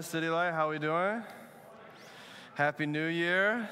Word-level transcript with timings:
City 0.00 0.28
Light, 0.28 0.52
how 0.52 0.70
we 0.70 0.78
doing? 0.78 1.22
Happy 2.54 2.86
New 2.86 3.06
Year. 3.06 3.68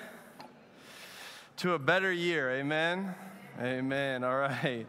To 1.59 1.73
a 1.73 1.79
better 1.79 2.13
year, 2.13 2.51
amen? 2.51 3.15
Amen, 3.59 4.23
all 4.23 4.37
right. 4.37 4.87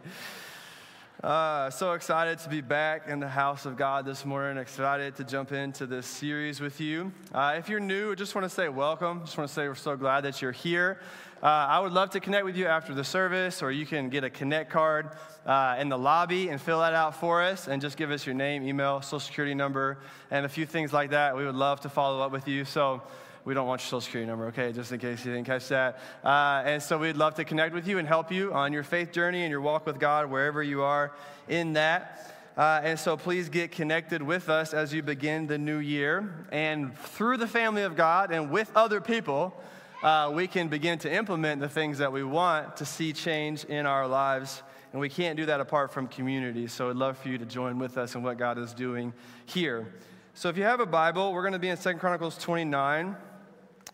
Uh, 1.22 1.70
so 1.70 1.92
excited 1.92 2.36
to 2.36 2.48
be 2.48 2.60
back 2.60 3.06
in 3.06 3.20
the 3.20 3.28
house 3.28 3.64
of 3.64 3.76
God 3.76 4.04
this 4.04 4.24
morning. 4.24 4.60
Excited 4.60 5.14
to 5.14 5.22
jump 5.22 5.52
into 5.52 5.86
this 5.86 6.04
series 6.04 6.60
with 6.60 6.80
you. 6.80 7.12
Uh, 7.32 7.54
if 7.56 7.68
you're 7.68 7.78
new, 7.78 8.10
I 8.10 8.16
just 8.16 8.34
want 8.34 8.44
to 8.44 8.48
say 8.48 8.68
welcome. 8.68 9.20
Just 9.20 9.38
want 9.38 9.46
to 9.46 9.54
say 9.54 9.68
we're 9.68 9.76
so 9.76 9.96
glad 9.96 10.22
that 10.22 10.42
you're 10.42 10.50
here. 10.50 10.98
Uh, 11.40 11.46
I 11.46 11.78
would 11.78 11.92
love 11.92 12.10
to 12.10 12.20
connect 12.20 12.44
with 12.44 12.56
you 12.56 12.66
after 12.66 12.92
the 12.92 13.04
service, 13.04 13.62
or 13.62 13.70
you 13.70 13.86
can 13.86 14.08
get 14.08 14.24
a 14.24 14.30
Connect 14.30 14.68
card 14.68 15.10
uh, 15.46 15.76
in 15.78 15.88
the 15.88 15.98
lobby 15.98 16.48
and 16.48 16.60
fill 16.60 16.80
that 16.80 16.92
out 16.92 17.20
for 17.20 17.40
us 17.40 17.68
and 17.68 17.80
just 17.80 17.96
give 17.96 18.10
us 18.10 18.26
your 18.26 18.34
name, 18.34 18.66
email, 18.66 19.00
social 19.00 19.20
security 19.20 19.54
number, 19.54 19.98
and 20.32 20.44
a 20.44 20.48
few 20.48 20.66
things 20.66 20.92
like 20.92 21.10
that. 21.10 21.36
We 21.36 21.46
would 21.46 21.54
love 21.54 21.82
to 21.82 21.88
follow 21.88 22.20
up 22.20 22.32
with 22.32 22.48
you. 22.48 22.64
So 22.64 23.00
we 23.44 23.54
don't 23.54 23.66
want 23.66 23.80
your 23.80 23.86
social 23.86 24.00
security 24.00 24.28
number, 24.28 24.46
okay, 24.46 24.72
just 24.72 24.92
in 24.92 25.00
case 25.00 25.24
you 25.24 25.32
didn't 25.32 25.46
catch 25.46 25.68
that. 25.68 25.98
Uh, 26.24 26.62
and 26.64 26.82
so 26.82 26.98
we'd 26.98 27.16
love 27.16 27.34
to 27.34 27.44
connect 27.44 27.74
with 27.74 27.88
you 27.88 27.98
and 27.98 28.06
help 28.06 28.30
you 28.30 28.52
on 28.52 28.72
your 28.72 28.82
faith 28.82 29.12
journey 29.12 29.42
and 29.42 29.50
your 29.50 29.60
walk 29.60 29.86
with 29.86 29.98
God, 29.98 30.30
wherever 30.30 30.62
you 30.62 30.82
are 30.82 31.12
in 31.48 31.72
that. 31.72 32.34
Uh, 32.56 32.80
and 32.84 32.98
so 32.98 33.16
please 33.16 33.48
get 33.48 33.72
connected 33.72 34.22
with 34.22 34.48
us 34.48 34.74
as 34.74 34.92
you 34.92 35.02
begin 35.02 35.46
the 35.46 35.58
new 35.58 35.78
year. 35.78 36.46
And 36.52 36.96
through 36.96 37.38
the 37.38 37.46
family 37.46 37.82
of 37.82 37.96
God 37.96 38.30
and 38.30 38.50
with 38.50 38.70
other 38.76 39.00
people, 39.00 39.58
uh, 40.02 40.30
we 40.34 40.46
can 40.46 40.68
begin 40.68 40.98
to 41.00 41.12
implement 41.12 41.60
the 41.60 41.68
things 41.68 41.98
that 41.98 42.12
we 42.12 42.22
want 42.22 42.76
to 42.76 42.84
see 42.84 43.12
change 43.12 43.64
in 43.64 43.86
our 43.86 44.06
lives 44.06 44.62
and 44.92 45.00
we 45.00 45.08
can't 45.08 45.36
do 45.36 45.46
that 45.46 45.60
apart 45.60 45.90
from 45.90 46.06
community. 46.06 46.66
So 46.66 46.90
I'd 46.90 46.96
love 46.96 47.16
for 47.16 47.28
you 47.28 47.38
to 47.38 47.46
join 47.46 47.78
with 47.78 47.96
us 47.96 48.14
in 48.14 48.22
what 48.22 48.36
God 48.36 48.58
is 48.58 48.74
doing 48.74 49.12
here. 49.46 49.94
So 50.34 50.48
if 50.48 50.56
you 50.56 50.64
have 50.64 50.80
a 50.80 50.86
Bible, 50.86 51.32
we're 51.32 51.42
going 51.42 51.54
to 51.54 51.58
be 51.58 51.68
in 51.68 51.76
Second 51.76 51.98
Chronicles 51.98 52.36
29. 52.38 53.16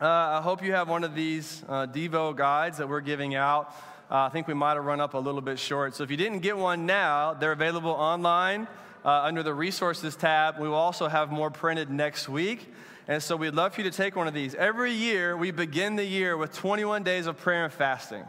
Uh, 0.00 0.06
I 0.38 0.42
hope 0.42 0.62
you 0.62 0.74
have 0.74 0.88
one 0.88 1.02
of 1.02 1.16
these 1.16 1.64
uh, 1.68 1.88
Devo 1.88 2.36
guides 2.36 2.78
that 2.78 2.88
we're 2.88 3.00
giving 3.00 3.34
out. 3.34 3.74
Uh, 4.08 4.18
I 4.18 4.28
think 4.28 4.46
we 4.46 4.54
might 4.54 4.74
have 4.74 4.84
run 4.84 5.00
up 5.00 5.14
a 5.14 5.18
little 5.18 5.40
bit 5.40 5.58
short. 5.58 5.96
So 5.96 6.04
if 6.04 6.10
you 6.12 6.16
didn't 6.16 6.38
get 6.38 6.56
one 6.56 6.86
now, 6.86 7.34
they're 7.34 7.50
available 7.50 7.90
online 7.90 8.68
uh, 9.04 9.22
under 9.24 9.42
the 9.42 9.52
resources 9.52 10.14
tab. 10.14 10.60
We 10.60 10.68
will 10.68 10.76
also 10.76 11.08
have 11.08 11.32
more 11.32 11.50
printed 11.50 11.90
next 11.90 12.28
week. 12.28 12.72
And 13.08 13.20
so 13.20 13.34
we'd 13.34 13.54
love 13.54 13.74
for 13.74 13.80
you 13.80 13.90
to 13.90 13.96
take 13.96 14.14
one 14.14 14.28
of 14.28 14.34
these. 14.34 14.54
Every 14.54 14.92
year, 14.92 15.36
we 15.36 15.50
begin 15.50 15.96
the 15.96 16.04
year 16.04 16.36
with 16.36 16.52
21 16.52 17.02
days 17.02 17.26
of 17.26 17.36
prayer 17.36 17.64
and 17.64 17.72
fasting. 17.72 18.22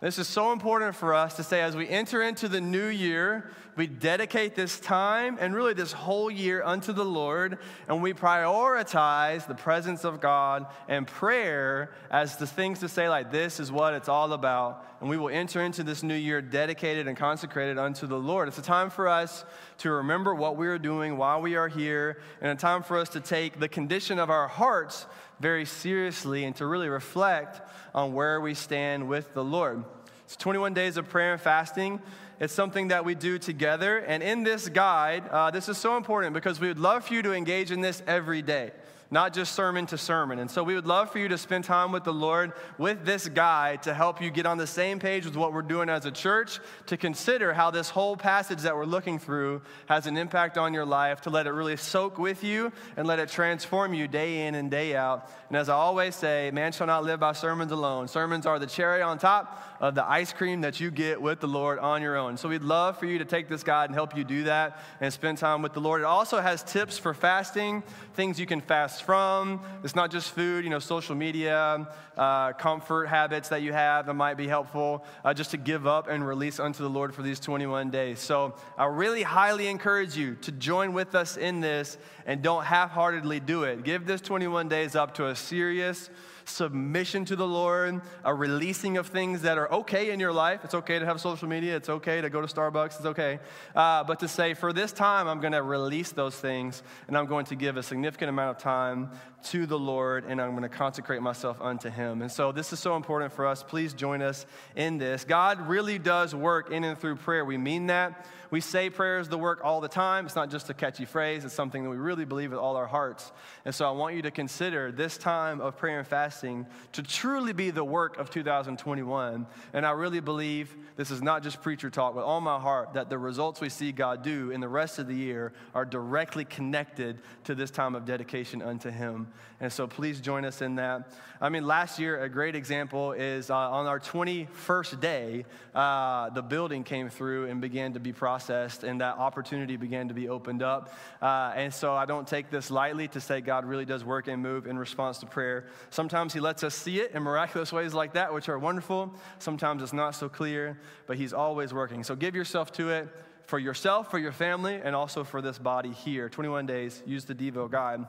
This 0.00 0.18
is 0.18 0.26
so 0.26 0.50
important 0.50 0.96
for 0.96 1.14
us 1.14 1.34
to 1.36 1.44
say 1.44 1.60
as 1.60 1.76
we 1.76 1.88
enter 1.88 2.22
into 2.22 2.48
the 2.48 2.60
new 2.60 2.86
year, 2.86 3.52
we 3.78 3.86
dedicate 3.86 4.56
this 4.56 4.80
time 4.80 5.38
and 5.40 5.54
really 5.54 5.72
this 5.72 5.92
whole 5.92 6.28
year 6.28 6.64
unto 6.64 6.92
the 6.92 7.04
Lord, 7.04 7.58
and 7.86 8.02
we 8.02 8.12
prioritize 8.12 9.46
the 9.46 9.54
presence 9.54 10.04
of 10.04 10.20
God 10.20 10.66
and 10.88 11.06
prayer 11.06 11.92
as 12.10 12.36
the 12.36 12.46
things 12.46 12.80
to 12.80 12.88
say, 12.88 13.08
like, 13.08 13.30
this 13.30 13.60
is 13.60 13.70
what 13.70 13.94
it's 13.94 14.08
all 14.08 14.32
about. 14.32 14.84
And 15.00 15.08
we 15.08 15.16
will 15.16 15.28
enter 15.28 15.62
into 15.62 15.84
this 15.84 16.02
new 16.02 16.16
year 16.16 16.42
dedicated 16.42 17.06
and 17.06 17.16
consecrated 17.16 17.78
unto 17.78 18.08
the 18.08 18.18
Lord. 18.18 18.48
It's 18.48 18.58
a 18.58 18.62
time 18.62 18.90
for 18.90 19.06
us 19.06 19.44
to 19.78 19.92
remember 19.92 20.34
what 20.34 20.56
we 20.56 20.66
are 20.66 20.78
doing, 20.78 21.16
why 21.16 21.38
we 21.38 21.54
are 21.54 21.68
here, 21.68 22.18
and 22.40 22.50
a 22.50 22.60
time 22.60 22.82
for 22.82 22.98
us 22.98 23.08
to 23.10 23.20
take 23.20 23.60
the 23.60 23.68
condition 23.68 24.18
of 24.18 24.28
our 24.28 24.48
hearts 24.48 25.06
very 25.38 25.64
seriously 25.64 26.44
and 26.44 26.56
to 26.56 26.66
really 26.66 26.88
reflect 26.88 27.60
on 27.94 28.12
where 28.12 28.40
we 28.40 28.54
stand 28.54 29.08
with 29.08 29.32
the 29.34 29.44
Lord. 29.44 29.84
It's 30.24 30.34
21 30.36 30.74
days 30.74 30.96
of 30.96 31.08
prayer 31.08 31.32
and 31.32 31.40
fasting. 31.40 32.02
It's 32.40 32.52
something 32.52 32.88
that 32.88 33.04
we 33.04 33.14
do 33.14 33.38
together. 33.38 33.98
And 33.98 34.22
in 34.22 34.44
this 34.44 34.68
guide, 34.68 35.26
uh, 35.28 35.50
this 35.50 35.68
is 35.68 35.76
so 35.78 35.96
important 35.96 36.34
because 36.34 36.60
we 36.60 36.68
would 36.68 36.78
love 36.78 37.06
for 37.06 37.14
you 37.14 37.22
to 37.22 37.32
engage 37.32 37.70
in 37.70 37.80
this 37.80 38.02
every 38.06 38.42
day 38.42 38.72
not 39.10 39.32
just 39.32 39.54
sermon 39.54 39.86
to 39.86 39.96
sermon. 39.96 40.38
And 40.38 40.50
so 40.50 40.62
we 40.62 40.74
would 40.74 40.86
love 40.86 41.10
for 41.10 41.18
you 41.18 41.28
to 41.28 41.38
spend 41.38 41.64
time 41.64 41.92
with 41.92 42.04
the 42.04 42.12
Lord 42.12 42.52
with 42.76 43.04
this 43.04 43.28
guide 43.28 43.82
to 43.84 43.94
help 43.94 44.20
you 44.20 44.30
get 44.30 44.44
on 44.44 44.58
the 44.58 44.66
same 44.66 44.98
page 44.98 45.24
with 45.24 45.36
what 45.36 45.52
we're 45.52 45.62
doing 45.62 45.88
as 45.88 46.04
a 46.04 46.10
church, 46.10 46.60
to 46.86 46.96
consider 46.96 47.54
how 47.54 47.70
this 47.70 47.88
whole 47.88 48.16
passage 48.16 48.60
that 48.62 48.76
we're 48.76 48.84
looking 48.84 49.18
through 49.18 49.62
has 49.86 50.06
an 50.06 50.16
impact 50.16 50.58
on 50.58 50.74
your 50.74 50.84
life, 50.84 51.22
to 51.22 51.30
let 51.30 51.46
it 51.46 51.52
really 51.52 51.76
soak 51.76 52.18
with 52.18 52.44
you 52.44 52.70
and 52.96 53.06
let 53.06 53.18
it 53.18 53.28
transform 53.30 53.94
you 53.94 54.08
day 54.08 54.46
in 54.46 54.54
and 54.54 54.70
day 54.70 54.94
out. 54.94 55.30
And 55.48 55.56
as 55.56 55.68
I 55.68 55.74
always 55.74 56.14
say, 56.14 56.50
man 56.52 56.72
shall 56.72 56.86
not 56.86 57.04
live 57.04 57.20
by 57.20 57.32
sermons 57.32 57.72
alone. 57.72 58.08
Sermons 58.08 58.44
are 58.44 58.58
the 58.58 58.66
cherry 58.66 59.00
on 59.00 59.18
top 59.18 59.62
of 59.80 59.94
the 59.94 60.08
ice 60.08 60.32
cream 60.32 60.62
that 60.62 60.80
you 60.80 60.90
get 60.90 61.20
with 61.20 61.40
the 61.40 61.46
Lord 61.46 61.78
on 61.78 62.02
your 62.02 62.16
own. 62.16 62.36
So 62.36 62.48
we'd 62.48 62.62
love 62.62 62.98
for 62.98 63.06
you 63.06 63.18
to 63.18 63.24
take 63.24 63.48
this 63.48 63.62
guide 63.62 63.88
and 63.90 63.94
help 63.94 64.16
you 64.16 64.24
do 64.24 64.44
that 64.44 64.80
and 65.00 65.12
spend 65.12 65.38
time 65.38 65.62
with 65.62 65.72
the 65.72 65.80
Lord. 65.80 66.00
It 66.00 66.04
also 66.04 66.40
has 66.40 66.62
tips 66.62 66.98
for 66.98 67.14
fasting, 67.14 67.82
things 68.14 68.40
you 68.40 68.46
can 68.46 68.60
fast 68.60 69.04
from. 69.04 69.60
It's 69.84 69.94
not 69.94 70.10
just 70.10 70.30
food, 70.30 70.64
you 70.64 70.70
know, 70.70 70.78
social 70.78 71.14
media, 71.14 71.88
uh, 72.16 72.52
comfort 72.54 73.06
habits 73.06 73.48
that 73.50 73.62
you 73.62 73.72
have 73.72 74.06
that 74.06 74.14
might 74.14 74.36
be 74.36 74.48
helpful 74.48 75.04
uh, 75.24 75.32
just 75.32 75.52
to 75.52 75.56
give 75.56 75.86
up 75.86 76.08
and 76.08 76.26
release 76.26 76.58
unto 76.58 76.82
the 76.82 76.90
Lord 76.90 77.14
for 77.14 77.22
these 77.22 77.38
21 77.38 77.90
days. 77.90 78.18
So 78.18 78.56
I 78.76 78.86
really 78.86 79.22
highly 79.22 79.68
encourage 79.68 80.16
you 80.16 80.34
to 80.42 80.52
join 80.52 80.92
with 80.92 81.14
us 81.14 81.36
in 81.36 81.60
this 81.60 81.96
and 82.26 82.42
don't 82.42 82.64
half 82.64 82.90
heartedly 82.90 83.40
do 83.40 83.62
it. 83.62 83.84
Give 83.84 84.04
this 84.04 84.20
21 84.20 84.68
days 84.68 84.96
up 84.96 85.14
to 85.14 85.28
a 85.28 85.36
serious, 85.36 86.10
submission 86.48 87.24
to 87.26 87.36
the 87.36 87.46
Lord, 87.46 88.00
a 88.24 88.34
releasing 88.34 88.96
of 88.96 89.06
things 89.06 89.42
that 89.42 89.58
are 89.58 89.70
okay 89.72 90.10
in 90.10 90.20
your 90.20 90.32
life. 90.32 90.64
It's 90.64 90.74
okay 90.74 90.98
to 90.98 91.04
have 91.04 91.20
social 91.20 91.48
media, 91.48 91.76
it's 91.76 91.88
okay 91.88 92.20
to 92.20 92.30
go 92.30 92.40
to 92.40 92.46
Starbucks, 92.46 92.96
it's 92.96 93.06
okay. 93.06 93.38
Uh, 93.74 94.04
but 94.04 94.20
to 94.20 94.28
say, 94.28 94.54
for 94.54 94.72
this 94.72 94.92
time, 94.92 95.28
I'm 95.28 95.40
going 95.40 95.52
to 95.52 95.62
release 95.62 96.12
those 96.12 96.34
things 96.34 96.82
and 97.06 97.16
I'm 97.16 97.26
going 97.26 97.46
to 97.46 97.54
give 97.54 97.76
a 97.76 97.82
significant 97.82 98.30
amount 98.30 98.56
of 98.56 98.62
time 98.62 99.10
to 99.44 99.66
the 99.66 99.78
Lord 99.78 100.24
and 100.24 100.40
I'm 100.40 100.50
going 100.50 100.62
to 100.62 100.68
consecrate 100.68 101.22
myself 101.22 101.60
unto 101.60 101.88
Him. 101.88 102.22
And 102.22 102.30
so 102.30 102.52
this 102.52 102.72
is 102.72 102.80
so 102.80 102.96
important 102.96 103.32
for 103.32 103.46
us. 103.46 103.62
Please 103.62 103.94
join 103.94 104.22
us 104.22 104.46
in 104.76 104.98
this. 104.98 105.24
God 105.24 105.68
really 105.68 105.98
does 105.98 106.34
work 106.34 106.70
in 106.70 106.84
and 106.84 106.98
through 106.98 107.16
prayer. 107.16 107.44
We 107.44 107.56
mean 107.56 107.86
that. 107.86 108.26
We 108.50 108.60
say 108.62 108.88
prayer 108.88 109.18
is 109.18 109.28
the 109.28 109.36
work 109.36 109.60
all 109.62 109.80
the 109.80 109.88
time. 109.88 110.24
It's 110.24 110.34
not 110.34 110.50
just 110.50 110.70
a 110.70 110.74
catchy 110.74 111.04
phrase, 111.04 111.44
it's 111.44 111.54
something 111.54 111.84
that 111.84 111.90
we 111.90 111.98
really 111.98 112.24
believe 112.24 112.50
with 112.50 112.60
all 112.60 112.76
our 112.76 112.86
hearts. 112.86 113.30
And 113.64 113.74
so 113.74 113.86
I 113.86 113.90
want 113.90 114.16
you 114.16 114.22
to 114.22 114.30
consider 114.30 114.90
this 114.90 115.18
time 115.18 115.60
of 115.60 115.76
prayer 115.76 115.98
and 115.98 116.08
fasting 116.08 116.66
to 116.92 117.02
truly 117.02 117.52
be 117.52 117.70
the 117.70 117.84
work 117.84 118.16
of 118.16 118.30
2021. 118.30 119.46
And 119.74 119.86
I 119.86 119.90
really 119.90 120.20
believe 120.20 120.74
this 120.96 121.10
is 121.10 121.20
not 121.22 121.42
just 121.42 121.60
preacher 121.60 121.90
talk 121.90 122.14
with 122.14 122.24
all 122.24 122.40
my 122.40 122.58
heart 122.58 122.94
that 122.94 123.10
the 123.10 123.18
results 123.18 123.60
we 123.60 123.68
see 123.68 123.92
God 123.92 124.22
do 124.22 124.50
in 124.50 124.60
the 124.60 124.68
rest 124.68 124.98
of 124.98 125.08
the 125.08 125.14
year 125.14 125.52
are 125.74 125.84
directly 125.84 126.46
connected 126.46 127.20
to 127.44 127.54
this 127.54 127.70
time 127.70 127.94
of 127.94 128.06
dedication 128.06 128.62
unto 128.62 128.90
Him. 128.90 129.27
And 129.60 129.72
so 129.72 129.86
please 129.86 130.20
join 130.20 130.44
us 130.44 130.62
in 130.62 130.76
that. 130.76 131.10
I 131.40 131.48
mean, 131.48 131.66
last 131.66 131.98
year, 131.98 132.20
a 132.22 132.28
great 132.28 132.56
example 132.56 133.12
is 133.12 133.48
uh, 133.50 133.56
on 133.56 133.86
our 133.86 134.00
21st 134.00 135.00
day, 135.00 135.44
uh, 135.74 136.30
the 136.30 136.42
building 136.42 136.82
came 136.82 137.08
through 137.08 137.46
and 137.46 137.60
began 137.60 137.92
to 137.92 138.00
be 138.00 138.12
processed, 138.12 138.82
and 138.82 139.00
that 139.00 139.18
opportunity 139.18 139.76
began 139.76 140.08
to 140.08 140.14
be 140.14 140.28
opened 140.28 140.62
up. 140.62 140.92
Uh, 141.22 141.52
and 141.54 141.72
so 141.72 141.94
I 141.94 142.06
don't 142.06 142.26
take 142.26 142.50
this 142.50 142.70
lightly 142.70 143.08
to 143.08 143.20
say 143.20 143.40
God 143.40 143.64
really 143.64 143.84
does 143.84 144.04
work 144.04 144.26
and 144.26 144.42
move 144.42 144.66
in 144.66 144.78
response 144.78 145.18
to 145.18 145.26
prayer. 145.26 145.66
Sometimes 145.90 146.32
He 146.32 146.40
lets 146.40 146.64
us 146.64 146.74
see 146.74 147.00
it 147.00 147.12
in 147.12 147.22
miraculous 147.22 147.72
ways 147.72 147.94
like 147.94 148.14
that, 148.14 148.34
which 148.34 148.48
are 148.48 148.58
wonderful. 148.58 149.12
Sometimes 149.38 149.82
it's 149.82 149.92
not 149.92 150.16
so 150.16 150.28
clear, 150.28 150.78
but 151.06 151.16
He's 151.16 151.32
always 151.32 151.72
working. 151.72 152.02
So 152.02 152.16
give 152.16 152.34
yourself 152.34 152.72
to 152.72 152.90
it 152.90 153.08
for 153.48 153.58
yourself, 153.58 154.10
for 154.10 154.18
your 154.18 154.30
family, 154.30 154.78
and 154.84 154.94
also 154.94 155.24
for 155.24 155.40
this 155.40 155.58
body 155.58 155.90
here. 155.90 156.28
21 156.28 156.66
days, 156.66 157.02
use 157.06 157.24
the 157.24 157.34
Devo 157.34 157.68
guide. 157.70 158.04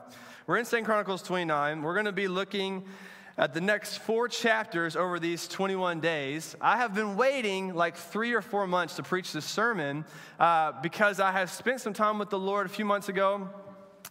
We're 0.46 0.58
in 0.58 0.66
2 0.66 0.82
Chronicles 0.82 1.22
29. 1.22 1.80
We're 1.80 1.94
going 1.94 2.04
to 2.04 2.12
be 2.12 2.28
looking 2.28 2.84
at 3.38 3.54
the 3.54 3.60
next 3.62 3.96
four 3.98 4.28
chapters 4.28 4.96
over 4.96 5.18
these 5.18 5.48
21 5.48 6.00
days. 6.00 6.54
I 6.60 6.76
have 6.76 6.94
been 6.94 7.16
waiting 7.16 7.72
like 7.72 7.96
three 7.96 8.34
or 8.34 8.42
four 8.42 8.66
months 8.66 8.96
to 8.96 9.02
preach 9.02 9.32
this 9.32 9.46
sermon 9.46 10.04
uh, 10.38 10.72
because 10.82 11.20
I 11.20 11.32
have 11.32 11.50
spent 11.50 11.80
some 11.80 11.94
time 11.94 12.18
with 12.18 12.28
the 12.28 12.38
Lord 12.38 12.66
a 12.66 12.68
few 12.68 12.84
months 12.84 13.08
ago, 13.08 13.48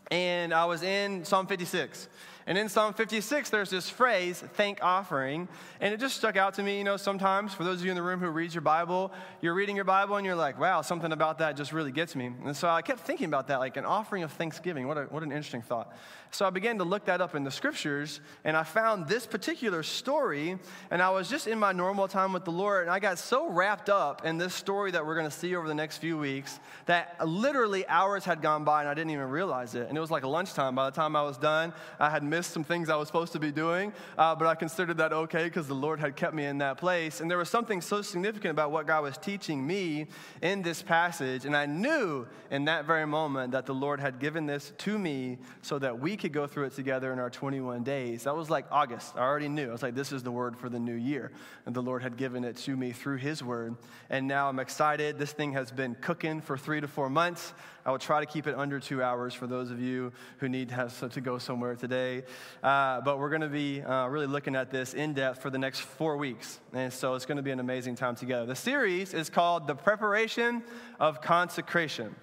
and 0.09 0.51
I 0.51 0.65
was 0.65 0.81
in 0.81 1.23
Psalm 1.25 1.45
56. 1.45 2.09
And 2.49 2.57
in 2.57 2.67
Psalm 2.67 2.95
56, 2.95 3.51
there's 3.51 3.69
this 3.69 3.91
phrase, 3.91 4.43
thank 4.55 4.79
offering. 4.83 5.47
And 5.79 5.93
it 5.93 5.99
just 5.99 6.17
stuck 6.17 6.35
out 6.35 6.55
to 6.55 6.63
me, 6.63 6.79
you 6.79 6.83
know, 6.83 6.97
sometimes 6.97 7.53
for 7.53 7.63
those 7.63 7.77
of 7.77 7.85
you 7.85 7.91
in 7.91 7.95
the 7.95 8.01
room 8.01 8.19
who 8.19 8.27
read 8.29 8.55
your 8.55 8.61
Bible, 8.61 9.11
you're 9.39 9.53
reading 9.53 9.75
your 9.75 9.85
Bible 9.85 10.15
and 10.15 10.25
you're 10.25 10.33
like, 10.33 10.59
wow, 10.59 10.81
something 10.81 11.11
about 11.11 11.37
that 11.37 11.55
just 11.55 11.71
really 11.71 11.91
gets 11.91 12.15
me. 12.15 12.31
And 12.43 12.57
so 12.57 12.67
I 12.67 12.81
kept 12.81 13.01
thinking 13.01 13.27
about 13.27 13.49
that, 13.49 13.59
like 13.59 13.77
an 13.77 13.85
offering 13.85 14.23
of 14.23 14.31
thanksgiving. 14.31 14.87
What, 14.87 14.97
a, 14.97 15.03
what 15.03 15.21
an 15.21 15.31
interesting 15.31 15.61
thought. 15.61 15.95
So 16.31 16.45
I 16.45 16.49
began 16.49 16.77
to 16.77 16.83
look 16.83 17.05
that 17.05 17.21
up 17.21 17.35
in 17.35 17.43
the 17.43 17.51
scriptures, 17.51 18.21
and 18.43 18.55
I 18.55 18.63
found 18.63 19.07
this 19.07 19.25
particular 19.25 19.83
story, 19.83 20.57
and 20.91 21.01
I 21.01 21.09
was 21.09 21.29
just 21.29 21.47
in 21.47 21.57
my 21.57 21.71
normal 21.71 22.07
time 22.07 22.33
with 22.33 22.45
the 22.45 22.51
Lord, 22.51 22.83
and 22.83 22.91
I 22.91 22.99
got 22.99 23.17
so 23.17 23.49
wrapped 23.49 23.89
up 23.89 24.25
in 24.25 24.37
this 24.37 24.53
story 24.53 24.91
that 24.91 25.05
we're 25.05 25.15
going 25.15 25.29
to 25.29 25.35
see 25.35 25.55
over 25.55 25.67
the 25.67 25.73
next 25.73 25.97
few 25.97 26.17
weeks 26.17 26.59
that 26.85 27.15
literally 27.25 27.87
hours 27.87 28.25
had 28.25 28.41
gone 28.41 28.63
by 28.63 28.81
and 28.81 28.89
I 28.89 28.93
didn't 28.93 29.11
even 29.11 29.29
realize 29.29 29.75
it. 29.75 29.87
And 29.87 29.97
it 29.97 30.01
was 30.01 30.11
like 30.11 30.23
lunchtime. 30.23 30.75
By 30.75 30.89
the 30.89 30.95
time 30.95 31.15
I 31.15 31.23
was 31.23 31.37
done, 31.37 31.73
I 31.99 32.09
had 32.09 32.23
missed 32.23 32.51
some 32.51 32.63
things 32.63 32.89
I 32.89 32.95
was 32.95 33.07
supposed 33.07 33.33
to 33.33 33.39
be 33.39 33.51
doing, 33.51 33.93
uh, 34.17 34.35
but 34.35 34.47
I 34.47 34.55
considered 34.55 34.97
that 34.97 35.13
okay 35.13 35.45
because 35.45 35.67
the 35.67 35.75
Lord 35.75 35.99
had 35.99 36.15
kept 36.15 36.33
me 36.33 36.45
in 36.45 36.59
that 36.59 36.77
place. 36.77 37.21
And 37.21 37.29
there 37.29 37.37
was 37.37 37.49
something 37.49 37.81
so 37.81 38.01
significant 38.01 38.51
about 38.51 38.71
what 38.71 38.87
God 38.87 39.03
was 39.03 39.17
teaching 39.17 39.65
me 39.65 40.07
in 40.41 40.61
this 40.61 40.81
passage. 40.81 41.45
And 41.45 41.55
I 41.55 41.65
knew 41.65 42.27
in 42.51 42.65
that 42.65 42.85
very 42.85 43.05
moment 43.05 43.51
that 43.51 43.65
the 43.65 43.73
Lord 43.73 43.99
had 43.99 44.19
given 44.19 44.45
this 44.45 44.73
to 44.79 44.97
me 44.97 45.37
so 45.61 45.79
that 45.79 45.99
we 45.99 46.17
could 46.19 46.33
go 46.33 46.45
through 46.45 46.65
it 46.65 46.73
together 46.73 47.11
in 47.11 47.19
our 47.19 47.29
21 47.29 47.83
days. 47.83 48.23
That 48.23 48.35
was 48.35 48.49
like 48.49 48.65
August. 48.71 49.15
I 49.15 49.21
already 49.21 49.49
knew. 49.49 49.69
I 49.69 49.71
was 49.71 49.81
like, 49.81 49.95
this 49.95 50.11
is 50.11 50.21
the 50.21 50.31
word 50.31 50.57
for 50.57 50.69
the 50.69 50.79
new 50.79 50.93
year. 50.93 51.31
And 51.65 51.75
the 51.75 51.81
Lord 51.81 52.03
had 52.03 52.17
given 52.17 52.43
it 52.43 52.57
to 52.57 52.77
me 52.77 52.91
through 52.91 53.17
His 53.17 53.43
word. 53.43 53.75
And 54.09 54.27
now 54.27 54.49
I'm 54.49 54.59
excited. 54.59 55.17
This 55.17 55.31
thing 55.31 55.53
has 55.53 55.71
been 55.71 55.95
cooking 55.95 56.41
for 56.41 56.57
three 56.57 56.81
to 56.81 56.87
four 56.87 57.09
months. 57.09 57.53
I 57.85 57.91
will 57.91 57.97
try 57.97 58.19
to 58.19 58.25
keep 58.25 58.45
it 58.45 58.55
under 58.55 58.79
two 58.79 59.01
hours 59.01 59.33
for 59.33 59.47
those 59.47 59.71
of 59.71 59.81
you 59.81 60.11
who 60.37 60.49
need 60.49 60.69
to 60.69 61.21
go 61.21 61.37
somewhere 61.37 61.75
today. 61.75 62.23
Uh, 62.61 63.01
but 63.01 63.17
we're 63.17 63.29
going 63.29 63.41
to 63.41 63.47
be 63.47 63.81
uh, 63.81 64.07
really 64.07 64.27
looking 64.27 64.55
at 64.55 64.69
this 64.69 64.93
in 64.93 65.13
depth 65.13 65.41
for 65.41 65.49
the 65.49 65.57
next 65.57 65.79
four 65.79 66.17
weeks. 66.17 66.59
And 66.73 66.93
so 66.93 67.15
it's 67.15 67.25
going 67.25 67.37
to 67.37 67.43
be 67.43 67.51
an 67.51 67.59
amazing 67.59 67.95
time 67.95 68.15
together. 68.15 68.45
The 68.45 68.55
series 68.55 69.13
is 69.13 69.29
called 69.29 69.65
The 69.65 69.75
Preparation 69.75 70.61
of 70.99 71.21
Consecration. 71.21 72.15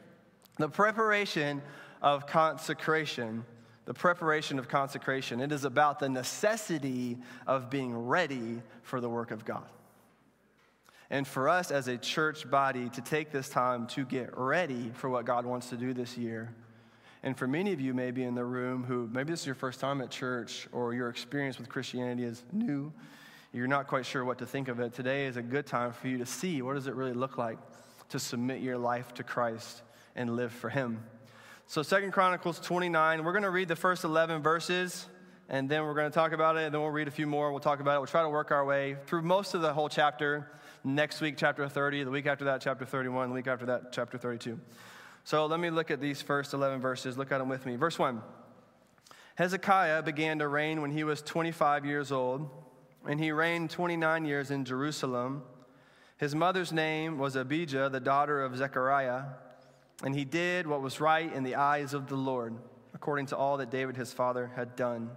The 0.59 0.69
Preparation 0.69 1.63
of 2.03 2.27
Consecration. 2.27 3.45
The 3.87 3.95
preparation 3.95 4.59
of 4.59 4.69
consecration. 4.69 5.41
It 5.41 5.53
is 5.53 5.65
about 5.65 5.99
the 5.99 6.09
necessity 6.09 7.19
of 7.47 7.71
being 7.71 7.97
ready 7.97 8.63
for 8.83 9.01
the 9.01 9.09
work 9.09 9.31
of 9.31 9.45
God 9.45 9.65
and 11.11 11.27
for 11.27 11.49
us 11.49 11.71
as 11.71 11.89
a 11.89 11.97
church 11.97 12.51
body 12.51 12.89
to 12.91 13.01
take 13.01 13.31
this 13.31 13.49
time 13.49 13.87
to 13.89 14.05
get 14.05 14.37
ready 14.37 14.91
for 14.95 15.09
what 15.09 15.25
God 15.25 15.47
wants 15.47 15.71
to 15.71 15.77
do 15.77 15.95
this 15.95 16.19
year. 16.19 16.53
And 17.23 17.37
for 17.37 17.47
many 17.47 17.73
of 17.73 17.81
you, 17.81 17.95
maybe 17.95 18.25
in 18.25 18.35
the 18.35 18.45
room 18.45 18.85
who 18.85 19.09
maybe 19.13 19.31
this 19.31 19.41
is 19.41 19.47
your 19.47 19.55
first 19.55 19.81
time 19.81 20.01
at 20.01 20.11
church 20.11 20.69
or 20.73 20.95
your 20.95 21.09
experience 21.09 21.59
with 21.59 21.69
Christianity 21.69 22.25
is 22.25 22.45
new, 22.53 22.93
you're 23.53 23.67
not 23.67 23.87
quite 23.87 24.05
sure 24.05 24.25
what 24.25 24.39
to 24.39 24.47
think 24.47 24.69
of 24.69 24.81
it. 24.81 24.93
Today 24.93 25.27
is 25.27 25.37
a 25.37 25.43
good 25.43 25.67
time 25.67 25.93
for 25.93 26.09
you 26.09 26.19
to 26.19 26.27
see 26.27 26.61
what 26.63 26.75
does 26.75 26.89
it 26.89 26.95
really 26.95 27.15
look 27.15 27.39
like 27.39 27.59
to 28.11 28.19
submit 28.19 28.61
your 28.61 28.77
life 28.77 29.15
to 29.15 29.23
Christ 29.23 29.83
and 30.15 30.37
live 30.37 30.53
for 30.53 30.69
Him. 30.69 31.03
So, 31.69 31.83
Second 31.83 32.13
Chronicles 32.13 32.61
29, 32.61 33.25
we're 33.25 33.33
going 33.33 33.43
to 33.43 33.51
read 33.51 33.69
the 33.69 33.77
first 33.77 34.05
11 34.05 34.43
verses 34.43 35.07
and 35.49 35.69
then 35.69 35.85
we're 35.85 35.95
going 35.95 36.11
to 36.11 36.15
talk 36.15 36.33
about 36.33 36.57
it, 36.57 36.65
and 36.65 36.75
then 36.75 36.81
we'll 36.81 36.91
read 36.91 37.07
a 37.07 37.13
few 37.13 37.27
more. 37.27 37.53
We'll 37.53 37.61
talk 37.61 37.79
about 37.79 37.97
it. 37.97 37.99
We'll 37.99 38.09
try 38.09 38.23
to 38.23 38.29
work 38.29 38.51
our 38.51 38.65
way 38.65 38.97
through 39.07 39.23
most 39.23 39.55
of 39.55 39.63
the 39.63 39.73
whole 39.73 39.89
chapter. 39.89 40.51
Next 40.83 41.21
week, 41.21 41.37
chapter 41.37 41.69
30. 41.69 42.05
The 42.05 42.11
week 42.11 42.27
after 42.27 42.45
that, 42.47 42.61
chapter 42.61 42.85
31. 42.85 43.29
The 43.29 43.35
week 43.35 43.47
after 43.47 43.67
that, 43.67 43.93
chapter 43.93 44.19
32. 44.19 44.59
So 45.25 45.47
let 45.47 45.61
me 45.61 45.71
look 45.71 45.91
at 45.91 46.01
these 46.01 46.21
first 46.21 46.53
11 46.53 46.81
verses. 46.81 47.17
Look 47.17 47.31
at 47.31 47.39
them 47.39 47.49
with 47.49 47.65
me. 47.65 47.77
Verse 47.77 47.99
1 47.99 48.21
Hezekiah 49.37 50.03
began 50.03 50.41
to 50.41 50.49
reign 50.49 50.83
when 50.83 50.91
he 50.91 51.05
was 51.05 51.23
25 51.23 51.85
years 51.85 52.11
old, 52.11 52.49
and 53.09 53.21
he 53.21 53.31
reigned 53.31 53.71
29 53.71 54.25
years 54.25 54.51
in 54.51 54.65
Jerusalem. 54.65 55.43
His 56.17 56.35
mother's 56.35 56.73
name 56.73 57.19
was 57.19 57.37
Abijah, 57.37 57.89
the 57.91 58.01
daughter 58.01 58.43
of 58.43 58.57
Zechariah, 58.57 59.25
and 60.07 60.15
he 60.15 60.25
did 60.25 60.69
what 60.69 60.83
was 60.83 61.01
right 61.01 61.33
in 61.35 61.43
the 61.43 61.57
eyes 61.57 61.93
of 61.93 62.07
the 62.07 62.15
Lord, 62.15 62.55
according 62.95 63.27
to 63.27 63.37
all 63.37 63.57
that 63.57 63.73
David 63.73 63.97
his 63.97 64.13
father 64.13 64.53
had 64.55 64.77
done. 64.77 65.11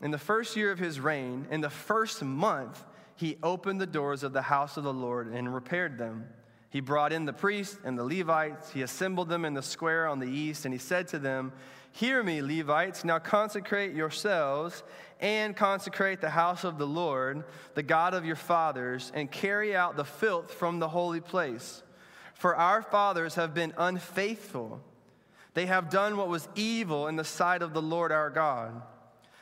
In 0.00 0.10
the 0.10 0.16
first 0.16 0.56
year 0.56 0.72
of 0.72 0.78
his 0.78 0.98
reign, 0.98 1.46
in 1.50 1.60
the 1.60 1.68
first 1.68 2.22
month, 2.22 2.82
he 3.16 3.36
opened 3.42 3.78
the 3.78 3.86
doors 3.86 4.22
of 4.22 4.32
the 4.32 4.40
house 4.40 4.78
of 4.78 4.84
the 4.84 4.94
Lord 4.94 5.30
and 5.30 5.52
repaired 5.52 5.98
them. 5.98 6.24
He 6.70 6.80
brought 6.80 7.12
in 7.12 7.26
the 7.26 7.34
priests 7.34 7.78
and 7.84 7.98
the 7.98 8.04
Levites. 8.04 8.70
He 8.70 8.80
assembled 8.80 9.28
them 9.28 9.44
in 9.44 9.52
the 9.52 9.60
square 9.60 10.08
on 10.08 10.20
the 10.20 10.26
east, 10.26 10.64
and 10.64 10.72
he 10.72 10.78
said 10.78 11.06
to 11.08 11.18
them, 11.18 11.52
Hear 11.92 12.22
me, 12.22 12.40
Levites, 12.40 13.04
now 13.04 13.18
consecrate 13.18 13.92
yourselves 13.92 14.82
and 15.20 15.54
consecrate 15.54 16.22
the 16.22 16.30
house 16.30 16.64
of 16.64 16.78
the 16.78 16.86
Lord, 16.86 17.44
the 17.74 17.82
God 17.82 18.14
of 18.14 18.24
your 18.24 18.36
fathers, 18.36 19.12
and 19.14 19.30
carry 19.30 19.76
out 19.76 19.98
the 19.98 20.04
filth 20.06 20.50
from 20.50 20.78
the 20.78 20.88
holy 20.88 21.20
place. 21.20 21.82
For 22.40 22.56
our 22.56 22.80
fathers 22.80 23.34
have 23.34 23.52
been 23.52 23.74
unfaithful. 23.76 24.80
They 25.52 25.66
have 25.66 25.90
done 25.90 26.16
what 26.16 26.28
was 26.28 26.48
evil 26.54 27.06
in 27.06 27.16
the 27.16 27.22
sight 27.22 27.60
of 27.60 27.74
the 27.74 27.82
Lord 27.82 28.12
our 28.12 28.30
God. 28.30 28.80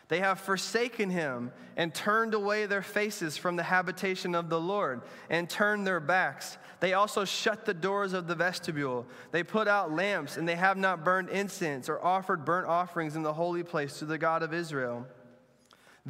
They 0.08 0.18
have 0.18 0.40
forsaken 0.40 1.08
him 1.08 1.52
and 1.76 1.94
turned 1.94 2.34
away 2.34 2.66
their 2.66 2.82
faces 2.82 3.36
from 3.36 3.54
the 3.54 3.62
habitation 3.62 4.34
of 4.34 4.48
the 4.48 4.60
Lord 4.60 5.02
and 5.30 5.48
turned 5.48 5.86
their 5.86 6.00
backs. 6.00 6.58
They 6.80 6.94
also 6.94 7.24
shut 7.24 7.64
the 7.64 7.72
doors 7.72 8.14
of 8.14 8.26
the 8.26 8.34
vestibule. 8.34 9.06
They 9.30 9.44
put 9.44 9.68
out 9.68 9.92
lamps 9.92 10.36
and 10.36 10.48
they 10.48 10.56
have 10.56 10.76
not 10.76 11.04
burned 11.04 11.28
incense 11.28 11.88
or 11.88 12.04
offered 12.04 12.44
burnt 12.44 12.66
offerings 12.66 13.14
in 13.14 13.22
the 13.22 13.32
holy 13.32 13.62
place 13.62 14.00
to 14.00 14.06
the 14.06 14.18
God 14.18 14.42
of 14.42 14.52
Israel. 14.52 15.06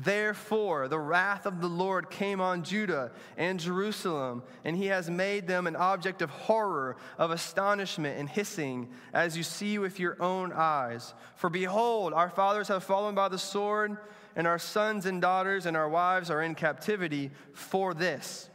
Therefore, 0.04 0.86
the 0.86 1.00
wrath 1.00 1.44
of 1.44 1.60
the 1.60 1.66
Lord 1.66 2.08
came 2.08 2.40
on 2.40 2.62
Judah 2.62 3.10
and 3.36 3.58
Jerusalem, 3.58 4.44
and 4.64 4.76
he 4.76 4.86
has 4.86 5.10
made 5.10 5.48
them 5.48 5.66
an 5.66 5.74
object 5.74 6.22
of 6.22 6.30
horror, 6.30 6.96
of 7.18 7.32
astonishment, 7.32 8.16
and 8.16 8.28
hissing, 8.28 8.90
as 9.12 9.36
you 9.36 9.42
see 9.42 9.76
with 9.76 9.98
your 9.98 10.16
own 10.22 10.52
eyes. 10.52 11.14
For 11.34 11.50
behold, 11.50 12.12
our 12.12 12.30
fathers 12.30 12.68
have 12.68 12.84
fallen 12.84 13.16
by 13.16 13.26
the 13.26 13.38
sword, 13.38 13.96
and 14.36 14.46
our 14.46 14.60
sons 14.60 15.04
and 15.04 15.20
daughters 15.20 15.66
and 15.66 15.76
our 15.76 15.88
wives 15.88 16.30
are 16.30 16.42
in 16.42 16.54
captivity 16.54 17.32
for 17.52 17.92
this. 17.92 18.48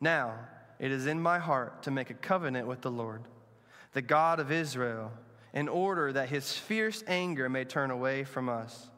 Now, 0.00 0.36
it 0.78 0.90
is 0.90 1.04
in 1.04 1.20
my 1.20 1.38
heart 1.38 1.82
to 1.82 1.90
make 1.90 2.08
a 2.08 2.14
covenant 2.14 2.66
with 2.66 2.80
the 2.80 2.90
Lord, 2.90 3.24
the 3.92 4.00
God 4.00 4.40
of 4.40 4.50
Israel, 4.50 5.12
in 5.52 5.68
order 5.68 6.14
that 6.14 6.30
his 6.30 6.56
fierce 6.56 7.04
anger 7.06 7.50
may 7.50 7.66
turn 7.66 7.90
away 7.90 8.24
from 8.24 8.48
us 8.48 8.88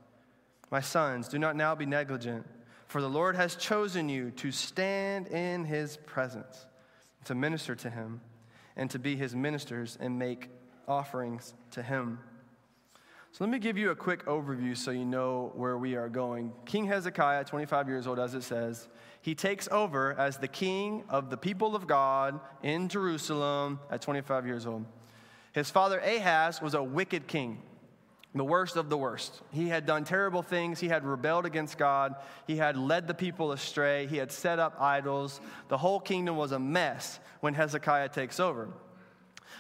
my 0.73 0.81
sons, 0.81 1.29
do 1.29 1.39
not 1.39 1.55
now 1.55 1.75
be 1.75 1.85
negligent, 1.85 2.47
for 2.89 3.03
the 3.03 3.09
Lord 3.09 3.37
has 3.37 3.57
chosen 3.57 4.09
you 4.09 4.31
to 4.33 4.51
stand 4.51 5.29
in 5.29 5.67
his 5.67 5.99
presence, 5.99 6.65
to 7.27 7.35
minister 7.35 7.75
to 7.75 7.91
him, 7.91 8.23
and 8.75 8.91
to 8.91 8.99
be 8.99 9.15
his 9.15 9.37
ministers 9.37 9.99
and 10.01 10.19
make 10.19 10.49
offerings 10.89 11.53
to 11.73 11.83
him. 11.83 12.19
So 13.33 13.45
let 13.45 13.51
me 13.51 13.59
give 13.59 13.77
you 13.77 13.91
a 13.91 13.95
quick 13.95 14.25
overview 14.25 14.75
so 14.75 14.91
you 14.93 15.05
know 15.05 15.53
where 15.57 15.77
we 15.77 15.95
are 15.95 16.09
going. 16.09 16.53
King 16.65 16.87
Hezekiah, 16.87 17.45
25 17.45 17.89
years 17.89 18.07
old, 18.07 18.19
as 18.19 18.35
it 18.35 18.43
says, 18.43 18.89
he 19.21 19.35
takes 19.35 19.69
over 19.71 20.19
as 20.19 20.39
the 20.39 20.49
king 20.49 21.05
of 21.11 21.29
the 21.29 21.37
people 21.37 21.77
of 21.77 21.87
God 21.87 22.41
in 22.63 22.89
Jerusalem 22.89 23.79
at 23.91 24.01
25 24.01 24.47
years 24.47 24.67
old. 24.67 24.87
His 25.53 25.69
father 25.69 25.99
Ahaz 25.99 26.63
was 26.63 26.73
a 26.73 26.83
wicked 26.83 27.27
king 27.27 27.61
the 28.35 28.45
worst 28.45 28.77
of 28.77 28.89
the 28.89 28.97
worst. 28.97 29.43
He 29.53 29.69
had 29.69 29.85
done 29.85 30.05
terrible 30.05 30.43
things. 30.43 30.81
He 30.81 30.89
had 30.89 31.05
rebelled 31.05 31.45
against 31.45 31.77
God. 31.77 32.15
He 32.47 32.57
had 32.57 32.77
led 32.77 33.07
the 33.07 33.15
people 33.15 33.53
astray. 33.53 34.07
He 34.07 34.17
had 34.17 34.33
set 34.33 34.59
up 34.59 34.81
idols. 34.81 35.41
The 35.69 35.77
whole 35.77 36.01
kingdom 36.01 36.37
was 36.37 36.53
a 36.53 36.59
mess 36.59 37.21
when 37.41 37.55
Hezekiah 37.55 38.09
takes 38.09 38.41
over. 38.41 38.69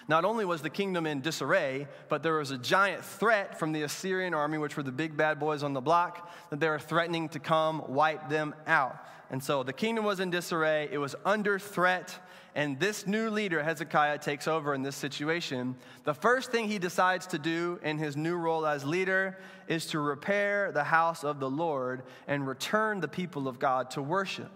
Not 0.09 0.25
only 0.25 0.45
was 0.45 0.63
the 0.63 0.71
kingdom 0.71 1.07
in 1.07 1.21
disarray, 1.21 1.87
but 2.09 2.23
there 2.23 2.39
was 2.39 2.51
a 2.51 2.59
giant 2.59 3.05
threat 3.05 3.59
from 3.59 3.73
the 3.73 3.83
Assyrian 3.83 4.35
army, 4.35 4.59
which 4.59 4.77
were 4.77 4.83
the 4.83 4.91
big 4.91 5.17
bad 5.17 5.39
boys 5.39 5.63
on 5.63 5.75
the 5.75 5.81
block, 5.81 6.31
that 6.51 6.59
they 6.59 6.69
were 6.69 6.79
threatening 6.79 7.29
to 7.31 7.39
come 7.39 7.85
wipe 7.89 8.29
them 8.29 8.55
out. 8.67 8.97
And 9.31 9.43
so 9.43 9.63
the 9.63 9.73
kingdom 9.73 10.05
was 10.05 10.19
in 10.19 10.31
disarray, 10.31 10.89
it 10.91 10.99
was 10.99 11.15
under 11.25 11.59
threat 11.59 12.19
and 12.55 12.79
this 12.79 13.07
new 13.07 13.31
leader, 13.31 13.63
Hezekiah, 13.63 14.19
takes 14.19 14.47
over 14.47 14.75
in 14.75 14.83
this 14.83 14.97
situation, 14.97 15.75
the 16.05 16.13
first 16.13 16.51
thing 16.51 16.69
he 16.69 16.79
decides 16.79 17.27
to 17.29 17.39
do 17.39 17.81
in 17.83 17.97
his 17.97 18.15
new 18.17 18.37
role 18.37 18.67
as 18.67 18.85
leader 18.85 19.39
is 19.69 19.87
to 19.87 20.01
repair 20.01 20.71
the 20.71 20.85
house 20.85 21.25
of 21.25 21.41
the 21.41 21.49
Lord 21.49 22.03
and 22.29 22.47
return 22.47 23.01
the 23.01 23.09
people 23.09 23.49
of 23.49 23.59
God 23.59 23.91
to 23.93 24.03
worship. 24.03 24.51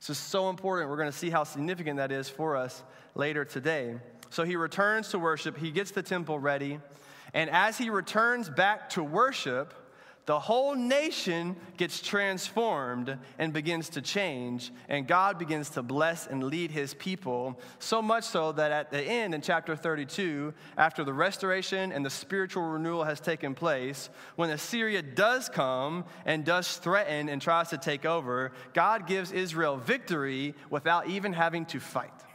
This 0.00 0.10
is 0.10 0.18
so 0.18 0.50
important. 0.50 0.90
We're 0.90 0.96
going 0.96 1.10
to 1.10 1.16
see 1.16 1.30
how 1.30 1.44
significant 1.44 1.98
that 1.98 2.10
is 2.10 2.28
for 2.28 2.56
us 2.56 2.82
later 3.14 3.44
today. 3.44 3.94
So 4.30 4.42
he 4.42 4.56
returns 4.56 5.10
to 5.10 5.18
worship, 5.20 5.56
he 5.56 5.70
gets 5.70 5.92
the 5.92 6.02
temple 6.02 6.40
ready, 6.40 6.80
and 7.32 7.48
as 7.50 7.78
he 7.78 7.90
returns 7.90 8.50
back 8.50 8.90
to 8.90 9.02
worship, 9.02 9.74
the 10.26 10.40
whole 10.40 10.74
nation 10.74 11.54
gets 11.76 12.00
transformed 12.00 13.16
and 13.38 13.52
begins 13.52 13.88
to 13.90 14.02
change, 14.02 14.72
and 14.88 15.06
God 15.06 15.38
begins 15.38 15.70
to 15.70 15.82
bless 15.82 16.26
and 16.26 16.42
lead 16.42 16.72
his 16.72 16.94
people. 16.94 17.60
So 17.78 18.02
much 18.02 18.24
so 18.24 18.50
that 18.52 18.72
at 18.72 18.90
the 18.90 19.00
end, 19.00 19.36
in 19.36 19.40
chapter 19.40 19.76
32, 19.76 20.52
after 20.76 21.04
the 21.04 21.12
restoration 21.12 21.92
and 21.92 22.04
the 22.04 22.10
spiritual 22.10 22.64
renewal 22.64 23.04
has 23.04 23.20
taken 23.20 23.54
place, 23.54 24.10
when 24.34 24.50
Assyria 24.50 25.00
does 25.00 25.48
come 25.48 26.04
and 26.24 26.44
does 26.44 26.76
threaten 26.76 27.28
and 27.28 27.40
tries 27.40 27.70
to 27.70 27.78
take 27.78 28.04
over, 28.04 28.50
God 28.74 29.06
gives 29.06 29.30
Israel 29.30 29.76
victory 29.76 30.56
without 30.70 31.06
even 31.06 31.32
having 31.32 31.66
to 31.66 31.78
fight. 31.78 32.25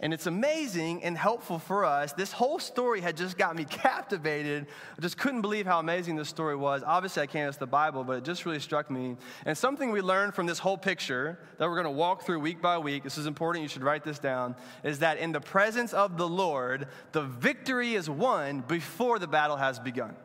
And 0.00 0.12
it's 0.12 0.26
amazing 0.26 1.04
and 1.04 1.16
helpful 1.16 1.58
for 1.58 1.84
us. 1.84 2.12
This 2.12 2.32
whole 2.32 2.58
story 2.58 3.00
had 3.00 3.16
just 3.16 3.38
got 3.38 3.54
me 3.54 3.64
captivated. 3.70 4.66
I 4.98 5.00
just 5.00 5.16
couldn't 5.16 5.42
believe 5.42 5.66
how 5.66 5.78
amazing 5.78 6.16
this 6.16 6.28
story 6.28 6.56
was. 6.56 6.82
Obviously, 6.84 7.22
I 7.22 7.26
can't, 7.26 7.48
it's 7.48 7.58
the 7.58 7.66
Bible, 7.66 8.02
but 8.02 8.18
it 8.18 8.24
just 8.24 8.44
really 8.44 8.58
struck 8.58 8.90
me. 8.90 9.16
And 9.46 9.56
something 9.56 9.92
we 9.92 10.00
learned 10.00 10.34
from 10.34 10.46
this 10.46 10.58
whole 10.58 10.76
picture 10.76 11.38
that 11.58 11.68
we're 11.68 11.80
going 11.80 11.84
to 11.84 11.90
walk 11.90 12.24
through 12.24 12.40
week 12.40 12.60
by 12.60 12.78
week, 12.78 13.04
this 13.04 13.18
is 13.18 13.26
important, 13.26 13.62
you 13.62 13.68
should 13.68 13.84
write 13.84 14.04
this 14.04 14.18
down, 14.18 14.56
is 14.82 14.98
that 14.98 15.18
in 15.18 15.32
the 15.32 15.40
presence 15.40 15.92
of 15.92 16.18
the 16.18 16.28
Lord, 16.28 16.88
the 17.12 17.22
victory 17.22 17.94
is 17.94 18.10
won 18.10 18.60
before 18.60 19.18
the 19.18 19.28
battle 19.28 19.56
has 19.56 19.78
begun. 19.78 20.16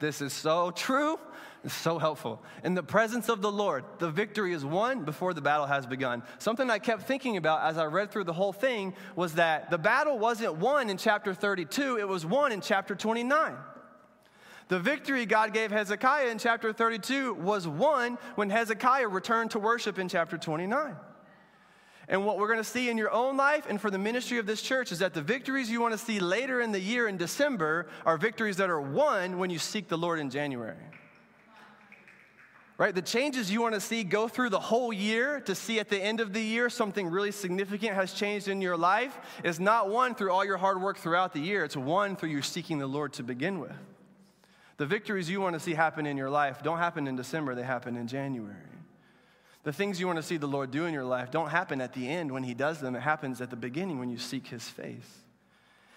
This 0.00 0.20
is 0.20 0.32
so 0.32 0.70
true. 0.70 1.18
It's 1.64 1.74
so 1.74 1.98
helpful. 1.98 2.40
In 2.62 2.74
the 2.74 2.82
presence 2.82 3.28
of 3.28 3.42
the 3.42 3.50
Lord, 3.50 3.84
the 3.98 4.10
victory 4.10 4.52
is 4.52 4.64
won 4.64 5.04
before 5.04 5.34
the 5.34 5.40
battle 5.40 5.66
has 5.66 5.86
begun. 5.86 6.22
Something 6.38 6.70
I 6.70 6.78
kept 6.78 7.02
thinking 7.02 7.36
about 7.36 7.68
as 7.68 7.78
I 7.78 7.86
read 7.86 8.12
through 8.12 8.24
the 8.24 8.32
whole 8.32 8.52
thing 8.52 8.94
was 9.16 9.34
that 9.34 9.70
the 9.70 9.78
battle 9.78 10.18
wasn't 10.18 10.56
won 10.56 10.88
in 10.88 10.96
chapter 10.96 11.34
32, 11.34 11.98
it 11.98 12.06
was 12.06 12.24
won 12.24 12.52
in 12.52 12.60
chapter 12.60 12.94
29. 12.94 13.56
The 14.68 14.78
victory 14.78 15.26
God 15.26 15.52
gave 15.52 15.72
Hezekiah 15.72 16.28
in 16.28 16.38
chapter 16.38 16.72
32 16.72 17.34
was 17.34 17.66
won 17.66 18.18
when 18.36 18.50
Hezekiah 18.50 19.08
returned 19.08 19.50
to 19.52 19.58
worship 19.58 19.98
in 19.98 20.08
chapter 20.08 20.38
29. 20.38 20.94
And 22.06 22.24
what 22.24 22.38
we're 22.38 22.46
going 22.46 22.58
to 22.58 22.64
see 22.64 22.88
in 22.88 22.96
your 22.96 23.10
own 23.10 23.36
life 23.36 23.66
and 23.68 23.80
for 23.80 23.90
the 23.90 23.98
ministry 23.98 24.38
of 24.38 24.46
this 24.46 24.62
church 24.62 24.92
is 24.92 25.00
that 25.00 25.12
the 25.12 25.22
victories 25.22 25.70
you 25.70 25.80
want 25.80 25.92
to 25.92 25.98
see 25.98 26.20
later 26.20 26.60
in 26.60 26.72
the 26.72 26.80
year 26.80 27.08
in 27.08 27.16
December 27.16 27.88
are 28.06 28.16
victories 28.16 28.56
that 28.58 28.70
are 28.70 28.80
won 28.80 29.38
when 29.38 29.50
you 29.50 29.58
seek 29.58 29.88
the 29.88 29.98
Lord 29.98 30.18
in 30.18 30.30
January. 30.30 30.76
Right? 32.78 32.94
The 32.94 33.02
changes 33.02 33.50
you 33.50 33.60
want 33.60 33.74
to 33.74 33.80
see 33.80 34.04
go 34.04 34.28
through 34.28 34.50
the 34.50 34.60
whole 34.60 34.92
year 34.92 35.40
to 35.40 35.54
see 35.56 35.80
at 35.80 35.88
the 35.88 36.00
end 36.00 36.20
of 36.20 36.32
the 36.32 36.40
year 36.40 36.70
something 36.70 37.08
really 37.08 37.32
significant 37.32 37.94
has 37.94 38.12
changed 38.12 38.46
in 38.46 38.62
your 38.62 38.76
life 38.76 39.18
is 39.42 39.58
not 39.58 39.90
won 39.90 40.14
through 40.14 40.30
all 40.30 40.44
your 40.44 40.58
hard 40.58 40.80
work 40.80 40.96
throughout 40.96 41.32
the 41.34 41.40
year. 41.40 41.64
It's 41.64 41.76
won 41.76 42.14
through 42.14 42.28
you 42.28 42.40
seeking 42.40 42.78
the 42.78 42.86
Lord 42.86 43.12
to 43.14 43.24
begin 43.24 43.58
with. 43.58 43.72
The 44.76 44.86
victories 44.86 45.28
you 45.28 45.40
want 45.40 45.54
to 45.54 45.60
see 45.60 45.74
happen 45.74 46.06
in 46.06 46.16
your 46.16 46.30
life 46.30 46.62
don't 46.62 46.78
happen 46.78 47.08
in 47.08 47.16
December, 47.16 47.56
they 47.56 47.64
happen 47.64 47.96
in 47.96 48.06
January. 48.06 48.54
The 49.64 49.72
things 49.72 49.98
you 49.98 50.06
want 50.06 50.18
to 50.18 50.22
see 50.22 50.36
the 50.36 50.46
Lord 50.46 50.70
do 50.70 50.86
in 50.86 50.94
your 50.94 51.04
life 51.04 51.32
don't 51.32 51.50
happen 51.50 51.80
at 51.80 51.94
the 51.94 52.08
end 52.08 52.30
when 52.30 52.44
He 52.44 52.54
does 52.54 52.80
them, 52.80 52.94
it 52.94 53.00
happens 53.00 53.40
at 53.40 53.50
the 53.50 53.56
beginning 53.56 53.98
when 53.98 54.08
you 54.08 54.18
seek 54.18 54.46
His 54.46 54.62
face. 54.68 55.24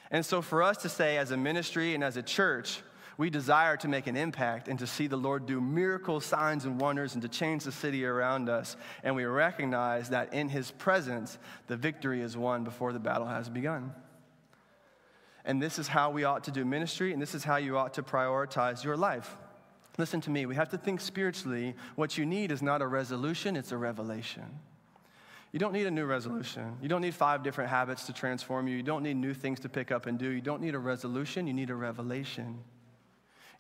And 0.10 0.26
so, 0.26 0.42
for 0.42 0.64
us 0.64 0.78
to 0.78 0.90
say 0.90 1.18
as 1.18 1.30
a 1.30 1.38
ministry 1.38 1.94
and 1.94 2.04
as 2.04 2.18
a 2.18 2.24
church, 2.24 2.82
we 3.18 3.30
desire 3.30 3.78
to 3.78 3.88
make 3.88 4.08
an 4.08 4.16
impact 4.16 4.68
and 4.68 4.80
to 4.80 4.88
see 4.88 5.08
the 5.08 5.18
Lord 5.18 5.46
do 5.46 5.60
miracles, 5.62 6.26
signs, 6.26 6.66
and 6.66 6.80
wonders 6.80 7.14
and 7.14 7.22
to 7.22 7.28
change 7.28 7.64
the 7.64 7.72
city 7.72 8.06
around 8.06 8.50
us. 8.50 8.76
And 9.04 9.16
we 9.16 9.26
recognize 9.26 10.10
that 10.10 10.34
in 10.34 10.50
His 10.50 10.72
presence, 10.72 11.38
the 11.68 11.78
victory 11.78 12.22
is 12.22 12.38
won 12.38 12.64
before 12.64 12.94
the 12.94 13.00
battle 13.00 13.28
has 13.28 13.50
begun. 13.50 13.94
And 15.44 15.62
this 15.62 15.80
is 15.80 15.88
how 15.88 16.12
we 16.12 16.24
ought 16.24 16.44
to 16.46 16.52
do 16.52 16.66
ministry, 16.66 17.14
and 17.14 17.22
this 17.22 17.34
is 17.34 17.44
how 17.44 17.58
you 17.58 17.78
ought 17.78 17.96
to 17.96 18.04
prioritize 18.04 18.84
your 18.84 18.96
life. 18.96 19.36
Listen 19.98 20.22
to 20.22 20.30
me, 20.30 20.46
we 20.46 20.56
have 20.56 20.70
to 20.70 20.78
think 20.78 21.02
spiritually. 21.02 21.76
What 21.96 22.18
you 22.18 22.26
need 22.26 22.52
is 22.52 22.62
not 22.62 22.82
a 22.82 22.88
resolution, 22.88 23.56
it's 23.56 23.72
a 23.72 23.78
revelation. 23.78 24.60
You 25.52 25.60
don't 25.60 25.74
need 25.74 25.86
a 25.86 25.92
new 25.92 26.06
resolution. 26.06 26.78
You 26.82 26.88
don't 26.88 27.02
need 27.02 27.14
five 27.14 27.44
different 27.44 27.70
habits 27.70 28.06
to 28.06 28.14
transform 28.14 28.70
you. 28.70 28.78
You 28.78 28.84
don't 28.84 29.04
need 29.04 29.18
new 29.18 29.34
things 29.34 29.60
to 29.62 29.70
pick 29.70 29.92
up 29.92 30.06
and 30.06 30.18
do. 30.18 30.30
You 30.30 30.40
don't 30.40 30.62
need 30.62 30.76
a 30.76 30.80
resolution, 30.80 31.46
you 31.46 31.54
need 31.54 31.70
a 31.70 31.76
revelation. 31.76 32.60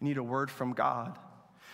You 0.01 0.07
need 0.07 0.17
a 0.17 0.23
word 0.23 0.51
from 0.51 0.73
God. 0.73 1.17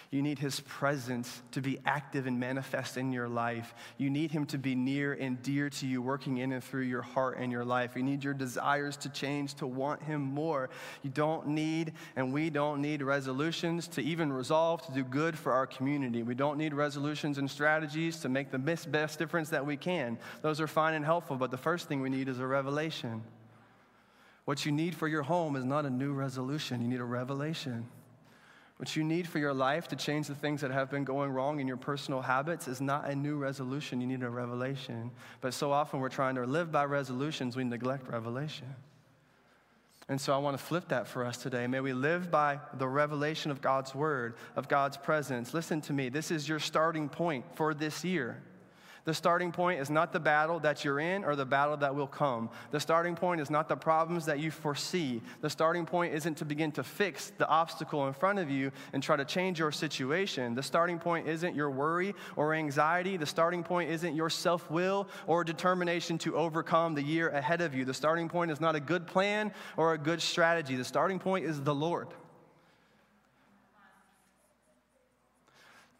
You 0.09 0.21
need 0.21 0.39
his 0.39 0.61
presence 0.61 1.41
to 1.51 1.59
be 1.59 1.79
active 1.85 2.27
and 2.27 2.39
manifest 2.39 2.95
in 2.95 3.11
your 3.11 3.27
life. 3.27 3.73
You 3.97 4.09
need 4.09 4.31
him 4.31 4.45
to 4.47 4.57
be 4.57 4.73
near 4.73 5.11
and 5.11 5.41
dear 5.41 5.69
to 5.69 5.85
you, 5.85 6.01
working 6.01 6.37
in 6.37 6.53
and 6.53 6.63
through 6.63 6.83
your 6.83 7.01
heart 7.01 7.37
and 7.39 7.51
your 7.51 7.65
life. 7.65 7.93
You 7.97 8.03
need 8.03 8.23
your 8.23 8.33
desires 8.33 8.95
to 8.97 9.09
change 9.09 9.55
to 9.55 9.67
want 9.67 10.01
him 10.01 10.21
more. 10.21 10.69
You 11.03 11.09
don't 11.09 11.47
need, 11.47 11.91
and 12.15 12.31
we 12.31 12.49
don't 12.49 12.81
need 12.81 13.01
resolutions 13.01 13.89
to 13.89 14.01
even 14.01 14.31
resolve 14.31 14.85
to 14.85 14.93
do 14.93 15.03
good 15.03 15.37
for 15.37 15.51
our 15.51 15.67
community. 15.67 16.23
We 16.23 16.35
don't 16.35 16.57
need 16.57 16.73
resolutions 16.73 17.37
and 17.37 17.51
strategies 17.51 18.21
to 18.21 18.29
make 18.29 18.49
the 18.49 18.59
best 18.59 19.19
difference 19.19 19.49
that 19.49 19.65
we 19.65 19.75
can. 19.75 20.17
Those 20.41 20.61
are 20.61 20.67
fine 20.67 20.93
and 20.93 21.03
helpful, 21.03 21.35
but 21.35 21.51
the 21.51 21.57
first 21.57 21.89
thing 21.89 21.99
we 21.99 22.09
need 22.09 22.29
is 22.29 22.39
a 22.39 22.47
revelation. 22.47 23.23
What 24.45 24.65
you 24.65 24.71
need 24.71 24.95
for 24.95 25.09
your 25.09 25.23
home 25.23 25.57
is 25.57 25.65
not 25.65 25.85
a 25.85 25.89
new 25.89 26.13
resolution, 26.13 26.81
you 26.81 26.87
need 26.87 27.01
a 27.01 27.03
revelation. 27.03 27.89
What 28.77 28.95
you 28.95 29.03
need 29.03 29.27
for 29.27 29.39
your 29.39 29.55
life 29.55 29.87
to 29.87 29.95
change 29.95 30.27
the 30.27 30.35
things 30.35 30.61
that 30.61 30.69
have 30.69 30.91
been 30.91 31.03
going 31.03 31.31
wrong 31.31 31.59
in 31.59 31.67
your 31.67 31.77
personal 31.77 32.21
habits 32.21 32.67
is 32.67 32.79
not 32.79 33.09
a 33.09 33.15
new 33.15 33.35
resolution. 33.35 33.99
You 33.99 34.07
need 34.07 34.21
a 34.21 34.29
revelation. 34.29 35.09
But 35.41 35.55
so 35.55 35.71
often 35.71 35.99
we're 35.99 36.09
trying 36.09 36.35
to 36.35 36.45
live 36.45 36.71
by 36.71 36.85
resolutions, 36.85 37.55
we 37.55 37.63
neglect 37.63 38.07
revelation. 38.07 38.75
And 40.09 40.21
so 40.21 40.33
I 40.33 40.37
want 40.37 40.57
to 40.57 40.63
flip 40.63 40.87
that 40.89 41.07
for 41.07 41.25
us 41.25 41.37
today. 41.37 41.67
May 41.67 41.81
we 41.81 41.91
live 41.91 42.31
by 42.31 42.59
the 42.77 42.87
revelation 42.87 43.51
of 43.51 43.61
God's 43.61 43.93
word, 43.93 44.35
of 44.55 44.69
God's 44.69 44.95
presence. 44.95 45.53
Listen 45.53 45.81
to 45.81 45.93
me. 45.93 46.09
This 46.09 46.31
is 46.31 46.47
your 46.47 46.59
starting 46.59 47.09
point 47.09 47.43
for 47.55 47.73
this 47.73 48.05
year. 48.05 48.41
The 49.07 49.13
starting 49.13 49.53
point 49.53 49.79
is 49.79 49.89
not 49.89 50.11
the 50.11 50.19
battle 50.19 50.59
that 50.59 50.83
you're 50.83 50.99
in 50.99 51.23
or 51.23 51.37
the 51.37 51.45
battle 51.45 51.77
that 51.77 51.95
will 51.95 52.07
come. 52.07 52.49
The 52.71 52.79
starting 52.81 53.15
point 53.15 53.39
is 53.39 53.49
not 53.49 53.69
the 53.69 53.77
problems 53.77 54.25
that 54.25 54.39
you 54.39 54.51
foresee. 54.51 55.21
The 55.39 55.49
starting 55.49 55.85
point 55.85 56.13
isn't 56.13 56.35
to 56.39 56.43
begin 56.43 56.73
to 56.73 56.83
fix 56.83 57.31
the 57.37 57.47
obstacle 57.47 58.05
in 58.07 58.13
front 58.13 58.37
of 58.37 58.51
you 58.51 58.69
and 58.91 59.01
try 59.01 59.15
to 59.15 59.23
change 59.23 59.59
your 59.59 59.71
situation. 59.71 60.55
The 60.55 60.61
starting 60.61 60.99
point 60.99 61.25
isn't 61.25 61.55
your 61.55 61.71
worry 61.71 62.15
or 62.35 62.53
anxiety. 62.53 63.15
The 63.15 63.25
starting 63.25 63.63
point 63.63 63.89
isn't 63.91 64.13
your 64.13 64.29
self 64.29 64.69
will 64.69 65.07
or 65.25 65.45
determination 65.45 66.17
to 66.17 66.35
overcome 66.35 66.93
the 66.93 67.01
year 67.01 67.29
ahead 67.29 67.61
of 67.61 67.73
you. 67.73 67.85
The 67.85 67.93
starting 67.93 68.27
point 68.27 68.51
is 68.51 68.59
not 68.59 68.75
a 68.75 68.81
good 68.81 69.07
plan 69.07 69.53
or 69.77 69.93
a 69.93 69.97
good 69.97 70.21
strategy. 70.21 70.75
The 70.75 70.83
starting 70.83 71.17
point 71.17 71.45
is 71.45 71.61
the 71.61 71.73
Lord. 71.73 72.09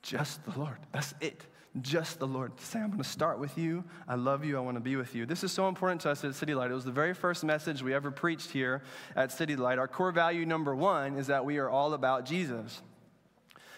Just 0.01 0.43
the 0.43 0.59
Lord. 0.59 0.79
That's 0.91 1.13
it 1.21 1.45
just 1.81 2.19
the 2.19 2.27
Lord. 2.27 2.59
Say, 2.59 2.79
I'm 2.79 2.87
going 2.87 2.97
to 2.99 3.03
start 3.03 3.39
with 3.39 3.57
you. 3.57 3.83
I 4.07 4.15
love 4.15 4.43
you. 4.43 4.57
I 4.57 4.59
want 4.59 4.75
to 4.75 4.81
be 4.81 4.95
with 4.95 5.15
you. 5.15 5.25
This 5.25 5.43
is 5.43 5.51
so 5.51 5.67
important 5.67 6.01
to 6.01 6.11
us 6.11 6.23
at 6.23 6.35
City 6.35 6.53
Light. 6.53 6.71
It 6.71 6.73
was 6.73 6.85
the 6.85 6.91
very 6.91 7.13
first 7.13 7.43
message 7.43 7.81
we 7.81 7.93
ever 7.93 8.11
preached 8.11 8.51
here 8.51 8.83
at 9.15 9.31
City 9.31 9.55
Light. 9.55 9.79
Our 9.79 9.87
core 9.87 10.11
value 10.11 10.45
number 10.45 10.75
one 10.75 11.15
is 11.17 11.27
that 11.27 11.45
we 11.45 11.57
are 11.57 11.69
all 11.69 11.93
about 11.93 12.25
Jesus. 12.25 12.81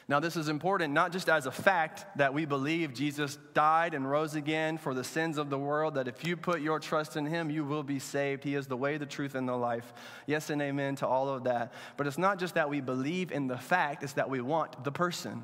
Now, 0.10 0.20
this 0.20 0.36
is 0.36 0.50
important 0.50 0.92
not 0.92 1.12
just 1.12 1.30
as 1.30 1.46
a 1.46 1.52
fact 1.52 2.18
that 2.18 2.34
we 2.34 2.46
believe 2.46 2.96
Jesus 2.96 3.38
died 3.54 3.94
and 3.94 4.10
rose 4.10 4.34
again 4.34 4.80
for 4.80 4.96
the 4.96 5.04
sins 5.04 5.38
of 5.38 5.52
the 5.52 5.58
world, 5.60 5.94
that 5.94 6.08
if 6.08 6.26
you 6.26 6.36
put 6.36 6.62
your 6.62 6.80
trust 6.80 7.16
in 7.16 7.28
him, 7.28 7.52
you 7.52 7.64
will 7.64 7.84
be 7.84 8.00
saved. 8.00 8.44
He 8.44 8.56
is 8.56 8.66
the 8.66 8.76
way, 8.76 8.98
the 8.98 9.06
truth, 9.06 9.36
and 9.36 9.48
the 9.48 9.56
life. 9.56 9.94
Yes 10.26 10.50
and 10.50 10.64
amen 10.64 10.96
to 10.96 11.08
all 11.08 11.30
of 11.30 11.44
that. 11.44 11.74
But 11.96 12.08
it's 12.08 12.18
not 12.18 12.40
just 12.40 12.56
that 12.56 12.72
we 12.72 12.82
believe 12.82 13.32
in 13.32 13.46
the 13.46 13.60
fact, 13.60 14.02
it's 14.02 14.14
that 14.14 14.32
we 14.32 14.42
want 14.42 14.84
the 14.84 14.92
person. 14.92 15.44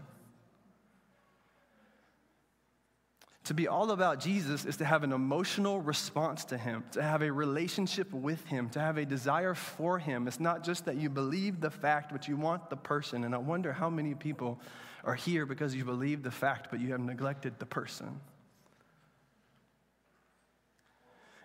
To 3.46 3.54
be 3.54 3.68
all 3.68 3.92
about 3.92 4.20
Jesus 4.20 4.66
is 4.66 4.78
to 4.78 4.86
have 4.86 5.04
an 5.04 5.14
emotional 5.14 5.80
response 5.80 6.46
to 6.46 6.58
him, 6.58 6.84
to 6.94 7.04
have 7.04 7.22
a 7.22 7.32
relationship 7.32 8.12
with 8.12 8.44
him, 8.46 8.70
to 8.72 8.80
have 8.80 8.98
a 8.98 9.06
desire 9.06 9.54
for 9.54 10.00
him. 10.00 10.28
It's 10.28 10.40
not 10.40 10.64
just 10.64 10.86
that 10.86 10.96
you 10.96 11.12
believe 11.12 11.62
the 11.62 11.70
fact, 11.70 12.12
but 12.12 12.28
you 12.28 12.38
want 12.38 12.72
the 12.72 12.76
person. 12.76 13.24
And 13.24 13.36
I 13.36 13.38
wonder 13.38 13.72
how 13.72 13.88
many 13.88 14.16
people 14.16 14.60
are 15.04 15.14
here 15.14 15.46
because 15.46 15.76
you 15.76 15.86
believe 15.86 16.24
the 16.24 16.32
fact, 16.32 16.70
but 16.72 16.80
you 16.80 16.92
have 16.94 17.00
neglected 17.00 17.60
the 17.60 17.68
person. 17.68 18.20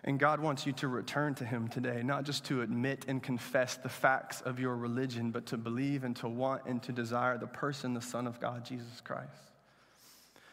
And 0.03 0.19
God 0.19 0.39
wants 0.39 0.65
you 0.65 0.73
to 0.73 0.87
return 0.87 1.35
to 1.35 1.45
Him 1.45 1.67
today, 1.67 2.01
not 2.01 2.23
just 2.23 2.45
to 2.45 2.63
admit 2.63 3.05
and 3.07 3.21
confess 3.21 3.75
the 3.77 3.89
facts 3.89 4.41
of 4.41 4.59
your 4.59 4.75
religion, 4.75 5.29
but 5.29 5.45
to 5.47 5.57
believe 5.57 6.03
and 6.03 6.15
to 6.15 6.27
want 6.27 6.65
and 6.65 6.81
to 6.81 6.91
desire 6.91 7.37
the 7.37 7.45
person, 7.45 7.93
the 7.93 8.01
Son 8.01 8.25
of 8.25 8.39
God, 8.39 8.65
Jesus 8.65 9.01
Christ. 9.01 9.50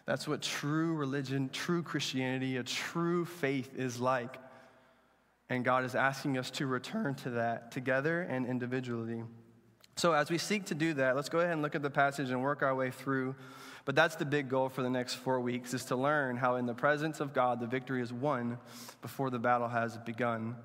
That's 0.08 0.26
what 0.26 0.40
true 0.40 0.94
religion, 0.94 1.50
true 1.52 1.82
Christianity, 1.82 2.56
a 2.56 2.62
true 2.62 3.26
faith 3.26 3.74
is 3.76 4.00
like. 4.00 4.38
And 5.50 5.62
God 5.62 5.84
is 5.84 5.94
asking 5.94 6.38
us 6.38 6.50
to 6.52 6.66
return 6.66 7.14
to 7.16 7.30
that 7.32 7.72
together 7.72 8.22
and 8.22 8.46
individually. 8.46 9.22
So, 9.96 10.14
as 10.14 10.30
we 10.30 10.38
seek 10.38 10.64
to 10.66 10.74
do 10.74 10.94
that, 10.94 11.14
let's 11.14 11.28
go 11.28 11.40
ahead 11.40 11.52
and 11.52 11.60
look 11.60 11.74
at 11.74 11.82
the 11.82 11.90
passage 11.90 12.30
and 12.30 12.42
work 12.42 12.62
our 12.62 12.74
way 12.74 12.90
through. 12.90 13.34
But 13.84 13.96
that's 13.96 14.14
the 14.14 14.24
big 14.24 14.48
goal 14.48 14.70
for 14.70 14.80
the 14.80 14.88
next 14.88 15.16
four 15.16 15.40
weeks 15.40 15.74
is 15.74 15.84
to 15.86 15.96
learn 15.96 16.38
how 16.38 16.56
in 16.56 16.64
the 16.64 16.72
presence 16.72 17.20
of 17.20 17.34
God 17.34 17.60
the 17.60 17.66
victory 17.66 18.00
is 18.00 18.10
won 18.10 18.56
before 19.02 19.28
the 19.28 19.38
battle 19.38 19.68
has 19.68 19.98
begun. 19.98 20.56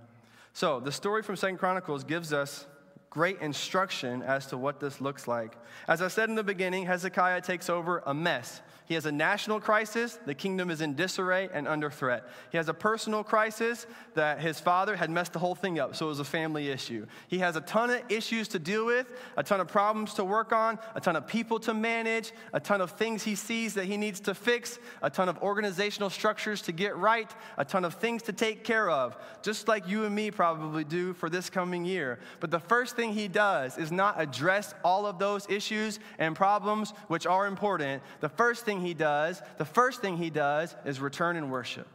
So, 0.54 0.80
the 0.80 0.94
story 0.94 1.22
from 1.22 1.36
Second 1.36 1.58
Chronicles 1.58 2.06
gives 2.06 2.32
us 2.32 2.66
great 3.14 3.40
instruction 3.42 4.24
as 4.24 4.48
to 4.48 4.58
what 4.58 4.80
this 4.80 5.00
looks 5.00 5.28
like. 5.28 5.56
As 5.88 6.02
I 6.02 6.08
said 6.08 6.30
in 6.30 6.36
the 6.36 6.44
beginning, 6.44 6.88
Hezekiah 6.88 7.42
takes 7.42 7.70
over 7.70 8.02
a 8.08 8.14
mess. 8.14 8.60
He 8.94 8.96
has 8.96 9.08
a 9.08 9.12
national 9.12 9.60
crisis. 9.60 10.20
The 10.28 10.36
kingdom 10.36 10.70
is 10.70 10.80
in 10.80 10.94
disarray 10.94 11.50
and 11.52 11.68
under 11.68 11.90
threat. 11.90 12.28
He 12.52 12.58
has 12.58 12.70
a 12.70 12.76
personal 12.76 13.24
crisis 13.24 13.88
that 14.14 14.40
his 14.40 14.60
father 14.60 14.96
had 14.96 15.10
messed 15.10 15.34
the 15.34 15.40
whole 15.40 15.56
thing 15.56 15.80
up, 15.80 15.96
so 15.96 16.06
it 16.06 16.10
was 16.10 16.20
a 16.20 16.24
family 16.24 16.70
issue. 16.70 17.08
He 17.28 17.40
has 17.40 17.56
a 17.56 17.62
ton 17.62 17.90
of 17.90 18.04
issues 18.08 18.50
to 18.50 18.60
deal 18.60 18.86
with, 18.86 19.12
a 19.36 19.42
ton 19.42 19.60
of 19.60 19.68
problems 19.68 20.14
to 20.14 20.24
work 20.24 20.54
on, 20.54 20.78
a 20.94 21.02
ton 21.02 21.16
of 21.16 21.26
people 21.26 21.58
to 21.62 21.74
manage, 21.74 22.34
a 22.54 22.60
ton 22.60 22.82
of 22.82 22.92
things 22.92 23.24
he 23.24 23.34
sees 23.34 23.74
that 23.74 23.86
he 23.86 23.98
needs 23.98 24.20
to 24.20 24.36
fix, 24.36 24.78
a 25.02 25.10
ton 25.10 25.28
of 25.28 25.40
organizational 25.40 26.12
structures 26.12 26.62
to 26.62 26.72
get 26.72 26.96
right, 26.96 27.34
a 27.58 27.66
ton 27.66 27.86
of 27.86 27.96
things 27.96 28.22
to 28.22 28.32
take 28.32 28.64
care 28.64 28.92
of, 28.92 29.18
just 29.42 29.68
like 29.68 29.88
you 29.88 30.06
and 30.06 30.14
me 30.14 30.30
probably 30.30 30.84
do 30.84 31.14
for 31.16 31.32
this 31.32 31.50
coming 31.50 31.84
year. 31.84 32.20
But 32.40 32.52
the 32.52 32.60
first 32.60 32.96
thing 32.96 33.14
he 33.14 33.28
does 33.28 33.80
is 33.80 33.92
not 33.92 34.22
address 34.22 34.76
all 34.84 35.08
of 35.08 35.18
those 35.18 35.50
issues 35.50 35.98
and 36.20 36.36
problems, 36.36 36.94
which 37.08 37.26
are 37.26 37.48
important. 37.48 38.04
The 38.20 38.30
first 38.30 38.66
thing 38.66 38.83
he 38.84 38.94
does, 38.94 39.42
the 39.58 39.66
first 39.66 40.02
thing 40.02 40.18
he 40.18 40.30
does 40.30 40.76
is 40.86 41.00
return 41.00 41.36
and 41.36 41.52
worship. 41.52 41.88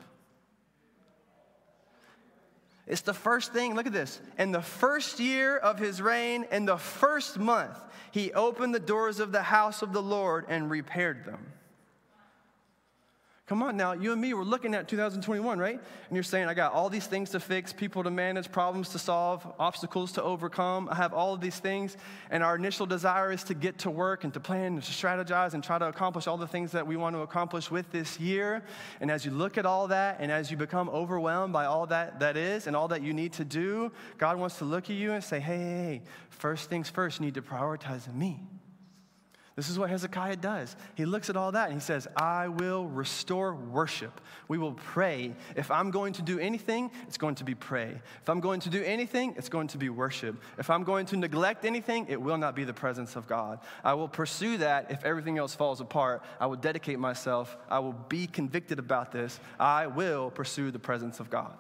It's 2.87 3.03
the 3.03 3.15
first 3.15 3.53
thing, 3.53 3.75
look 3.75 3.87
at 3.87 3.93
this. 3.93 4.19
In 4.39 4.51
the 4.51 4.63
first 4.63 5.21
year 5.21 5.57
of 5.59 5.79
his 5.79 6.01
reign, 6.01 6.47
in 6.51 6.65
the 6.65 6.79
first 6.79 7.39
month, 7.39 7.77
he 8.11 8.33
opened 8.33 8.75
the 8.75 8.81
doors 8.81 9.21
of 9.21 9.31
the 9.31 9.43
house 9.43 9.83
of 9.83 9.93
the 9.93 10.03
Lord 10.03 10.47
and 10.49 10.71
repaired 10.71 11.27
them. 11.27 11.53
Come 13.49 13.63
on 13.63 13.79
now, 13.79 13.93
you 13.95 14.13
and 14.13 14.21
me, 14.21 14.35
we're 14.35 14.43
looking 14.43 14.75
at 14.75 14.89
2021, 14.89 15.59
right? 15.59 15.81
And 15.81 16.15
you're 16.15 16.23
saying, 16.23 16.49
I 16.49 16.53
got 16.53 16.75
all 16.75 16.91
these 16.91 17.07
things 17.07 17.31
to 17.31 17.41
fix, 17.41 17.73
people 17.73 18.05
to 18.05 18.11
manage, 18.11 18.53
problems 18.53 18.91
to 18.91 18.99
solve, 18.99 19.51
obstacles 19.59 20.13
to 20.13 20.23
overcome. 20.23 20.87
I 20.91 20.97
have 20.97 21.15
all 21.15 21.33
of 21.33 21.41
these 21.41 21.59
things. 21.59 21.97
And 22.31 22.43
our 22.43 22.57
initial 22.57 22.85
desire 22.85 23.33
is 23.33 23.43
to 23.45 23.55
get 23.55 23.79
to 23.79 23.91
work 23.91 24.25
and 24.25 24.35
to 24.35 24.41
plan 24.41 24.75
and 24.75 24.83
to 24.83 24.93
strategize 24.93 25.55
and 25.55 25.65
try 25.65 25.79
to 25.79 25.89
accomplish 25.89 26.27
all 26.27 26.37
the 26.37 26.47
things 26.47 26.73
that 26.73 26.87
we 26.87 26.97
want 26.97 27.17
to 27.17 27.21
accomplish 27.21 27.71
with 27.71 27.91
this 27.91 28.21
year. 28.21 28.63
And 29.01 29.11
as 29.11 29.25
you 29.25 29.31
look 29.31 29.57
at 29.57 29.65
all 29.65 29.89
that 29.89 30.19
and 30.21 30.31
as 30.31 30.51
you 30.51 30.59
become 30.59 30.91
overwhelmed 30.91 31.55
by 31.55 31.65
all 31.65 31.87
that 31.87 32.21
that 32.21 32.37
is 32.37 32.67
and 32.67 32.77
all 32.77 32.89
that 32.89 33.01
you 33.01 33.15
need 33.15 33.33
to 33.35 33.47
do, 33.47 33.91
God 34.19 34.37
wants 34.37 34.59
to 34.59 34.67
look 34.67 34.91
at 34.91 34.97
you 34.97 35.13
and 35.13 35.25
say, 35.25 35.41
hey, 35.41 35.57
hey, 35.57 35.65
hey 35.65 36.03
first 36.29 36.69
things 36.69 36.91
first, 36.91 37.19
you 37.19 37.25
need 37.25 37.35
to 37.35 37.43
prioritize 37.43 38.13
me. 38.15 38.43
This 39.59 39.69
is 39.69 39.77
what 39.77 39.91
Hezekiah 39.91 40.37
does. 40.37 40.77
He 40.95 41.05
looks 41.05 41.29
at 41.29 41.37
all 41.37 41.51
that 41.51 41.65
and 41.65 41.75
he 41.75 41.81
says, 41.81 42.07
I 42.17 42.47
will 42.47 42.87
restore 42.87 43.57
worship. 43.57 44.21
We 44.47 44.57
will 44.57 44.75
pray. 44.75 45.35
If 45.57 45.73
I'm 45.73 45.91
going 45.91 46.13
to 46.13 46.23
do 46.23 46.39
anything, 46.39 46.93
it's 47.09 47.19
going 47.19 47.35
to 47.35 47.45
be 47.45 47.57
pray. 47.57 48.01
If 48.23 48.29
I'm 48.29 48.39
going 48.39 48.61
to 48.61 48.71
do 48.71 48.85
anything, 48.85 49.35
it's 49.37 49.49
going 49.49 49.67
to 49.67 49.77
be 49.77 49.89
worship. 49.89 50.41
If 50.59 50.71
I'm 50.71 50.85
going 50.85 51.07
to 51.07 51.17
neglect 51.17 51.65
anything, 51.65 52.07
it 52.09 52.23
will 52.23 52.39
not 52.39 52.55
be 52.55 52.63
the 52.63 52.73
presence 52.73 53.17
of 53.17 53.27
God. 53.27 53.59
I 53.83 53.95
will 53.95 54.07
pursue 54.07 54.59
that 54.59 54.93
if 54.93 55.05
everything 55.05 55.39
else 55.39 55.57
falls 55.57 55.81
apart. 55.81 56.23
I 56.39 56.47
will 56.47 56.55
dedicate 56.55 57.01
myself. 57.01 57.57
I 57.69 57.81
will 57.81 57.95
be 58.09 58.29
convicted 58.29 58.79
about 58.79 59.11
this. 59.11 59.41
I 59.59 59.89
will 59.89 60.31
pursue 60.31 60.71
the 60.71 60.79
presence 60.79 61.19
of 61.19 61.31
God. 61.31 61.57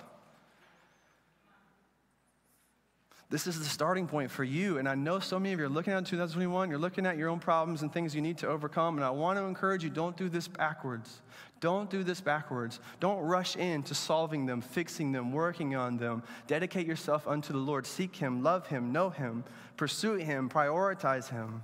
This 3.30 3.46
is 3.46 3.58
the 3.58 3.64
starting 3.66 4.06
point 4.06 4.30
for 4.30 4.42
you. 4.42 4.78
And 4.78 4.88
I 4.88 4.94
know 4.94 5.18
so 5.18 5.38
many 5.38 5.52
of 5.52 5.60
you 5.60 5.66
are 5.66 5.70
looking 5.70 5.92
at 5.92 6.06
2021, 6.06 6.70
you're 6.70 6.78
looking 6.78 7.04
at 7.04 7.18
your 7.18 7.28
own 7.28 7.38
problems 7.38 7.82
and 7.82 7.92
things 7.92 8.14
you 8.14 8.22
need 8.22 8.38
to 8.38 8.48
overcome. 8.48 8.96
And 8.96 9.04
I 9.04 9.10
want 9.10 9.38
to 9.38 9.44
encourage 9.44 9.84
you 9.84 9.90
don't 9.90 10.16
do 10.16 10.30
this 10.30 10.48
backwards. 10.48 11.20
Don't 11.60 11.90
do 11.90 12.02
this 12.02 12.22
backwards. 12.22 12.80
Don't 13.00 13.18
rush 13.18 13.56
into 13.56 13.94
solving 13.94 14.46
them, 14.46 14.62
fixing 14.62 15.12
them, 15.12 15.32
working 15.32 15.76
on 15.76 15.98
them. 15.98 16.22
Dedicate 16.46 16.86
yourself 16.86 17.28
unto 17.28 17.52
the 17.52 17.58
Lord. 17.58 17.84
Seek 17.86 18.16
Him, 18.16 18.42
love 18.42 18.66
Him, 18.68 18.92
know 18.92 19.10
Him, 19.10 19.44
pursue 19.76 20.14
Him, 20.14 20.48
prioritize 20.48 21.28
Him. 21.28 21.62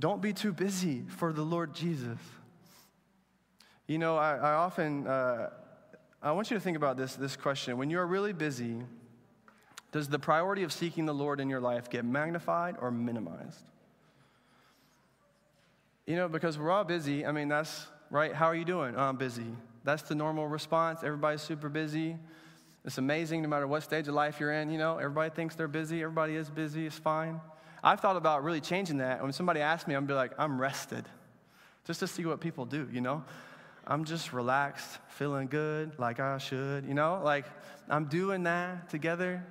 Don't 0.00 0.22
be 0.22 0.32
too 0.32 0.52
busy 0.52 1.04
for 1.08 1.32
the 1.32 1.42
Lord 1.42 1.74
Jesus. 1.74 2.18
You 3.86 3.98
know, 3.98 4.16
I, 4.16 4.36
I 4.36 4.52
often. 4.54 5.06
Uh, 5.06 5.50
I 6.22 6.32
want 6.32 6.50
you 6.50 6.56
to 6.56 6.60
think 6.60 6.76
about 6.76 6.96
this, 6.96 7.14
this 7.14 7.36
question. 7.36 7.78
When 7.78 7.90
you're 7.90 8.06
really 8.06 8.32
busy, 8.32 8.82
does 9.92 10.08
the 10.08 10.18
priority 10.18 10.64
of 10.64 10.72
seeking 10.72 11.06
the 11.06 11.14
Lord 11.14 11.40
in 11.40 11.48
your 11.48 11.60
life 11.60 11.88
get 11.88 12.04
magnified 12.04 12.76
or 12.80 12.90
minimized? 12.90 13.62
You 16.06 16.16
know, 16.16 16.28
because 16.28 16.58
we're 16.58 16.70
all 16.70 16.84
busy. 16.84 17.24
I 17.24 17.32
mean, 17.32 17.48
that's 17.48 17.86
right. 18.10 18.34
How 18.34 18.46
are 18.46 18.54
you 18.54 18.64
doing? 18.64 18.94
Oh, 18.96 19.02
I'm 19.02 19.16
busy. 19.16 19.46
That's 19.84 20.02
the 20.02 20.14
normal 20.14 20.48
response. 20.48 21.02
Everybody's 21.04 21.42
super 21.42 21.68
busy. 21.68 22.16
It's 22.84 22.98
amazing 22.98 23.42
no 23.42 23.48
matter 23.48 23.66
what 23.66 23.82
stage 23.82 24.08
of 24.08 24.14
life 24.14 24.40
you're 24.40 24.52
in. 24.52 24.70
You 24.70 24.78
know, 24.78 24.98
everybody 24.98 25.30
thinks 25.30 25.54
they're 25.54 25.68
busy. 25.68 26.02
Everybody 26.02 26.36
is 26.36 26.50
busy. 26.50 26.86
It's 26.86 26.98
fine. 26.98 27.40
I've 27.82 28.00
thought 28.00 28.16
about 28.16 28.42
really 28.42 28.60
changing 28.60 28.98
that. 28.98 29.22
When 29.22 29.32
somebody 29.32 29.60
asks 29.60 29.86
me, 29.86 29.94
I'm 29.94 30.06
be 30.06 30.14
like, 30.14 30.32
I'm 30.38 30.60
rested, 30.60 31.04
just 31.86 32.00
to 32.00 32.06
see 32.06 32.24
what 32.24 32.40
people 32.40 32.64
do. 32.64 32.88
You 32.90 33.00
know, 33.00 33.24
I'm 33.90 34.04
just 34.04 34.34
relaxed, 34.34 34.98
feeling 35.08 35.46
good, 35.46 35.98
like 35.98 36.20
I 36.20 36.36
should, 36.36 36.84
you 36.84 36.92
know? 36.92 37.22
Like, 37.24 37.46
I'm 37.88 38.04
doing 38.04 38.42
that 38.42 38.90
together. 38.90 39.42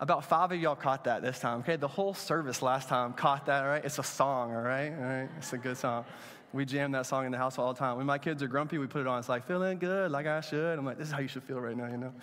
About 0.00 0.24
five 0.24 0.52
of 0.52 0.58
y'all 0.58 0.74
caught 0.74 1.04
that 1.04 1.20
this 1.20 1.38
time, 1.38 1.60
okay? 1.60 1.76
The 1.76 1.86
whole 1.86 2.14
service 2.14 2.62
last 2.62 2.88
time 2.88 3.12
caught 3.12 3.44
that, 3.46 3.62
all 3.62 3.68
right? 3.68 3.84
It's 3.84 3.98
a 3.98 4.02
song, 4.02 4.54
all 4.54 4.62
right? 4.62 4.90
All 4.90 5.04
right? 5.04 5.28
It's 5.36 5.52
a 5.52 5.58
good 5.58 5.76
song. 5.76 6.06
We 6.54 6.64
jam 6.64 6.92
that 6.92 7.04
song 7.04 7.26
in 7.26 7.32
the 7.32 7.38
house 7.38 7.58
all 7.58 7.74
the 7.74 7.78
time. 7.78 7.98
When 7.98 8.06
my 8.06 8.16
kids 8.16 8.42
are 8.42 8.48
grumpy, 8.48 8.78
we 8.78 8.86
put 8.86 9.02
it 9.02 9.06
on. 9.06 9.18
It's 9.18 9.28
like, 9.28 9.46
feeling 9.46 9.78
good, 9.78 10.10
like 10.10 10.26
I 10.26 10.40
should. 10.40 10.78
I'm 10.78 10.86
like, 10.86 10.96
this 10.96 11.08
is 11.08 11.12
how 11.12 11.20
you 11.20 11.28
should 11.28 11.44
feel 11.44 11.60
right 11.60 11.76
now, 11.76 11.88
you 11.88 11.98
know? 11.98 12.14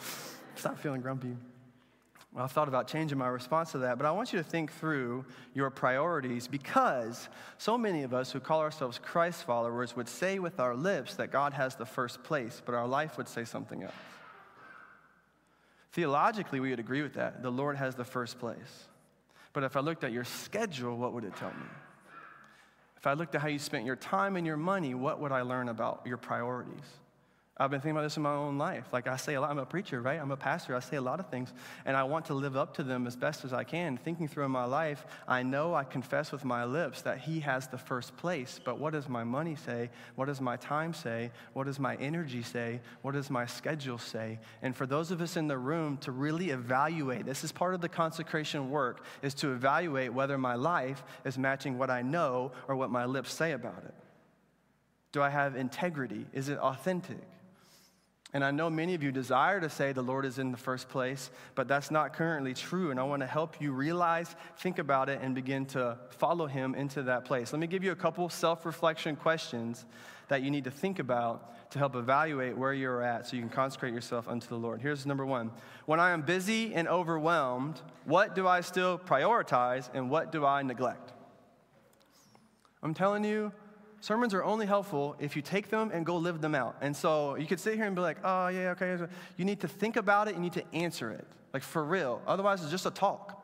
Stop 0.56 0.80
feeling 0.80 1.02
grumpy. 1.02 1.36
Well, 2.34 2.44
I've 2.44 2.52
thought 2.52 2.68
about 2.68 2.88
changing 2.88 3.20
my 3.20 3.28
response 3.28 3.74
to 3.74 3.80
that, 3.80 4.00
but 4.00 4.08
I 4.08 4.12
want 4.12 4.34
you 4.34 4.40
to 4.40 4.44
think 4.44 4.72
through 4.74 5.24
your 5.54 5.70
priorities 5.70 6.48
because 6.48 7.30
so 7.60 7.78
many 7.78 8.02
of 8.02 8.14
us 8.14 8.32
who 8.32 8.40
call 8.40 8.60
ourselves 8.60 9.00
Christ 9.00 9.44
followers 9.44 9.96
would 9.96 10.08
say 10.08 10.40
with 10.40 10.60
our 10.60 10.76
lips 10.76 11.16
that 11.18 11.32
God 11.32 11.54
has 11.54 11.76
the 11.76 11.86
first 11.86 12.24
place, 12.24 12.60
but 12.66 12.74
our 12.74 12.88
life 12.88 13.18
would 13.18 13.28
say 13.28 13.46
something 13.46 13.84
else. 13.84 13.94
Theologically, 15.92 16.60
we 16.60 16.72
would 16.72 16.80
agree 16.80 17.04
with 17.04 17.14
that. 17.14 17.44
The 17.44 17.52
Lord 17.52 17.78
has 17.78 17.94
the 17.94 18.04
first 18.04 18.40
place. 18.40 18.88
But 19.54 19.64
if 19.64 19.78
I 19.78 19.82
looked 19.82 20.04
at 20.04 20.12
your 20.12 20.24
schedule, 20.24 20.98
what 20.98 21.14
would 21.14 21.24
it 21.24 21.36
tell 21.36 21.52
me? 21.52 21.68
If 22.98 23.06
I 23.06 23.14
looked 23.14 23.36
at 23.36 23.42
how 23.42 23.48
you 23.48 23.60
spent 23.60 23.86
your 23.86 23.96
time 23.96 24.38
and 24.38 24.48
your 24.48 24.58
money, 24.58 24.96
what 24.96 25.20
would 25.20 25.32
I 25.32 25.42
learn 25.42 25.70
about 25.70 26.02
your 26.08 26.18
priorities? 26.18 26.82
I've 27.56 27.70
been 27.70 27.82
thinking 27.82 27.92
about 27.92 28.02
this 28.02 28.18
in 28.18 28.24
my 28.24 28.34
own 28.34 28.58
life. 28.58 28.86
Like 28.92 29.08
I 29.08 29.16
say 29.16 29.36
a 29.36 29.42
lot, 29.42 29.52
I'm 29.52 29.60
a 29.60 29.66
preacher, 29.66 30.02
right? 30.02 30.20
I'm 30.20 30.32
a 30.32 30.38
pastor. 30.38 30.76
I 30.76 30.80
say 30.80 30.98
a 30.98 31.02
lot 31.02 31.20
of 31.20 31.30
things, 31.30 31.54
and 31.86 31.96
I 31.96 32.02
want 32.02 32.26
to 32.26 32.34
live 32.34 32.58
up 32.58 32.74
to 32.78 32.84
them 32.84 33.06
as 33.06 33.16
best 33.16 33.46
as 33.46 33.54
I 33.54 33.64
can. 33.64 33.96
Thinking 33.96 34.28
through 34.28 34.50
my 34.50 34.66
life, 34.66 35.06
I 35.28 35.44
know 35.44 35.76
I 35.76 35.84
confess 35.84 36.32
with 36.32 36.44
my 36.44 36.66
lips 36.66 37.04
that 37.04 37.20
He 37.20 37.42
has 37.42 37.68
the 37.68 37.78
first 37.78 38.18
place. 38.18 38.60
But 38.64 38.80
what 38.80 38.94
does 38.94 39.08
my 39.08 39.24
money 39.24 39.56
say? 39.56 39.92
What 40.16 40.26
does 40.26 40.42
my 40.42 40.56
time 40.58 40.96
say? 40.96 41.30
What 41.54 41.66
does 41.66 41.80
my 41.80 41.96
energy 41.98 42.42
say? 42.42 42.82
What 43.04 43.12
does 43.12 43.30
my 43.30 43.46
schedule 43.46 44.00
say? 44.00 44.40
And 44.64 44.76
for 44.76 44.88
those 44.88 45.12
of 45.12 45.22
us 45.22 45.38
in 45.38 45.48
the 45.48 45.58
room 45.58 45.98
to 45.98 46.12
really 46.12 46.50
evaluate, 46.50 47.24
this 47.24 47.44
is 47.44 47.52
part 47.52 47.76
of 47.76 47.82
the 47.82 47.90
consecration 47.90 48.72
work, 48.72 49.06
is 49.22 49.36
to 49.36 49.52
evaluate 49.52 50.12
whether 50.12 50.40
my 50.40 50.56
life 50.56 51.04
is 51.24 51.38
matching 51.38 51.78
what 51.78 51.92
I 51.92 52.02
know 52.02 52.52
or 52.68 52.76
what 52.76 52.90
my 52.90 53.06
lips 53.06 53.32
say 53.32 53.52
about 53.52 53.84
it. 53.86 53.94
Do 55.12 55.22
I 55.22 55.30
have 55.30 55.56
integrity? 55.56 56.26
Is 56.34 56.50
it 56.50 56.58
authentic? 56.58 57.22
And 58.34 58.44
I 58.44 58.50
know 58.50 58.68
many 58.70 58.96
of 58.96 59.04
you 59.04 59.12
desire 59.12 59.60
to 59.60 59.70
say 59.70 59.92
the 59.92 60.02
Lord 60.02 60.26
is 60.26 60.40
in 60.40 60.52
the 60.52 60.58
first 60.58 60.90
place, 60.90 61.30
but 61.54 61.68
that's 61.68 61.92
not 61.92 62.14
currently 62.14 62.56
true. 62.56 62.90
And 62.90 63.00
I 63.00 63.04
want 63.04 63.20
to 63.20 63.28
help 63.28 63.62
you 63.62 63.72
realize, 63.72 64.36
think 64.58 64.80
about 64.80 65.08
it, 65.08 65.20
and 65.22 65.36
begin 65.36 65.68
to 65.68 65.98
follow 66.10 66.48
Him 66.48 66.74
into 66.74 67.04
that 67.04 67.26
place. 67.26 67.54
Let 67.54 67.60
me 67.60 67.68
give 67.68 67.84
you 67.84 67.92
a 67.92 67.96
couple 67.96 68.28
self 68.30 68.66
reflection 68.66 69.16
questions 69.16 69.86
that 70.30 70.42
you 70.42 70.50
need 70.50 70.64
to 70.64 70.72
think 70.72 70.98
about 70.98 71.72
to 71.72 71.80
help 71.80 71.96
evaluate 71.96 72.58
where 72.58 72.74
you're 72.74 73.04
at 73.04 73.28
so 73.28 73.36
you 73.36 73.42
can 73.42 73.50
consecrate 73.50 73.94
yourself 73.94 74.28
unto 74.28 74.48
the 74.48 74.58
Lord. 74.58 74.82
Here's 74.82 75.06
number 75.06 75.26
one 75.26 75.52
When 75.86 76.00
I 76.00 76.12
am 76.12 76.24
busy 76.24 76.74
and 76.74 76.88
overwhelmed, 76.88 77.82
what 78.06 78.34
do 78.34 78.48
I 78.48 78.62
still 78.62 78.98
prioritize 78.98 79.90
and 79.94 80.10
what 80.10 80.32
do 80.32 80.44
I 80.44 80.64
neglect? 80.64 81.14
I'm 82.82 82.94
telling 82.94 83.24
you, 83.24 83.52
sermons 84.04 84.34
are 84.34 84.44
only 84.44 84.66
helpful 84.66 85.16
if 85.18 85.34
you 85.34 85.42
take 85.42 85.70
them 85.70 85.90
and 85.94 86.06
go 86.06 86.18
live 86.18 86.42
them 86.42 86.54
out. 86.54 86.76
And 86.82 86.94
so 86.94 87.36
you 87.36 87.48
could 87.48 87.60
sit 87.60 87.76
here 87.76 87.86
and 87.86 87.96
be 87.96 88.02
like, 88.02 88.18
oh, 88.22 88.50
yeah, 88.50 88.72
okay. 88.72 88.98
You 89.38 89.46
need 89.46 89.62
to 89.62 89.68
think 89.70 89.96
about 89.96 90.28
it, 90.28 90.36
you 90.36 90.42
need 90.42 90.54
to 90.54 90.76
answer 90.76 91.10
it, 91.12 91.26
like 91.54 91.64
for 91.64 91.82
real. 91.86 92.22
Otherwise, 92.28 92.62
it's 92.62 92.70
just 92.70 92.86
a 92.86 92.92
talk. 92.92 93.43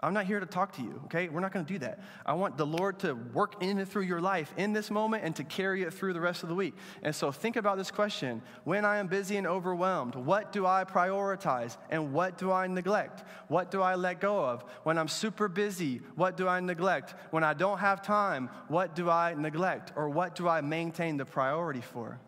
I'm 0.00 0.14
not 0.14 0.26
here 0.26 0.38
to 0.38 0.46
talk 0.46 0.76
to 0.76 0.82
you, 0.82 1.00
okay? 1.06 1.28
We're 1.28 1.40
not 1.40 1.52
going 1.52 1.66
to 1.66 1.72
do 1.72 1.80
that. 1.80 1.98
I 2.24 2.34
want 2.34 2.56
the 2.56 2.64
Lord 2.64 3.00
to 3.00 3.14
work 3.14 3.60
in 3.60 3.80
and 3.80 3.88
through 3.88 4.04
your 4.04 4.20
life 4.20 4.54
in 4.56 4.72
this 4.72 4.92
moment 4.92 5.24
and 5.24 5.34
to 5.34 5.42
carry 5.42 5.82
it 5.82 5.92
through 5.92 6.12
the 6.12 6.20
rest 6.20 6.44
of 6.44 6.48
the 6.48 6.54
week. 6.54 6.74
And 7.02 7.12
so 7.12 7.32
think 7.32 7.56
about 7.56 7.78
this 7.78 7.90
question 7.90 8.40
When 8.62 8.84
I 8.84 8.98
am 8.98 9.08
busy 9.08 9.36
and 9.38 9.46
overwhelmed, 9.46 10.14
what 10.14 10.52
do 10.52 10.66
I 10.66 10.84
prioritize 10.84 11.76
and 11.90 12.12
what 12.12 12.38
do 12.38 12.52
I 12.52 12.68
neglect? 12.68 13.24
What 13.48 13.72
do 13.72 13.82
I 13.82 13.96
let 13.96 14.20
go 14.20 14.38
of? 14.44 14.62
When 14.84 14.98
I'm 14.98 15.08
super 15.08 15.48
busy, 15.48 16.00
what 16.14 16.36
do 16.36 16.46
I 16.46 16.60
neglect? 16.60 17.16
When 17.32 17.42
I 17.42 17.52
don't 17.52 17.78
have 17.78 18.00
time, 18.00 18.50
what 18.68 18.94
do 18.94 19.10
I 19.10 19.34
neglect? 19.34 19.92
Or 19.96 20.08
what 20.08 20.36
do 20.36 20.46
I 20.46 20.60
maintain 20.60 21.16
the 21.16 21.24
priority 21.24 21.80
for? 21.80 22.20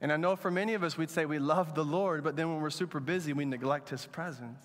And 0.00 0.10
I 0.10 0.16
know 0.16 0.36
for 0.36 0.50
many 0.50 0.72
of 0.72 0.82
us, 0.82 0.96
we'd 0.96 1.10
say 1.10 1.26
we 1.26 1.38
love 1.38 1.74
the 1.74 1.84
Lord, 1.84 2.24
but 2.24 2.34
then 2.34 2.50
when 2.50 2.62
we're 2.62 2.70
super 2.70 2.98
busy, 2.98 3.34
we 3.34 3.44
neglect 3.44 3.90
His 3.90 4.06
presence. 4.06 4.62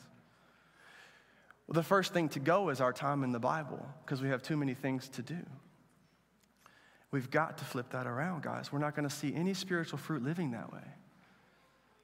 Well, 1.67 1.73
the 1.73 1.83
first 1.83 2.13
thing 2.13 2.29
to 2.29 2.39
go 2.39 2.69
is 2.69 2.79
our 2.79 2.93
time 2.93 3.23
in 3.23 3.31
the 3.31 3.39
Bible 3.39 3.83
because 4.03 4.21
we 4.21 4.29
have 4.29 4.43
too 4.43 4.57
many 4.57 4.73
things 4.73 5.09
to 5.09 5.21
do. 5.21 5.37
We've 7.11 7.31
got 7.31 7.57
to 7.59 7.65
flip 7.65 7.91
that 7.91 8.07
around, 8.07 8.43
guys. 8.43 8.71
We're 8.71 8.79
not 8.79 8.95
going 8.95 9.07
to 9.07 9.15
see 9.15 9.33
any 9.33 9.53
spiritual 9.53 9.97
fruit 9.97 10.23
living 10.23 10.51
that 10.51 10.71
way. 10.71 10.83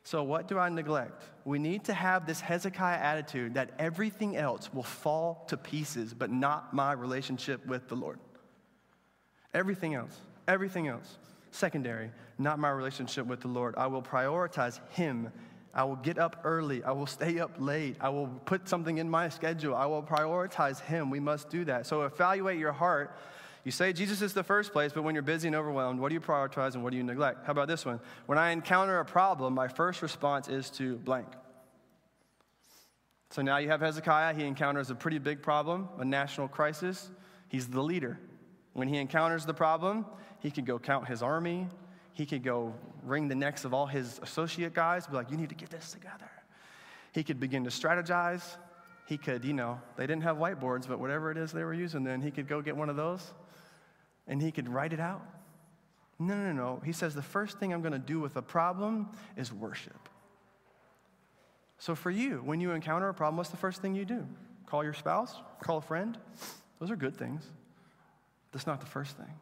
So, 0.04 0.24
what 0.24 0.48
do 0.48 0.58
I 0.58 0.70
neglect? 0.70 1.24
We 1.46 1.60
need 1.60 1.84
to 1.86 1.94
have 1.94 2.26
this 2.26 2.42
Hezekiah 2.42 2.98
attitude 2.98 3.54
that 3.54 3.72
everything 3.78 4.36
else 4.36 4.74
will 4.74 4.84
fall 4.84 5.46
to 5.50 5.58
pieces, 5.58 6.14
but 6.14 6.32
not 6.32 6.74
my 6.74 6.94
relationship 6.94 7.64
with 7.68 7.88
the 7.88 7.96
Lord. 7.96 8.20
Everything 9.54 9.94
else, 9.94 10.18
everything 10.48 10.88
else, 10.88 11.18
secondary, 11.52 12.10
not 12.40 12.58
my 12.58 12.70
relationship 12.72 13.28
with 13.28 13.42
the 13.42 13.48
Lord. 13.48 13.76
I 13.78 13.88
will 13.88 14.02
prioritize 14.02 14.80
Him 14.90 15.32
I 15.74 15.84
will 15.86 15.96
get 15.96 16.18
up 16.18 16.42
early. 16.44 16.84
I 16.84 16.92
will 16.92 17.08
stay 17.08 17.40
up 17.40 17.52
late. 17.58 17.96
I 18.02 18.10
will 18.10 18.28
put 18.28 18.68
something 18.68 18.98
in 18.98 19.10
my 19.10 19.30
schedule. 19.30 19.76
I 19.76 19.86
will 19.86 20.04
prioritize 20.04 20.80
Him. 20.82 21.10
We 21.10 21.20
must 21.20 21.50
do 21.50 21.66
that. 21.66 21.86
So 21.86 22.04
evaluate 22.04 22.60
your 22.60 22.74
heart. 22.74 23.18
You 23.64 23.72
say 23.72 23.94
Jesus 23.94 24.22
is 24.22 24.34
the 24.34 24.44
first 24.44 24.74
place, 24.74 24.92
but 24.92 25.04
when 25.04 25.16
you're 25.16 25.22
busy 25.22 25.48
and 25.48 25.56
overwhelmed, 25.56 26.00
what 26.00 26.10
do 26.10 26.16
you 26.16 26.22
prioritize 26.22 26.74
and 26.74 26.84
what 26.84 26.92
do 26.92 26.98
you 26.98 27.04
neglect? 27.04 27.46
How 27.46 27.52
about 27.52 27.68
this 27.68 27.86
one? 27.86 28.00
When 28.26 28.38
I 28.38 28.52
encounter 28.52 29.00
a 29.00 29.06
problem, 29.06 29.54
my 29.54 29.68
first 29.68 30.02
response 30.02 30.48
is 30.48 30.70
to 30.72 30.98
blank. 30.98 31.28
So 33.30 33.42
now 33.42 33.58
you 33.58 33.70
have 33.70 33.80
Hezekiah. 33.80 34.34
He 34.34 34.44
encounters 34.44 34.90
a 34.90 34.96
pretty 34.96 35.20
big 35.20 35.42
problem, 35.42 35.88
a 36.00 36.06
national 36.06 36.50
crisis. 36.50 37.10
He's 37.48 37.68
the 37.68 37.82
leader. 37.82 38.20
When 38.74 38.88
he 38.88 38.98
encounters 38.98 39.46
the 39.46 39.54
problem, 39.54 40.06
he 40.40 40.52
can 40.52 40.66
go 40.66 40.80
count 40.80 41.08
his 41.08 41.22
army. 41.22 41.68
He 42.14 42.26
could 42.26 42.44
go 42.44 42.74
wring 43.04 43.28
the 43.28 43.36
necks 43.36 43.66
of 43.66 43.74
all 43.74 43.86
his 43.86 44.20
associate 44.22 44.74
guys, 44.74 45.08
be 45.08 45.16
like, 45.16 45.32
you 45.32 45.38
need 45.38 45.50
to 45.50 45.56
get 45.56 45.70
this 45.70 45.92
together. 45.92 46.30
He 47.14 47.24
could 47.24 47.40
begin 47.40 47.64
to 47.64 47.70
strategize. 47.70 48.58
He 49.08 49.18
could, 49.18 49.44
you 49.44 49.54
know, 49.54 49.80
they 49.98 50.08
didn't 50.08 50.24
have 50.24 50.38
whiteboards, 50.38 50.88
but 50.88 51.00
whatever 51.00 51.32
it 51.32 51.38
is 51.38 51.52
they 51.52 51.64
were 51.64 51.74
using 51.74 52.04
then, 52.04 52.22
he 52.22 52.32
could 52.32 52.48
go 52.48 52.62
get 52.62 52.76
one 52.76 52.90
of 52.90 52.96
those 52.96 53.34
and 54.28 54.42
he 54.42 54.52
could 54.52 54.70
write 54.70 54.94
it 54.94 55.00
out. 55.00 55.22
No, 56.20 56.36
no, 56.36 56.52
no. 56.52 56.82
He 56.86 56.92
says 56.92 57.16
the 57.16 57.22
first 57.22 57.60
thing 57.60 57.74
I'm 57.74 57.82
going 57.82 57.94
to 57.94 58.00
do 58.00 58.20
with 58.20 58.36
a 58.38 58.42
problem 58.42 59.10
is 59.36 59.52
worship. 59.52 60.08
So, 61.80 61.96
for 61.96 62.12
you, 62.12 62.44
when 62.46 62.62
you 62.62 62.72
encounter 62.72 63.10
a 63.10 63.14
problem, 63.14 63.38
what's 63.38 63.50
the 63.50 63.58
first 63.58 63.82
thing 63.82 63.96
you 63.96 64.06
do? 64.06 64.28
Call 64.68 64.84
your 64.84 64.94
spouse? 64.94 65.36
Call 65.62 65.78
a 65.78 65.82
friend? 65.82 66.16
Those 66.80 66.92
are 66.92 66.96
good 66.96 67.18
things. 67.18 67.44
That's 68.52 68.68
not 68.68 68.82
the 68.82 68.86
first 68.86 69.18
thing. 69.18 69.34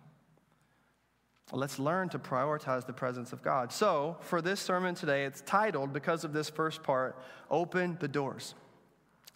Let's 1.52 1.80
learn 1.80 2.10
to 2.10 2.20
prioritize 2.20 2.86
the 2.86 2.94
presence 2.94 3.34
of 3.34 3.42
God. 3.42 3.72
So, 3.72 4.18
for 4.22 4.42
this 4.42 4.60
sermon 4.60 4.94
today, 4.94 5.26
it's 5.26 5.42
titled, 5.42 5.94
because 5.94 6.24
of 6.24 6.32
this 6.32 6.50
first 6.50 6.84
part, 6.84 7.18
Open 7.50 7.98
the 8.00 8.08
Doors. 8.08 8.54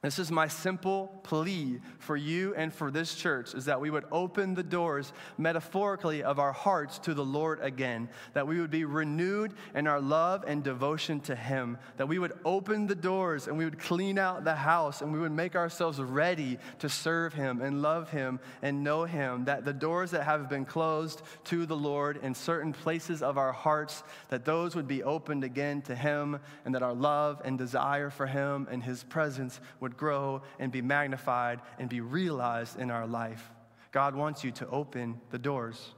This 0.03 0.19
is 0.19 0.29
my 0.29 0.49
simple 0.49 1.17
plea 1.23 1.79
for 1.99 2.17
you 2.17 2.53
and 2.55 2.73
for 2.73 2.91
this 2.91 3.15
church 3.15 3.55
is 3.55 3.63
that 3.65 3.79
we 3.79 3.89
would 3.89 4.03
open 4.11 4.53
the 4.53 4.61
doors 4.61 5.13
metaphorically 5.37 6.23
of 6.23 6.39
our 6.39 6.51
hearts 6.51 6.99
to 6.99 7.13
the 7.13 7.23
Lord 7.23 7.61
again, 7.61 8.09
that 8.33 8.45
we 8.45 8.59
would 8.59 8.69
be 8.69 8.83
renewed 8.83 9.53
in 9.73 9.87
our 9.87 10.01
love 10.01 10.43
and 10.45 10.61
devotion 10.61 11.21
to 11.21 11.37
Him, 11.37 11.77
that 11.95 12.09
we 12.09 12.19
would 12.19 12.33
open 12.43 12.85
the 12.85 12.95
doors 12.95 13.47
and 13.47 13.57
we 13.57 13.63
would 13.63 13.79
clean 13.79 14.19
out 14.19 14.43
the 14.43 14.55
house 14.55 15.01
and 15.01 15.13
we 15.13 15.19
would 15.19 15.31
make 15.31 15.55
ourselves 15.55 16.01
ready 16.01 16.59
to 16.79 16.89
serve 16.89 17.33
Him 17.33 17.61
and 17.61 17.81
love 17.81 18.09
Him 18.09 18.41
and 18.61 18.83
know 18.83 19.05
Him, 19.05 19.45
that 19.45 19.63
the 19.63 19.71
doors 19.71 20.11
that 20.11 20.23
have 20.23 20.49
been 20.49 20.65
closed 20.65 21.21
to 21.45 21.65
the 21.65 21.77
Lord 21.77 22.19
in 22.21 22.35
certain 22.35 22.73
places 22.73 23.23
of 23.23 23.37
our 23.37 23.53
hearts, 23.53 24.03
that 24.27 24.43
those 24.43 24.75
would 24.75 24.87
be 24.87 25.01
opened 25.01 25.45
again 25.45 25.81
to 25.83 25.95
Him 25.95 26.41
and 26.65 26.75
that 26.75 26.83
our 26.83 26.93
love 26.93 27.41
and 27.45 27.57
desire 27.57 28.09
for 28.09 28.27
Him 28.27 28.67
and 28.69 28.83
His 28.83 29.01
presence 29.05 29.61
would 29.79 29.92
would 29.93 29.99
grow 29.99 30.41
and 30.59 30.71
be 30.71 30.81
magnified 30.81 31.61
and 31.77 31.89
be 31.89 32.01
realized 32.01 32.79
in 32.79 32.89
our 32.89 33.05
life. 33.05 33.51
God 33.91 34.15
wants 34.15 34.43
you 34.43 34.51
to 34.53 34.67
open 34.69 35.21
the 35.29 35.37
doors. 35.37 35.93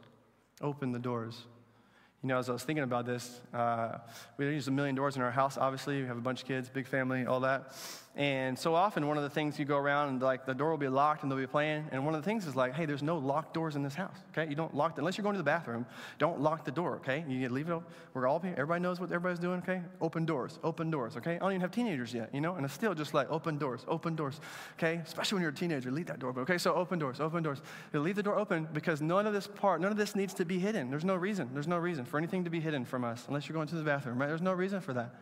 Open 0.61 0.91
the 0.91 0.99
doors. 0.99 1.45
You 2.21 2.29
know, 2.29 2.37
as 2.37 2.49
I 2.49 2.53
was 2.53 2.63
thinking 2.63 2.83
about 2.83 3.05
this, 3.05 3.39
uh, 3.53 3.99
we 4.37 4.47
use 4.47 4.67
a 4.67 4.71
million 4.71 4.95
doors 4.95 5.15
in 5.15 5.21
our 5.21 5.31
house, 5.31 5.57
obviously. 5.57 6.01
We 6.01 6.07
have 6.07 6.17
a 6.17 6.21
bunch 6.21 6.41
of 6.41 6.47
kids, 6.47 6.69
big 6.69 6.87
family, 6.87 7.25
all 7.25 7.39
that. 7.41 7.73
And 8.17 8.57
so 8.57 8.73
often, 8.73 9.07
one 9.07 9.17
of 9.17 9.23
the 9.23 9.29
things 9.29 9.59
you 9.59 9.65
go 9.65 9.75
around 9.75 10.07
and 10.07 10.21
like 10.21 10.45
the 10.45 10.53
door 10.53 10.71
will 10.71 10.77
be 10.77 10.87
locked 10.87 11.23
and 11.23 11.31
they'll 11.31 11.37
be 11.37 11.45
playing. 11.45 11.85
And 11.91 12.05
one 12.05 12.15
of 12.15 12.21
the 12.21 12.25
things 12.25 12.47
is 12.47 12.55
like, 12.55 12.73
hey, 12.73 12.85
there's 12.85 13.03
no 13.03 13.17
locked 13.17 13.53
doors 13.53 13.75
in 13.75 13.83
this 13.83 13.93
house. 13.93 14.15
Okay, 14.31 14.49
you 14.49 14.55
don't 14.55 14.73
lock 14.73 14.93
it 14.93 14.99
unless 14.99 15.17
you're 15.17 15.23
going 15.23 15.33
to 15.33 15.39
the 15.39 15.43
bathroom. 15.43 15.85
Don't 16.17 16.39
lock 16.39 16.63
the 16.63 16.71
door. 16.71 16.95
Okay, 16.97 17.25
you 17.27 17.49
leave 17.49 17.67
it. 17.67 17.73
Open. 17.73 17.85
We're 18.13 18.27
all 18.27 18.41
everybody 18.41 18.81
knows 18.81 19.01
what 19.01 19.11
everybody's 19.11 19.39
doing. 19.39 19.59
Okay, 19.59 19.81
open 19.99 20.25
doors, 20.25 20.59
open 20.63 20.89
doors. 20.89 21.17
Okay, 21.17 21.35
I 21.35 21.39
don't 21.39 21.51
even 21.51 21.61
have 21.61 21.71
teenagers 21.71 22.13
yet. 22.13 22.33
You 22.33 22.39
know, 22.39 22.55
and 22.55 22.63
it's 22.63 22.73
still 22.73 22.93
just 22.93 23.13
like 23.13 23.29
open 23.29 23.57
doors, 23.57 23.83
open 23.85 24.15
doors. 24.15 24.39
Okay, 24.79 25.01
especially 25.03 25.35
when 25.35 25.41
you're 25.41 25.51
a 25.51 25.55
teenager, 25.55 25.91
leave 25.91 26.07
that 26.07 26.19
door. 26.19 26.33
Okay, 26.37 26.57
so 26.57 26.73
open 26.73 26.97
doors, 26.97 27.19
open 27.19 27.43
doors. 27.43 27.61
You 27.91 27.99
leave 27.99 28.15
the 28.15 28.23
door 28.23 28.39
open 28.39 28.69
because 28.71 29.01
none 29.01 29.27
of 29.27 29.33
this 29.33 29.47
part, 29.47 29.81
none 29.81 29.91
of 29.91 29.97
this 29.97 30.15
needs 30.15 30.33
to 30.35 30.45
be 30.45 30.57
hidden. 30.57 30.89
There's 30.89 31.03
no 31.03 31.15
reason. 31.15 31.49
There's 31.51 31.67
no 31.67 31.77
reason 31.77 32.05
for 32.05 32.17
anything 32.17 32.45
to 32.45 32.49
be 32.49 32.61
hidden 32.61 32.85
from 32.85 33.03
us 33.03 33.25
unless 33.27 33.49
you're 33.49 33.55
going 33.55 33.67
to 33.67 33.75
the 33.75 33.83
bathroom. 33.83 34.19
Right? 34.19 34.27
There's 34.27 34.41
no 34.41 34.53
reason 34.53 34.79
for 34.79 34.93
that. 34.93 35.13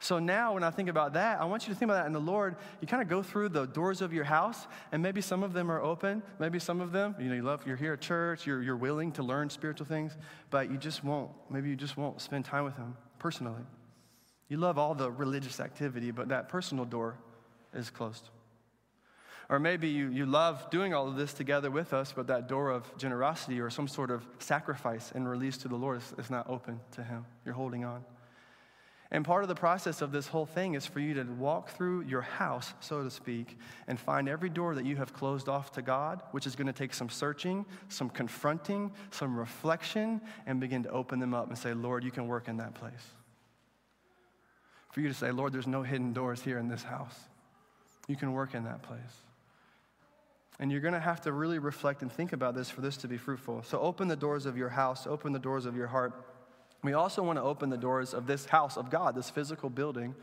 So 0.00 0.20
now, 0.20 0.54
when 0.54 0.62
I 0.62 0.70
think 0.70 0.88
about 0.88 1.14
that, 1.14 1.40
I 1.40 1.44
want 1.44 1.66
you 1.66 1.74
to 1.74 1.78
think 1.78 1.90
about 1.90 2.02
that 2.02 2.06
in 2.06 2.12
the 2.12 2.20
Lord. 2.20 2.54
You 2.80 2.86
kind 2.86 3.02
of 3.02 3.08
go 3.08 3.20
through 3.20 3.48
the 3.48 3.66
doors 3.66 4.00
of 4.00 4.12
your 4.12 4.24
house, 4.24 4.68
and 4.92 5.02
maybe 5.02 5.20
some 5.20 5.42
of 5.42 5.52
them 5.52 5.70
are 5.72 5.82
open. 5.82 6.22
Maybe 6.38 6.60
some 6.60 6.80
of 6.80 6.92
them, 6.92 7.16
you 7.18 7.28
know, 7.28 7.34
you 7.34 7.42
love, 7.42 7.66
you're 7.66 7.76
here 7.76 7.94
at 7.94 8.00
church, 8.00 8.46
you're, 8.46 8.62
you're 8.62 8.76
willing 8.76 9.10
to 9.12 9.24
learn 9.24 9.50
spiritual 9.50 9.86
things, 9.86 10.16
but 10.50 10.70
you 10.70 10.76
just 10.76 11.02
won't. 11.02 11.30
Maybe 11.50 11.68
you 11.68 11.74
just 11.74 11.96
won't 11.96 12.20
spend 12.20 12.44
time 12.44 12.64
with 12.64 12.76
Him 12.76 12.96
personally. 13.18 13.62
You 14.48 14.56
love 14.56 14.78
all 14.78 14.94
the 14.94 15.10
religious 15.10 15.58
activity, 15.58 16.12
but 16.12 16.28
that 16.28 16.48
personal 16.48 16.84
door 16.84 17.18
is 17.74 17.90
closed. 17.90 18.30
Or 19.48 19.58
maybe 19.58 19.88
you, 19.88 20.10
you 20.10 20.26
love 20.26 20.70
doing 20.70 20.94
all 20.94 21.08
of 21.08 21.16
this 21.16 21.32
together 21.32 21.70
with 21.70 21.92
us, 21.92 22.12
but 22.14 22.28
that 22.28 22.48
door 22.48 22.70
of 22.70 22.96
generosity 22.98 23.60
or 23.60 23.68
some 23.68 23.88
sort 23.88 24.10
of 24.10 24.24
sacrifice 24.38 25.10
and 25.14 25.28
release 25.28 25.56
to 25.58 25.68
the 25.68 25.76
Lord 25.76 25.98
is, 25.98 26.14
is 26.18 26.30
not 26.30 26.48
open 26.48 26.78
to 26.92 27.02
Him. 27.02 27.26
You're 27.44 27.54
holding 27.54 27.84
on. 27.84 28.04
And 29.10 29.24
part 29.24 29.42
of 29.42 29.48
the 29.48 29.54
process 29.54 30.02
of 30.02 30.12
this 30.12 30.26
whole 30.26 30.44
thing 30.44 30.74
is 30.74 30.84
for 30.84 31.00
you 31.00 31.14
to 31.14 31.24
walk 31.24 31.70
through 31.70 32.02
your 32.02 32.20
house, 32.20 32.74
so 32.80 33.02
to 33.02 33.10
speak, 33.10 33.56
and 33.86 33.98
find 33.98 34.28
every 34.28 34.50
door 34.50 34.74
that 34.74 34.84
you 34.84 34.96
have 34.96 35.14
closed 35.14 35.48
off 35.48 35.72
to 35.72 35.82
God, 35.82 36.22
which 36.32 36.46
is 36.46 36.54
going 36.54 36.66
to 36.66 36.74
take 36.74 36.92
some 36.92 37.08
searching, 37.08 37.64
some 37.88 38.10
confronting, 38.10 38.92
some 39.10 39.38
reflection, 39.38 40.20
and 40.46 40.60
begin 40.60 40.82
to 40.82 40.90
open 40.90 41.20
them 41.20 41.32
up 41.32 41.48
and 41.48 41.56
say, 41.56 41.72
Lord, 41.72 42.04
you 42.04 42.10
can 42.10 42.28
work 42.28 42.48
in 42.48 42.58
that 42.58 42.74
place. 42.74 42.92
For 44.92 45.00
you 45.00 45.08
to 45.08 45.14
say, 45.14 45.30
Lord, 45.30 45.54
there's 45.54 45.66
no 45.66 45.82
hidden 45.82 46.12
doors 46.12 46.42
here 46.42 46.58
in 46.58 46.68
this 46.68 46.82
house. 46.82 47.18
You 48.08 48.16
can 48.16 48.32
work 48.32 48.54
in 48.54 48.64
that 48.64 48.82
place. 48.82 48.98
And 50.58 50.70
you're 50.70 50.80
going 50.80 50.94
to 50.94 51.00
have 51.00 51.20
to 51.22 51.32
really 51.32 51.58
reflect 51.58 52.02
and 52.02 52.12
think 52.12 52.32
about 52.32 52.54
this 52.54 52.68
for 52.68 52.80
this 52.82 52.96
to 52.98 53.08
be 53.08 53.16
fruitful. 53.16 53.62
So 53.62 53.78
open 53.80 54.08
the 54.08 54.16
doors 54.16 54.44
of 54.44 54.56
your 54.56 54.70
house, 54.70 55.06
open 55.06 55.32
the 55.32 55.38
doors 55.38 55.66
of 55.66 55.76
your 55.76 55.86
heart. 55.86 56.12
We 56.82 56.92
also 56.92 57.22
want 57.22 57.38
to 57.38 57.42
open 57.42 57.70
the 57.70 57.76
doors 57.76 58.14
of 58.14 58.26
this 58.26 58.46
house 58.46 58.76
of 58.76 58.90
God, 58.90 59.14
this 59.14 59.30
physical 59.30 59.68
building, 59.68 60.14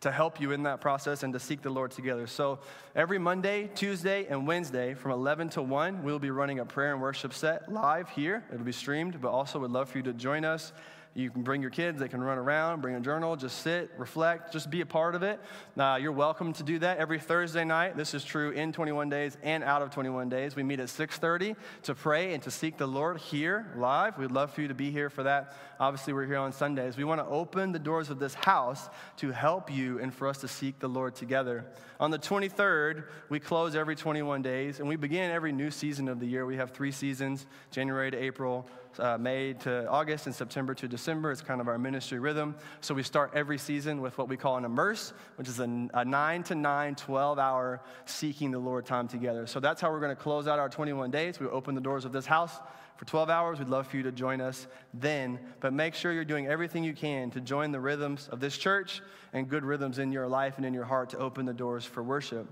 to 0.00 0.10
help 0.10 0.40
you 0.40 0.52
in 0.52 0.62
that 0.64 0.80
process 0.80 1.22
and 1.22 1.32
to 1.32 1.38
seek 1.38 1.62
the 1.62 1.70
Lord 1.70 1.90
together. 1.90 2.26
So 2.26 2.58
every 2.96 3.18
Monday, 3.18 3.70
Tuesday, 3.74 4.26
and 4.26 4.46
Wednesday 4.46 4.94
from 4.94 5.12
11 5.12 5.50
to 5.50 5.62
1, 5.62 6.02
we'll 6.02 6.18
be 6.18 6.30
running 6.30 6.58
a 6.58 6.64
prayer 6.64 6.92
and 6.92 7.02
worship 7.02 7.34
set 7.34 7.70
live 7.70 8.08
here. 8.08 8.42
It'll 8.52 8.64
be 8.64 8.72
streamed, 8.72 9.20
but 9.20 9.28
also 9.28 9.58
would 9.60 9.70
love 9.70 9.90
for 9.90 9.98
you 9.98 10.04
to 10.04 10.12
join 10.12 10.44
us 10.44 10.72
you 11.14 11.28
can 11.30 11.42
bring 11.42 11.60
your 11.60 11.70
kids, 11.70 11.98
they 11.98 12.08
can 12.08 12.22
run 12.22 12.38
around, 12.38 12.82
bring 12.82 12.94
a 12.94 13.00
journal, 13.00 13.34
just 13.34 13.62
sit, 13.62 13.90
reflect, 13.98 14.52
just 14.52 14.70
be 14.70 14.80
a 14.80 14.86
part 14.86 15.16
of 15.16 15.24
it. 15.24 15.40
Uh, 15.76 15.98
you're 16.00 16.12
welcome 16.12 16.52
to 16.52 16.62
do 16.62 16.78
that 16.78 16.98
every 16.98 17.18
Thursday 17.18 17.64
night. 17.64 17.96
This 17.96 18.14
is 18.14 18.24
true 18.24 18.50
in 18.50 18.72
21 18.72 19.08
days 19.08 19.36
and 19.42 19.64
out 19.64 19.82
of 19.82 19.90
21 19.90 20.28
days. 20.28 20.54
We 20.54 20.62
meet 20.62 20.78
at 20.78 20.88
6:30 20.88 21.56
to 21.82 21.94
pray 21.94 22.32
and 22.32 22.42
to 22.44 22.50
seek 22.50 22.76
the 22.76 22.86
Lord 22.86 23.18
here 23.18 23.72
live. 23.76 24.18
We'd 24.18 24.30
love 24.30 24.52
for 24.52 24.62
you 24.62 24.68
to 24.68 24.74
be 24.74 24.92
here 24.92 25.10
for 25.10 25.24
that. 25.24 25.56
Obviously, 25.80 26.12
we're 26.12 26.26
here 26.26 26.36
on 26.36 26.52
Sundays. 26.52 26.96
We 26.96 27.04
want 27.04 27.20
to 27.20 27.26
open 27.26 27.72
the 27.72 27.78
doors 27.78 28.10
of 28.10 28.18
this 28.18 28.34
house 28.34 28.88
to 29.16 29.32
help 29.32 29.72
you 29.72 29.98
and 29.98 30.14
for 30.14 30.28
us 30.28 30.38
to 30.38 30.48
seek 30.48 30.78
the 30.78 30.88
Lord 30.88 31.14
together. 31.14 31.64
On 31.98 32.10
the 32.10 32.18
23rd, 32.18 33.04
we 33.28 33.40
close 33.40 33.74
every 33.74 33.96
21 33.96 34.42
days 34.42 34.78
and 34.78 34.88
we 34.88 34.96
begin 34.96 35.30
every 35.30 35.52
new 35.52 35.70
season 35.70 36.08
of 36.08 36.20
the 36.20 36.26
year. 36.26 36.46
We 36.46 36.56
have 36.56 36.70
three 36.70 36.92
seasons, 36.92 37.46
January 37.70 38.10
to 38.10 38.16
April, 38.16 38.66
uh, 38.98 39.18
May 39.18 39.52
to 39.54 39.88
August 39.88 40.26
and 40.26 40.34
September 40.34 40.74
to 40.74 40.88
December. 40.88 41.30
It's 41.30 41.40
kind 41.40 41.60
of 41.60 41.68
our 41.68 41.78
ministry 41.78 42.18
rhythm. 42.18 42.56
So 42.80 42.94
we 42.94 43.02
start 43.02 43.32
every 43.34 43.58
season 43.58 44.00
with 44.00 44.16
what 44.18 44.28
we 44.28 44.36
call 44.36 44.56
an 44.56 44.64
immerse, 44.64 45.12
which 45.36 45.48
is 45.48 45.60
a, 45.60 45.88
a 45.94 46.04
9 46.04 46.42
to 46.44 46.54
9, 46.54 46.94
12 46.94 47.38
hour 47.38 47.80
seeking 48.06 48.50
the 48.50 48.58
Lord 48.58 48.86
time 48.86 49.08
together. 49.08 49.46
So 49.46 49.60
that's 49.60 49.80
how 49.80 49.90
we're 49.90 50.00
going 50.00 50.16
to 50.16 50.22
close 50.22 50.46
out 50.48 50.58
our 50.58 50.68
21 50.68 51.10
days. 51.10 51.38
We 51.38 51.46
open 51.46 51.74
the 51.74 51.80
doors 51.80 52.04
of 52.04 52.12
this 52.12 52.26
house 52.26 52.58
for 52.96 53.04
12 53.04 53.30
hours. 53.30 53.58
We'd 53.58 53.68
love 53.68 53.86
for 53.86 53.96
you 53.96 54.02
to 54.02 54.12
join 54.12 54.40
us 54.40 54.66
then. 54.92 55.38
But 55.60 55.72
make 55.72 55.94
sure 55.94 56.12
you're 56.12 56.24
doing 56.24 56.48
everything 56.48 56.84
you 56.84 56.92
can 56.92 57.30
to 57.30 57.40
join 57.40 57.72
the 57.72 57.80
rhythms 57.80 58.28
of 58.30 58.40
this 58.40 58.58
church 58.58 59.00
and 59.32 59.48
good 59.48 59.64
rhythms 59.64 59.98
in 59.98 60.12
your 60.12 60.28
life 60.28 60.56
and 60.56 60.66
in 60.66 60.74
your 60.74 60.84
heart 60.84 61.10
to 61.10 61.18
open 61.18 61.46
the 61.46 61.54
doors 61.54 61.84
for 61.84 62.02
worship. 62.02 62.46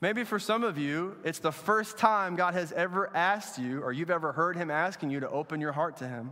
Maybe 0.00 0.24
for 0.24 0.38
some 0.38 0.64
of 0.64 0.78
you, 0.78 1.16
it's 1.24 1.40
the 1.40 1.52
first 1.52 1.98
time 1.98 2.34
God 2.34 2.54
has 2.54 2.72
ever 2.72 3.14
asked 3.14 3.58
you, 3.58 3.82
or 3.82 3.92
you've 3.92 4.10
ever 4.10 4.32
heard 4.32 4.56
Him 4.56 4.70
asking 4.70 5.10
you 5.10 5.20
to 5.20 5.28
open 5.28 5.60
your 5.60 5.72
heart 5.72 5.98
to 5.98 6.08
Him. 6.08 6.30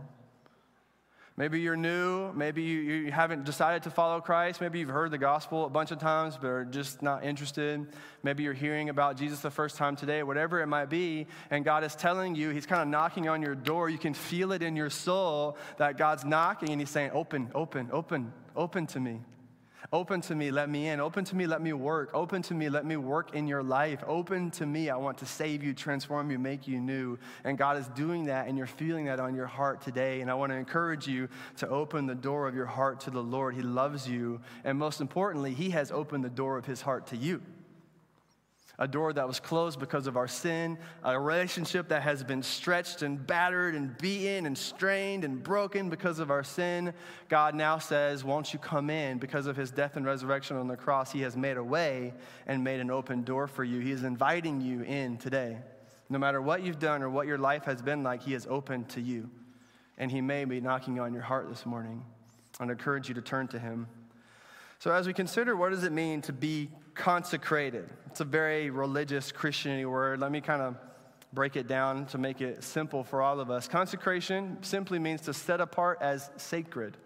Maybe 1.37 1.61
you're 1.61 1.77
new. 1.77 2.33
Maybe 2.33 2.63
you, 2.63 2.79
you, 2.81 3.11
haven't 3.13 3.45
decided 3.45 3.83
to 3.83 3.89
follow 3.89 4.19
Christ. 4.19 4.59
Maybe 4.59 4.79
you've 4.79 4.89
heard 4.89 5.11
the 5.11 5.17
gospel 5.17 5.65
a 5.65 5.69
bunch 5.69 5.91
of 5.91 5.97
times, 5.97 6.35
but 6.35 6.47
are 6.47 6.65
just 6.65 7.01
not 7.01 7.23
interested. 7.23 7.87
Maybe 8.23 8.43
you're 8.43 8.51
hearing 8.51 8.89
about 8.89 9.15
Jesus 9.15 9.39
the 9.39 9.49
first 9.49 9.77
time 9.77 9.95
today, 9.95 10.21
whatever 10.23 10.59
it 10.61 10.67
might 10.67 10.89
be, 10.89 11.27
and 11.49 11.63
God 11.63 11.85
is 11.85 11.95
telling 11.95 12.35
you, 12.35 12.49
He's 12.49 12.65
kind 12.65 12.81
of 12.81 12.89
knocking 12.89 13.29
on 13.29 13.41
your 13.41 13.55
door. 13.55 13.89
You 13.89 13.97
can 13.97 14.13
feel 14.13 14.51
it 14.51 14.61
in 14.61 14.75
your 14.75 14.89
soul 14.89 15.57
that 15.77 15.97
God's 15.97 16.25
knocking, 16.25 16.71
and 16.71 16.81
He's 16.81 16.89
saying, 16.89 17.11
Open, 17.13 17.49
open, 17.55 17.87
open, 17.93 18.33
open 18.57 18.85
to 18.87 18.99
me. 18.99 19.21
Open 19.91 20.21
to 20.21 20.35
me, 20.35 20.51
let 20.51 20.69
me 20.69 20.87
in. 20.87 20.99
Open 20.99 21.25
to 21.25 21.35
me, 21.35 21.47
let 21.47 21.63
me 21.63 21.73
work. 21.73 22.11
Open 22.13 22.43
to 22.43 22.53
me, 22.53 22.69
let 22.69 22.85
me 22.85 22.95
work 22.95 23.33
in 23.33 23.47
your 23.47 23.63
life. 23.63 24.03
Open 24.05 24.51
to 24.51 24.67
me, 24.67 24.91
I 24.91 24.95
want 24.97 25.17
to 25.17 25.25
save 25.25 25.63
you, 25.63 25.73
transform 25.73 26.29
you, 26.29 26.37
make 26.37 26.67
you 26.67 26.79
new. 26.79 27.17
And 27.43 27.57
God 27.57 27.75
is 27.75 27.87
doing 27.89 28.25
that, 28.25 28.47
and 28.47 28.55
you're 28.55 28.67
feeling 28.67 29.05
that 29.05 29.19
on 29.19 29.33
your 29.33 29.47
heart 29.47 29.81
today. 29.81 30.21
And 30.21 30.29
I 30.29 30.35
want 30.35 30.51
to 30.51 30.55
encourage 30.55 31.07
you 31.07 31.27
to 31.57 31.67
open 31.69 32.05
the 32.05 32.13
door 32.13 32.47
of 32.47 32.53
your 32.53 32.67
heart 32.67 32.99
to 33.01 33.09
the 33.09 33.23
Lord. 33.23 33.55
He 33.55 33.63
loves 33.63 34.07
you. 34.07 34.41
And 34.63 34.77
most 34.77 35.01
importantly, 35.01 35.55
He 35.55 35.71
has 35.71 35.91
opened 35.91 36.23
the 36.23 36.29
door 36.29 36.59
of 36.59 36.67
His 36.67 36.81
heart 36.81 37.07
to 37.07 37.17
you. 37.17 37.41
A 38.79 38.87
door 38.87 39.11
that 39.11 39.27
was 39.27 39.41
closed 39.41 39.77
because 39.77 40.07
of 40.07 40.15
our 40.15 40.27
sin, 40.27 40.77
a 41.03 41.19
relationship 41.19 41.89
that 41.89 42.01
has 42.01 42.23
been 42.23 42.41
stretched 42.41 43.01
and 43.01 43.27
battered 43.27 43.75
and 43.75 43.95
beaten 43.97 44.45
and 44.45 44.57
strained 44.57 45.25
and 45.25 45.43
broken 45.43 45.89
because 45.89 46.19
of 46.19 46.31
our 46.31 46.45
sin. 46.45 46.93
God 47.27 47.55
now 47.55 47.77
says, 47.77 48.23
Won't 48.23 48.53
you 48.53 48.59
come 48.59 48.89
in? 48.89 49.17
Because 49.17 49.47
of 49.47 49.57
his 49.57 49.69
death 49.69 49.97
and 49.97 50.05
resurrection 50.05 50.55
on 50.55 50.69
the 50.69 50.77
cross, 50.77 51.11
he 51.11 51.21
has 51.21 51.35
made 51.35 51.57
a 51.57 51.63
way 51.63 52.13
and 52.47 52.63
made 52.63 52.79
an 52.79 52.89
open 52.89 53.23
door 53.23 53.47
for 53.47 53.65
you. 53.65 53.81
He 53.81 53.91
is 53.91 54.03
inviting 54.03 54.61
you 54.61 54.81
in 54.83 55.17
today. 55.17 55.57
No 56.09 56.17
matter 56.17 56.41
what 56.41 56.63
you've 56.63 56.79
done 56.79 57.03
or 57.03 57.09
what 57.09 57.27
your 57.27 57.37
life 57.37 57.65
has 57.65 57.81
been 57.81 58.01
like, 58.01 58.23
he 58.23 58.33
is 58.33 58.47
open 58.49 58.85
to 58.85 59.01
you. 59.01 59.29
And 59.97 60.09
he 60.09 60.21
may 60.21 60.45
be 60.45 60.61
knocking 60.61 61.01
on 61.01 61.13
your 61.13 61.21
heart 61.21 61.49
this 61.49 61.65
morning. 61.65 62.01
i 62.61 62.63
encourage 62.63 63.09
you 63.09 63.15
to 63.15 63.21
turn 63.21 63.49
to 63.49 63.59
him. 63.59 63.87
So, 64.79 64.93
as 64.93 65.05
we 65.05 65.11
consider 65.11 65.57
what 65.57 65.71
does 65.71 65.83
it 65.83 65.91
mean 65.91 66.21
to 66.21 66.31
be 66.31 66.69
consecrated, 66.99 67.89
it's 68.07 68.19
a 68.19 68.25
very 68.25 68.69
religious 68.69 69.31
Christianity 69.31 69.85
word. 69.85 70.19
Let 70.19 70.31
me 70.31 70.41
kind 70.41 70.61
of 70.61 70.75
break 71.31 71.55
it 71.55 71.67
down 71.67 72.05
to 72.07 72.17
make 72.17 72.41
it 72.41 72.63
simple 72.63 73.03
for 73.03 73.21
all 73.21 73.39
of 73.39 73.49
us. 73.49 73.67
Consecration 73.67 74.57
simply 74.61 74.99
means 74.99 75.21
to 75.21 75.33
set 75.33 75.61
apart 75.61 75.99
as 76.01 76.29
sacred 76.37 76.97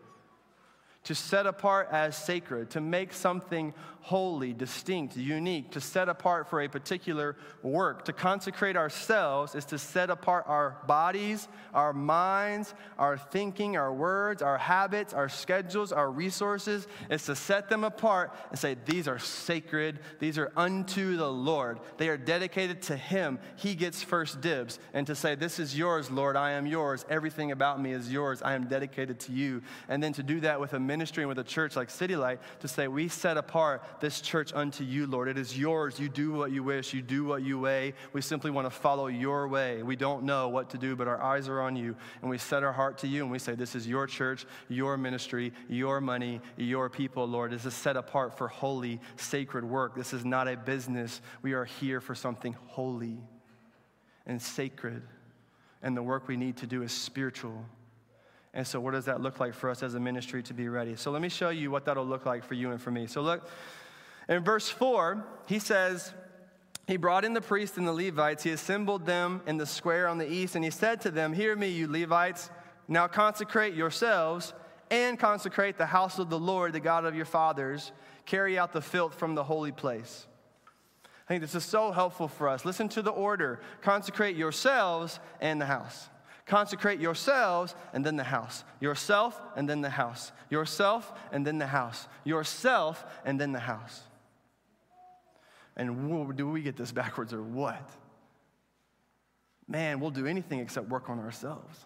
to 1.06 1.16
set 1.16 1.46
apart 1.46 1.90
as 1.92 2.16
sacred, 2.16 2.70
to 2.72 2.82
make 2.82 3.14
something 3.14 3.74
holy, 4.04 4.52
distinct, 4.52 5.16
unique, 5.16 5.72
to 5.72 5.80
set 5.80 6.10
apart 6.10 6.50
for 6.50 6.62
a 6.62 6.68
particular 6.68 7.38
work. 7.62 8.04
To 8.04 8.12
consecrate 8.12 8.76
ourselves 8.76 9.56
is 9.56 9.64
to 9.66 9.78
set 9.78 10.10
apart 10.10 10.44
our 10.46 10.76
bodies, 10.86 11.48
our 11.74 11.94
minds, 11.94 12.74
our 13.00 13.18
thinking, 13.18 13.78
our 13.78 13.94
words, 13.94 14.42
our 14.42 14.58
habits, 14.58 15.14
our 15.14 15.30
schedules, 15.30 15.94
our 15.94 16.12
resources. 16.12 16.86
It's 17.10 17.28
to 17.28 17.36
set 17.36 17.70
them 17.70 17.86
apart 17.86 18.36
and 18.50 18.60
say, 18.60 18.76
These 18.86 19.08
are 19.08 19.20
sacred, 19.20 20.00
these 20.20 20.38
are 20.38 20.52
unto 20.58 21.16
the 21.16 21.32
Lord. 21.32 21.80
They 21.96 22.10
are 22.10 22.18
dedicated 22.18 22.82
to 22.84 22.98
Him. 22.98 23.40
He 23.56 23.74
gets 23.74 24.04
first 24.04 24.42
dibs. 24.42 24.80
And 24.94 25.08
to 25.08 25.16
say, 25.16 25.36
This 25.36 25.60
is 25.60 25.78
yours, 25.78 26.12
Lord, 26.12 26.36
I 26.36 26.52
am 26.52 26.68
yours. 26.68 27.06
Everything 27.10 27.54
about 27.54 27.82
me 27.82 27.94
is 27.94 28.12
yours. 28.12 28.42
I 28.42 28.56
am 28.56 28.68
dedicated 28.68 29.22
to 29.22 29.32
you. 29.32 29.62
And 29.88 30.04
then 30.04 30.12
to 30.14 30.24
do 30.24 30.42
that 30.42 30.60
with 30.60 30.74
a 30.74 30.80
ministry 30.80 31.24
and 31.24 31.30
with 31.30 31.40
a 31.40 31.44
church 31.46 31.78
like 31.78 31.90
City 31.90 32.18
Light 32.18 32.42
to 32.60 32.68
say, 32.68 32.90
We 32.90 33.08
set 33.08 33.38
apart 33.38 33.82
this 34.00 34.22
church 34.22 34.54
unto 34.54 34.84
you, 34.84 35.08
Lord. 35.08 35.28
It 35.28 35.38
is 35.38 35.58
yours. 35.58 36.00
You 36.00 36.10
do 36.10 36.32
what 36.32 36.52
you 36.52 36.64
wish, 36.64 36.94
you 36.94 37.02
do 37.02 37.24
what 37.24 37.44
you 37.44 37.60
weigh. 37.60 37.94
We 38.14 38.22
simply 38.22 38.52
want 38.52 38.66
to 38.66 38.72
follow 38.72 39.08
your 39.08 39.48
way. 39.48 39.84
We 39.84 39.96
don't 39.96 40.24
know 40.24 40.50
what 40.50 40.70
to 40.72 40.78
do, 40.78 40.96
but 40.96 41.08
our 41.08 41.22
eyes 41.22 41.48
are 41.48 41.62
on 41.62 41.76
you. 41.76 41.96
And 42.22 42.30
we 42.30 42.38
set 42.38 42.64
our 42.64 42.74
heart 42.74 42.98
to 43.00 43.08
you 43.08 43.24
and 43.24 43.32
we 43.32 43.40
say, 43.40 43.56
This 43.56 43.76
is 43.76 43.88
your 43.88 44.08
church, 44.08 44.46
your 44.70 44.98
ministry, 44.98 45.54
your 45.70 46.02
money, 46.02 46.42
your 46.58 46.90
people, 46.90 47.26
Lord. 47.28 47.52
This 47.52 47.66
is 47.66 47.74
set 47.74 47.98
apart 47.98 48.38
for 48.38 48.48
holy, 48.48 49.00
sacred 49.16 49.64
work. 49.64 49.96
This 49.96 50.14
is 50.14 50.26
not 50.26 50.48
a 50.48 50.58
business. 50.58 51.22
We 51.42 51.54
are 51.54 51.66
here 51.66 52.02
for 52.02 52.16
something 52.16 52.56
holy 52.68 53.18
and 54.26 54.42
sacred. 54.42 55.04
And 55.82 55.98
the 55.98 56.04
work 56.04 56.28
we 56.28 56.38
need 56.38 56.58
to 56.58 56.68
do 56.68 56.82
is 56.82 56.92
spiritual. 56.92 57.66
And 58.54 58.68
so, 58.68 58.80
what 58.80 58.92
does 58.92 59.06
that 59.06 59.20
look 59.20 59.40
like 59.40 59.54
for 59.54 59.70
us 59.70 59.82
as 59.82 59.96
a 59.96 60.00
ministry 60.00 60.44
to 60.44 60.54
be 60.54 60.70
ready? 60.70 60.96
So, 60.96 61.10
let 61.12 61.22
me 61.22 61.30
show 61.30 61.50
you 61.50 61.72
what 61.72 61.86
that'll 61.86 62.06
look 62.06 62.26
like 62.26 62.44
for 62.44 62.54
you 62.54 62.72
and 62.72 62.80
for 62.80 62.92
me. 62.92 63.08
So, 63.08 63.22
look, 63.22 63.50
in 64.30 64.44
verse 64.44 64.70
4, 64.70 65.26
he 65.46 65.60
says, 65.60 66.14
He 66.88 66.98
brought 66.98 67.26
in 67.26 67.34
the 67.34 67.42
priests 67.42 67.78
and 67.78 67.88
the 67.88 67.94
Levites, 67.94 68.44
he 68.44 68.52
assembled 68.52 69.06
them 69.06 69.42
in 69.46 69.58
the 69.58 69.66
square 69.66 70.08
on 70.08 70.18
the 70.18 70.32
east, 70.32 70.56
and 70.56 70.64
he 70.64 70.72
said 70.72 71.02
to 71.02 71.12
them, 71.12 71.34
Hear 71.34 71.56
me, 71.56 71.70
you 71.70 71.88
Levites, 71.88 72.50
now 72.88 73.08
consecrate 73.08 73.74
yourselves 73.74 74.54
and 74.92 75.18
consecrate 75.18 75.78
the 75.78 75.86
house 75.86 76.20
of 76.20 76.30
the 76.30 76.40
Lord, 76.40 76.74
the 76.74 76.80
God 76.80 77.06
of 77.06 77.16
your 77.16 77.26
fathers. 77.26 77.92
Carry 78.26 78.58
out 78.58 78.74
the 78.74 78.82
filth 78.82 79.16
from 79.16 79.36
the 79.36 79.44
holy 79.44 79.72
place. 79.72 80.28
I 81.06 81.28
think 81.28 81.42
this 81.42 81.56
is 81.56 81.64
so 81.64 81.92
helpful 81.92 82.28
for 82.28 82.50
us. 82.50 82.66
Listen 82.66 82.90
to 82.90 83.02
the 83.02 83.12
order 83.12 83.60
consecrate 83.82 84.36
yourselves 84.36 85.20
and 85.42 85.60
the 85.60 85.66
house. 85.66 86.10
Consecrate 86.46 87.00
yourselves 87.00 87.74
and 87.94 88.06
then 88.06 88.18
the 88.18 88.24
house. 88.24 88.66
Yourself 88.82 89.42
and 89.56 89.70
then 89.70 89.82
the 89.82 89.90
house. 89.90 90.32
Yourself 90.50 91.14
and 91.32 91.48
then 91.48 91.58
the 91.58 91.68
house. 91.68 92.08
Yourself 92.26 93.06
and 93.24 93.40
then 93.40 93.54
the 93.54 93.60
house. 93.60 94.04
And 95.76 96.36
do 96.36 96.50
we 96.50 96.62
get 96.62 96.76
this 96.76 96.92
backwards 96.92 97.34
or 97.34 97.42
what? 97.42 97.90
Man, 99.68 100.00
we'll 100.00 100.12
do 100.12 100.28
anything 100.28 100.60
except 100.60 100.90
work 100.90 101.10
on 101.10 101.20
ourselves. 101.20 101.86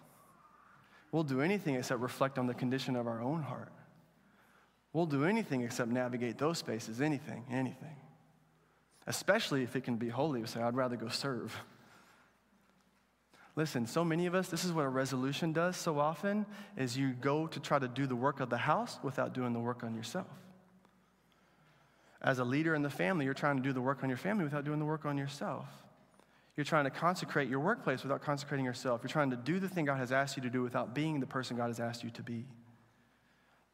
We'll 1.10 1.22
do 1.22 1.40
anything 1.40 1.76
except 1.76 2.00
reflect 2.00 2.38
on 2.38 2.46
the 2.46 2.54
condition 2.54 2.96
of 2.96 3.06
our 3.06 3.22
own 3.22 3.42
heart. 3.42 3.72
We'll 4.92 5.06
do 5.06 5.24
anything 5.24 5.62
except 5.62 5.90
navigate 5.90 6.38
those 6.38 6.58
spaces, 6.58 7.00
anything, 7.00 7.44
anything. 7.50 7.96
Especially 9.06 9.62
if 9.62 9.74
it 9.74 9.84
can 9.84 9.96
be 9.96 10.08
holy. 10.08 10.40
We 10.40 10.46
say, 10.46 10.60
I'd 10.60 10.76
rather 10.76 10.96
go 10.96 11.08
serve. 11.08 11.56
Listen, 13.56 13.86
so 13.86 14.04
many 14.04 14.26
of 14.26 14.34
us, 14.34 14.48
this 14.48 14.64
is 14.64 14.72
what 14.72 14.84
a 14.84 14.88
resolution 14.88 15.52
does 15.52 15.76
so 15.76 15.98
often, 15.98 16.46
is 16.76 16.96
you 16.96 17.12
go 17.12 17.46
to 17.46 17.58
try 17.58 17.78
to 17.78 17.88
do 17.88 18.06
the 18.06 18.14
work 18.14 18.40
of 18.40 18.50
the 18.50 18.58
house 18.58 18.98
without 19.02 19.32
doing 19.32 19.52
the 19.52 19.58
work 19.58 19.82
on 19.82 19.94
yourself. 19.94 20.26
As 22.20 22.38
a 22.38 22.44
leader 22.44 22.74
in 22.74 22.82
the 22.82 22.90
family, 22.90 23.24
you're 23.24 23.34
trying 23.34 23.56
to 23.56 23.62
do 23.62 23.72
the 23.72 23.80
work 23.80 24.02
on 24.02 24.08
your 24.08 24.18
family 24.18 24.44
without 24.44 24.64
doing 24.64 24.78
the 24.78 24.84
work 24.84 25.04
on 25.04 25.16
yourself. 25.16 25.66
You're 26.56 26.64
trying 26.64 26.84
to 26.84 26.90
consecrate 26.90 27.48
your 27.48 27.60
workplace 27.60 28.02
without 28.02 28.20
consecrating 28.20 28.64
yourself. 28.66 29.02
You're 29.02 29.10
trying 29.10 29.30
to 29.30 29.36
do 29.36 29.60
the 29.60 29.68
thing 29.68 29.84
God 29.84 29.98
has 29.98 30.10
asked 30.10 30.36
you 30.36 30.42
to 30.42 30.50
do 30.50 30.62
without 30.62 30.92
being 30.94 31.20
the 31.20 31.26
person 31.26 31.56
God 31.56 31.68
has 31.68 31.78
asked 31.78 32.02
you 32.02 32.10
to 32.10 32.22
be. 32.22 32.46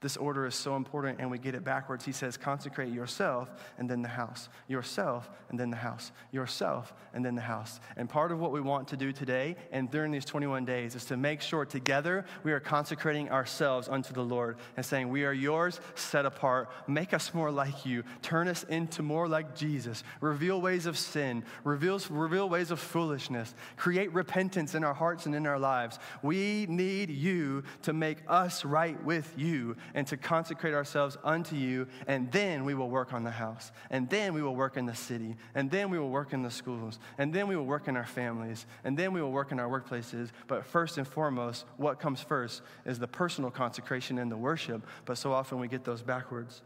This 0.05 0.19
order 0.19 0.45
is 0.45 0.55
so 0.55 0.77
important, 0.77 1.19
and 1.19 1.31
we 1.31 1.39
get 1.39 1.55
it 1.55 1.65
backwards. 1.65 2.05
He 2.05 2.13
says, 2.13 2.37
consecrate 2.37 2.93
yourself 2.93 3.49
and 3.79 3.89
then 3.89 4.03
the 4.03 4.09
house, 4.09 4.51
yourself 4.69 5.31
and 5.49 5.59
then 5.59 5.71
the 5.71 5.79
house, 5.79 6.13
yourself 6.31 6.93
and 7.15 7.25
then 7.25 7.35
the 7.35 7.41
house. 7.41 7.81
And 7.97 8.07
part 8.07 8.31
of 8.31 8.39
what 8.39 8.53
we 8.53 8.61
want 8.61 8.89
to 8.89 8.99
do 8.99 9.13
today 9.13 9.57
and 9.73 9.91
during 9.91 10.13
these 10.13 10.27
21 10.27 10.67
days 10.67 10.95
is 10.95 11.07
to 11.07 11.17
make 11.17 11.41
sure 11.41 11.65
together 11.65 12.27
we 12.43 12.53
are 12.53 12.61
consecrating 12.61 13.31
ourselves 13.31 13.89
unto 13.89 14.13
the 14.13 14.21
Lord 14.23 14.59
and 14.77 14.85
saying, 14.85 15.09
We 15.09 15.25
are 15.25 15.33
yours, 15.33 15.81
set 15.95 16.27
apart. 16.27 16.69
Make 16.87 17.15
us 17.15 17.33
more 17.33 17.51
like 17.51 17.87
you. 17.87 18.05
Turn 18.21 18.47
us 18.47 18.65
into 18.65 19.03
more 19.03 19.27
like 19.27 19.57
Jesus. 19.57 20.05
Reveal 20.21 20.61
ways 20.61 20.85
of 20.85 20.99
sin, 20.99 21.45
reveal, 21.63 21.99
reveal 22.11 22.51
ways 22.51 22.71
of 22.71 22.79
foolishness. 22.79 23.55
Create 23.79 24.13
repentance 24.13 24.75
in 24.75 24.85
our 24.85 24.93
hearts 24.93 25.25
and 25.25 25.35
in 25.35 25.47
our 25.47 25.59
lives. 25.59 25.99
We 26.23 26.67
need 26.69 27.09
you 27.09 27.63
to 27.85 27.95
make 27.95 28.19
us 28.29 28.67
right 28.67 29.03
with 29.03 29.33
you 29.39 29.77
and 29.95 30.07
to 30.09 30.17
consecrate 30.17 30.75
ourselves 30.75 31.17
unto 31.25 31.57
you, 31.57 31.87
and 32.07 32.31
then 32.33 32.65
we 32.65 32.75
will 32.75 32.91
work 32.91 33.13
on 33.13 33.25
the 33.25 33.31
house, 33.31 33.73
and 33.91 34.11
then 34.11 34.35
we 34.35 34.43
will 34.43 34.57
work 34.57 34.77
in 34.77 34.87
the 34.87 34.95
city, 34.95 35.37
and 35.55 35.71
then 35.71 35.91
we 35.91 35.99
will 35.99 36.11
work 36.11 36.33
in 36.33 36.43
the 36.43 36.51
schools, 36.51 36.99
and 37.17 37.33
then 37.33 37.49
we 37.49 37.57
will 37.57 37.67
work 37.67 37.89
in 37.89 37.97
our 37.97 38.07
families, 38.07 38.67
and 38.83 38.97
then 38.99 39.13
we 39.13 39.23
will 39.23 39.33
work 39.33 39.53
in 39.53 39.61
our 39.61 39.69
workplaces. 39.69 40.31
But 40.49 40.67
first 40.67 40.99
and 40.99 41.07
foremost, 41.07 41.65
what 41.77 42.01
comes 42.01 42.21
first 42.21 42.63
is 42.85 42.99
the 42.99 43.09
personal 43.09 43.51
consecration 43.51 44.19
and 44.19 44.31
the 44.31 44.37
worship, 44.37 44.85
but 45.05 45.17
so 45.17 45.33
often 45.33 45.61
we 45.61 45.69
get 45.69 45.85
those 45.85 46.03
backwards 46.03 46.63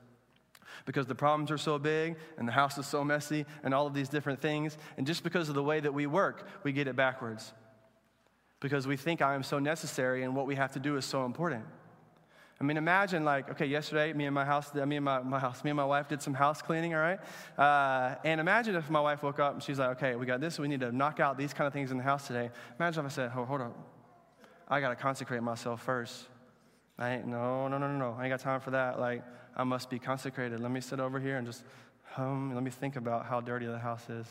because 0.85 1.07
the 1.07 1.15
problems 1.15 1.51
are 1.51 1.59
so 1.59 1.79
big 1.79 2.17
and 2.37 2.47
the 2.47 2.53
house 2.53 2.79
is 2.79 2.87
so 2.87 3.05
messy 3.05 3.45
and 3.63 3.75
all 3.75 3.87
of 3.87 3.95
these 3.95 4.09
different 4.09 4.41
things. 4.41 4.79
And 4.97 5.07
just 5.07 5.23
because 5.23 5.49
of 5.49 5.55
the 5.55 5.63
way 5.63 5.81
that 5.81 5.93
we 5.93 6.07
work, 6.07 6.47
we 6.63 6.73
get 6.73 6.89
it 6.89 6.97
backwards. 6.97 7.53
Because 8.61 8.87
we 8.87 8.97
think 8.97 9.23
I 9.23 9.35
am 9.35 9.43
so 9.43 9.59
necessary 9.59 10.23
and 10.25 10.35
what 10.35 10.47
we 10.47 10.57
have 10.57 10.73
to 10.73 10.81
do 10.81 10.97
is 10.97 11.05
so 11.05 11.25
important. 11.25 11.65
I 12.61 12.65
mean, 12.65 12.77
imagine 12.77 13.25
like, 13.25 13.51
okay, 13.51 13.67
yesterday, 13.67 14.13
me 14.13 14.25
and 14.25 14.35
my 14.35 14.45
house, 14.45 14.75
me 14.75 14.97
and 14.97 15.05
my, 15.05 15.21
my 15.23 15.39
house, 15.39 15.63
me 15.63 15.71
and 15.71 15.77
my 15.77 15.85
wife 15.85 16.09
did 16.09 16.21
some 16.21 16.35
house 16.35 16.61
cleaning, 16.61 16.93
all 16.93 17.01
right? 17.01 17.21
Uh, 17.57 18.17
and 18.25 18.41
imagine 18.41 18.75
if 18.75 18.91
my 18.91 19.01
wife 19.01 19.23
woke 19.23 19.39
up 19.39 19.55
and 19.55 19.63
she's 19.63 19.79
like, 19.79 19.91
okay, 19.91 20.17
we 20.17 20.27
got 20.27 20.41
this, 20.41 20.59
we 20.59 20.67
need 20.67 20.81
to 20.81 20.91
knock 20.91 21.21
out 21.21 21.39
these 21.39 21.55
kind 21.55 21.69
of 21.69 21.73
things 21.73 21.93
in 21.93 21.99
the 21.99 22.03
house 22.03 22.27
today. 22.27 22.51
Imagine 22.81 23.07
if 23.07 23.13
I 23.13 23.15
said, 23.15 23.33
oh, 23.37 23.45
hold 23.45 23.61
on, 23.61 23.75
I 24.67 24.81
got 24.81 24.89
to 24.89 24.97
consecrate 24.97 25.43
myself 25.43 25.83
first. 25.83 26.27
I 26.99 27.15
ain't, 27.15 27.27
no, 27.29 27.69
no, 27.69 27.79
no, 27.79 27.87
no, 27.87 27.97
no, 27.97 28.17
I 28.19 28.25
ain't 28.25 28.33
got 28.33 28.41
time 28.41 28.61
for 28.61 28.73
that. 28.73 28.99
Like, 28.99 29.23
I 29.57 29.63
must 29.63 29.89
be 29.89 30.01
consecrated. 30.01 30.59
Let 30.59 30.73
me 30.73 30.81
sit 30.81 30.99
over 30.99 31.21
here 31.21 31.37
and 31.37 31.47
just 31.47 31.63
hum, 32.03 32.55
let 32.55 32.65
me 32.65 32.71
think 32.71 32.97
about 32.97 33.27
how 33.27 33.41
dirty 33.41 33.67
the 33.67 33.79
house 33.79 34.09
is 34.11 34.27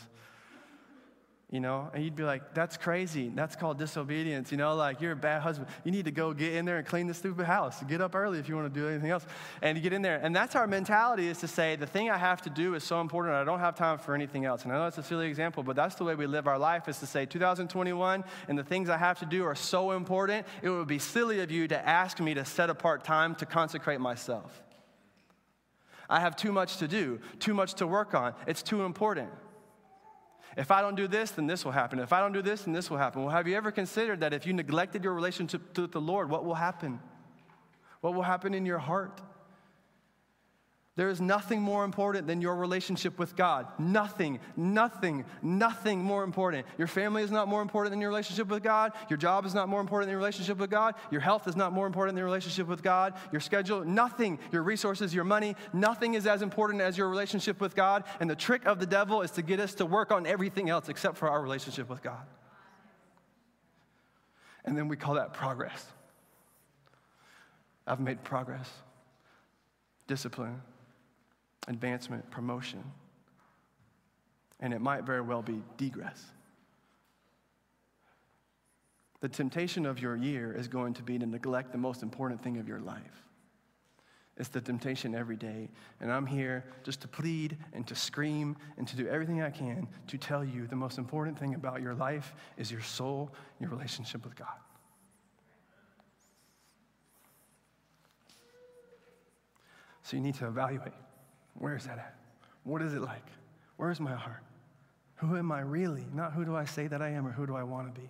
you 1.50 1.62
know? 1.62 1.90
And 1.94 2.04
you'd 2.04 2.16
be 2.16 2.24
like 2.24 2.54
that's 2.54 2.76
crazy. 2.76 3.32
That's 3.34 3.56
called 3.56 3.78
disobedience. 3.78 4.52
You 4.52 4.58
know 4.58 4.76
like 4.76 5.00
you're 5.00 5.14
a 5.14 5.16
bad 5.16 5.42
husband. 5.42 5.70
You 5.86 5.92
need 5.92 6.06
to 6.06 6.12
go 6.12 6.34
get 6.34 6.54
in 6.54 6.66
there 6.66 6.78
and 6.78 6.86
clean 6.86 7.08
the 7.08 7.14
stupid 7.14 7.46
house. 7.46 7.82
Get 7.84 8.02
up 8.02 8.16
early 8.16 8.38
if 8.38 8.50
you 8.50 8.56
want 8.56 8.74
to 8.74 8.80
do 8.80 8.88
anything 8.88 9.10
else. 9.10 9.26
And 9.62 9.78
you 9.78 9.84
get 9.84 9.94
in 9.94 10.02
there. 10.02 10.20
And 10.22 10.36
that's 10.36 10.56
our 10.56 10.68
mentality 10.68 11.28
is 11.28 11.38
to 11.40 11.48
say 11.48 11.76
the 11.76 11.88
thing 11.88 12.10
i 12.10 12.18
have 12.18 12.42
to 12.42 12.50
do 12.50 12.76
is 12.76 12.84
so 12.84 13.00
important 13.00 13.36
i 13.36 13.44
don't 13.44 13.60
have 13.60 13.76
time 13.76 13.98
for 13.98 14.14
anything 14.14 14.46
else. 14.46 14.64
And 14.64 14.74
i 14.74 14.76
know 14.76 14.84
that's 14.84 14.98
a 14.98 15.04
silly 15.04 15.28
example 15.28 15.64
but 15.64 15.76
that's 15.76 15.96
the 15.96 16.04
way 16.04 16.16
we 16.16 16.28
live 16.28 16.48
our 16.48 16.60
life 16.60 16.90
is 16.90 17.00
to 17.00 17.06
say 17.06 17.26
2021 17.26 18.24
and 18.48 18.58
the 18.58 18.64
things 18.64 18.90
i 18.90 18.98
have 18.98 19.20
to 19.20 19.26
do 19.26 19.46
are 19.46 19.56
so 19.56 19.92
important 19.92 20.46
it 20.62 20.70
would 20.70 20.88
be 20.88 21.00
silly 21.00 21.40
of 21.40 21.50
you 21.50 21.68
to 21.70 21.88
ask 21.88 22.20
me 22.20 22.34
to 22.34 22.44
set 22.44 22.70
apart 22.70 23.04
time 23.04 23.36
to 23.36 23.46
consecrate 23.46 24.02
myself. 24.02 24.64
I 26.10 26.20
have 26.20 26.36
too 26.36 26.52
much 26.52 26.78
to 26.78 26.88
do 26.88 27.20
too 27.40 27.54
much 27.54 27.76
to 27.76 27.88
work 27.88 28.14
on. 28.14 28.34
It's 28.48 28.62
too 28.62 28.84
important 28.84 29.30
if 30.58 30.72
I 30.72 30.82
don't 30.82 30.96
do 30.96 31.08
this, 31.08 31.32
then 31.32 31.46
this 31.46 31.64
will 31.64 31.72
happen. 31.72 32.00
If 32.00 32.12
I 32.12 32.20
don't 32.20 32.34
do 32.34 32.42
this, 32.42 32.64
then 32.64 32.74
this 32.74 32.90
will 32.90 32.98
happen. 32.98 33.22
Well, 33.22 33.30
have 33.30 33.48
you 33.48 33.56
ever 33.56 33.72
considered 33.72 34.22
that 34.22 34.34
if 34.34 34.48
you 34.48 34.54
neglected 34.54 35.04
your 35.04 35.14
relationship 35.14 35.78
with 35.78 35.92
the 35.92 36.02
Lord, 36.02 36.32
what 36.32 36.44
will 36.46 36.56
happen? 36.56 37.00
What 38.02 38.16
will 38.16 38.24
happen 38.24 38.56
in 38.56 38.66
your 38.66 38.80
heart? 38.80 39.22
There 40.98 41.10
is 41.10 41.22
nothing 41.22 41.62
more 41.62 41.86
important 41.86 42.26
than 42.26 42.42
your 42.42 42.56
relationship 42.56 43.20
with 43.20 43.36
God. 43.36 43.68
Nothing, 43.78 44.40
nothing, 44.56 45.26
nothing 45.44 46.02
more 46.02 46.24
important. 46.24 46.66
Your 46.80 46.88
family 46.88 47.22
is 47.22 47.30
not 47.30 47.48
more 47.48 47.62
important 47.62 47.92
than 47.92 48.02
your 48.02 48.10
relationship 48.10 48.48
with 48.48 48.64
God. 48.64 48.94
Your 49.08 49.18
job 49.18 49.46
is 49.46 49.54
not 49.54 49.70
more 49.70 49.80
important 49.80 50.08
than 50.08 50.14
your 50.14 50.18
relationship 50.18 50.58
with 50.58 50.72
God. 50.72 50.96
Your 51.12 51.22
health 51.22 51.48
is 51.48 51.56
not 51.56 51.72
more 51.72 51.86
important 51.86 52.16
than 52.16 52.22
your 52.22 52.26
relationship 52.26 52.68
with 52.68 52.82
God. 52.82 53.14
Your 53.32 53.42
schedule, 53.42 53.86
nothing. 53.86 54.40
Your 54.52 54.64
resources, 54.64 55.14
your 55.14 55.24
money, 55.24 55.56
nothing 55.72 56.16
is 56.16 56.26
as 56.26 56.42
important 56.42 56.82
as 56.82 56.98
your 56.98 57.10
relationship 57.10 57.62
with 57.62 57.76
God. 57.76 58.04
And 58.20 58.28
the 58.28 58.36
trick 58.36 58.66
of 58.66 58.80
the 58.80 58.88
devil 58.88 59.22
is 59.22 59.30
to 59.32 59.44
get 59.44 59.60
us 59.60 59.76
to 59.76 59.86
work 59.86 60.12
on 60.12 60.26
everything 60.26 60.68
else 60.68 60.90
except 60.90 61.18
for 61.18 61.30
our 61.30 61.40
relationship 61.40 61.90
with 61.90 62.02
God. 62.02 62.26
And 64.66 64.76
then 64.76 64.88
we 64.88 64.98
call 64.98 65.14
that 65.14 65.32
progress. 65.32 65.86
I've 67.86 68.00
made 68.00 68.24
progress, 68.24 68.68
discipline 70.08 70.60
advancement, 71.68 72.30
promotion. 72.32 72.84
And 74.60 74.74
it 74.74 74.82
might 74.82 75.04
very 75.04 75.22
well 75.22 75.42
be 75.42 75.62
degress. 75.78 76.24
The 79.20 79.30
temptation 79.30 79.86
of 79.86 80.00
your 80.00 80.16
year 80.16 80.54
is 80.54 80.68
going 80.68 80.94
to 80.96 81.04
be 81.04 81.18
to 81.18 81.26
neglect 81.26 81.72
the 81.72 81.78
most 81.78 82.04
important 82.04 82.42
thing 82.42 82.58
of 82.58 82.68
your 82.68 82.80
life. 82.80 83.24
It's 84.40 84.50
the 84.50 84.62
temptation 84.62 85.16
every 85.16 85.36
day. 85.36 85.70
And 86.00 86.12
I'm 86.12 86.28
here 86.28 86.64
just 86.84 87.02
to 87.02 87.08
plead 87.08 87.58
and 87.74 87.88
to 87.88 87.96
scream 87.96 88.56
and 88.78 88.88
to 88.88 88.96
do 88.96 89.08
everything 89.08 89.42
I 89.42 89.50
can 89.50 89.88
to 90.08 90.18
tell 90.18 90.46
you 90.46 90.68
the 90.68 90.76
most 90.76 91.00
important 91.00 91.40
thing 91.40 91.56
about 91.56 91.82
your 91.82 91.96
life 91.96 92.36
is 92.58 92.72
your 92.72 92.82
soul, 92.82 93.34
your 93.60 93.72
relationship 93.72 94.24
with 94.24 94.36
God. 94.36 94.48
So 100.04 100.16
you 100.16 100.22
need 100.22 100.36
to 100.36 100.48
evaluate 100.48 100.94
where 101.60 101.76
is 101.76 101.86
that 101.86 101.98
at? 101.98 102.16
What 102.64 102.82
is 102.82 102.94
it 102.94 103.02
like? 103.02 103.26
Where 103.78 103.92
is 103.92 104.00
my 104.00 104.14
heart? 104.14 104.44
Who 105.16 105.36
am 105.38 105.52
I 105.52 105.62
really? 105.62 106.06
Not 106.14 106.34
who 106.34 106.46
do 106.46 106.56
I 106.56 106.66
say 106.66 106.88
that 106.88 107.02
I 107.02 107.10
am 107.10 107.26
or 107.26 107.32
who 107.32 107.48
do 107.48 107.56
I 107.56 107.64
want 107.64 107.94
to 107.94 108.02
be? 108.02 108.10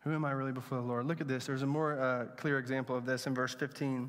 Who 0.00 0.14
am 0.14 0.24
I 0.24 0.30
really 0.30 0.52
before 0.52 0.78
the 0.78 0.84
Lord? 0.84 1.06
Look 1.06 1.20
at 1.20 1.26
this. 1.26 1.46
There's 1.46 1.62
a 1.62 1.66
more 1.66 1.98
uh, 1.98 2.26
clear 2.36 2.58
example 2.58 2.96
of 2.96 3.06
this 3.06 3.26
in 3.26 3.34
verse 3.34 3.54
15 3.54 4.08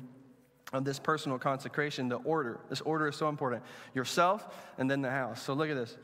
of 0.72 0.84
this 0.84 0.98
personal 0.98 1.38
consecration, 1.38 2.08
the 2.08 2.18
order. 2.18 2.60
This 2.68 2.80
order 2.82 3.08
is 3.08 3.16
so 3.16 3.28
important. 3.28 3.62
Yourself 3.94 4.54
and 4.76 4.90
then 4.90 5.00
the 5.00 5.10
house. 5.10 5.42
So 5.42 5.54
look 5.54 5.70
at 5.70 5.76
this. 5.76 5.96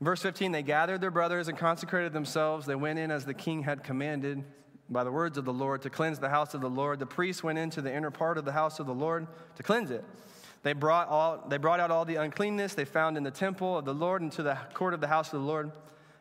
Verse 0.00 0.22
15 0.22 0.52
they 0.52 0.62
gathered 0.62 1.00
their 1.00 1.10
brothers 1.10 1.48
and 1.48 1.58
consecrated 1.58 2.12
themselves. 2.12 2.64
They 2.64 2.74
went 2.74 2.98
in 2.98 3.10
as 3.10 3.24
the 3.24 3.34
king 3.34 3.62
had 3.62 3.84
commanded 3.84 4.44
by 4.88 5.04
the 5.04 5.12
words 5.12 5.38
of 5.38 5.44
the 5.44 5.52
Lord 5.52 5.82
to 5.82 5.90
cleanse 5.90 6.18
the 6.18 6.28
house 6.28 6.54
of 6.54 6.60
the 6.60 6.70
Lord. 6.70 6.98
The 6.98 7.06
priests 7.06 7.42
went 7.42 7.58
into 7.58 7.80
the 7.80 7.94
inner 7.94 8.10
part 8.10 8.38
of 8.38 8.44
the 8.44 8.52
house 8.52 8.80
of 8.80 8.86
the 8.86 8.94
Lord 8.94 9.26
to 9.56 9.62
cleanse 9.62 9.90
it. 9.90 10.04
They 10.64 10.72
brought, 10.72 11.08
all, 11.08 11.44
they 11.46 11.58
brought 11.58 11.78
out 11.78 11.90
all 11.90 12.06
the 12.06 12.16
uncleanness 12.16 12.74
they 12.74 12.86
found 12.86 13.16
in 13.16 13.22
the 13.22 13.30
temple 13.30 13.78
of 13.78 13.84
the 13.84 13.94
Lord 13.94 14.22
into 14.22 14.42
the 14.42 14.58
court 14.72 14.94
of 14.94 15.00
the 15.00 15.06
house 15.06 15.32
of 15.32 15.40
the 15.40 15.46
Lord. 15.46 15.70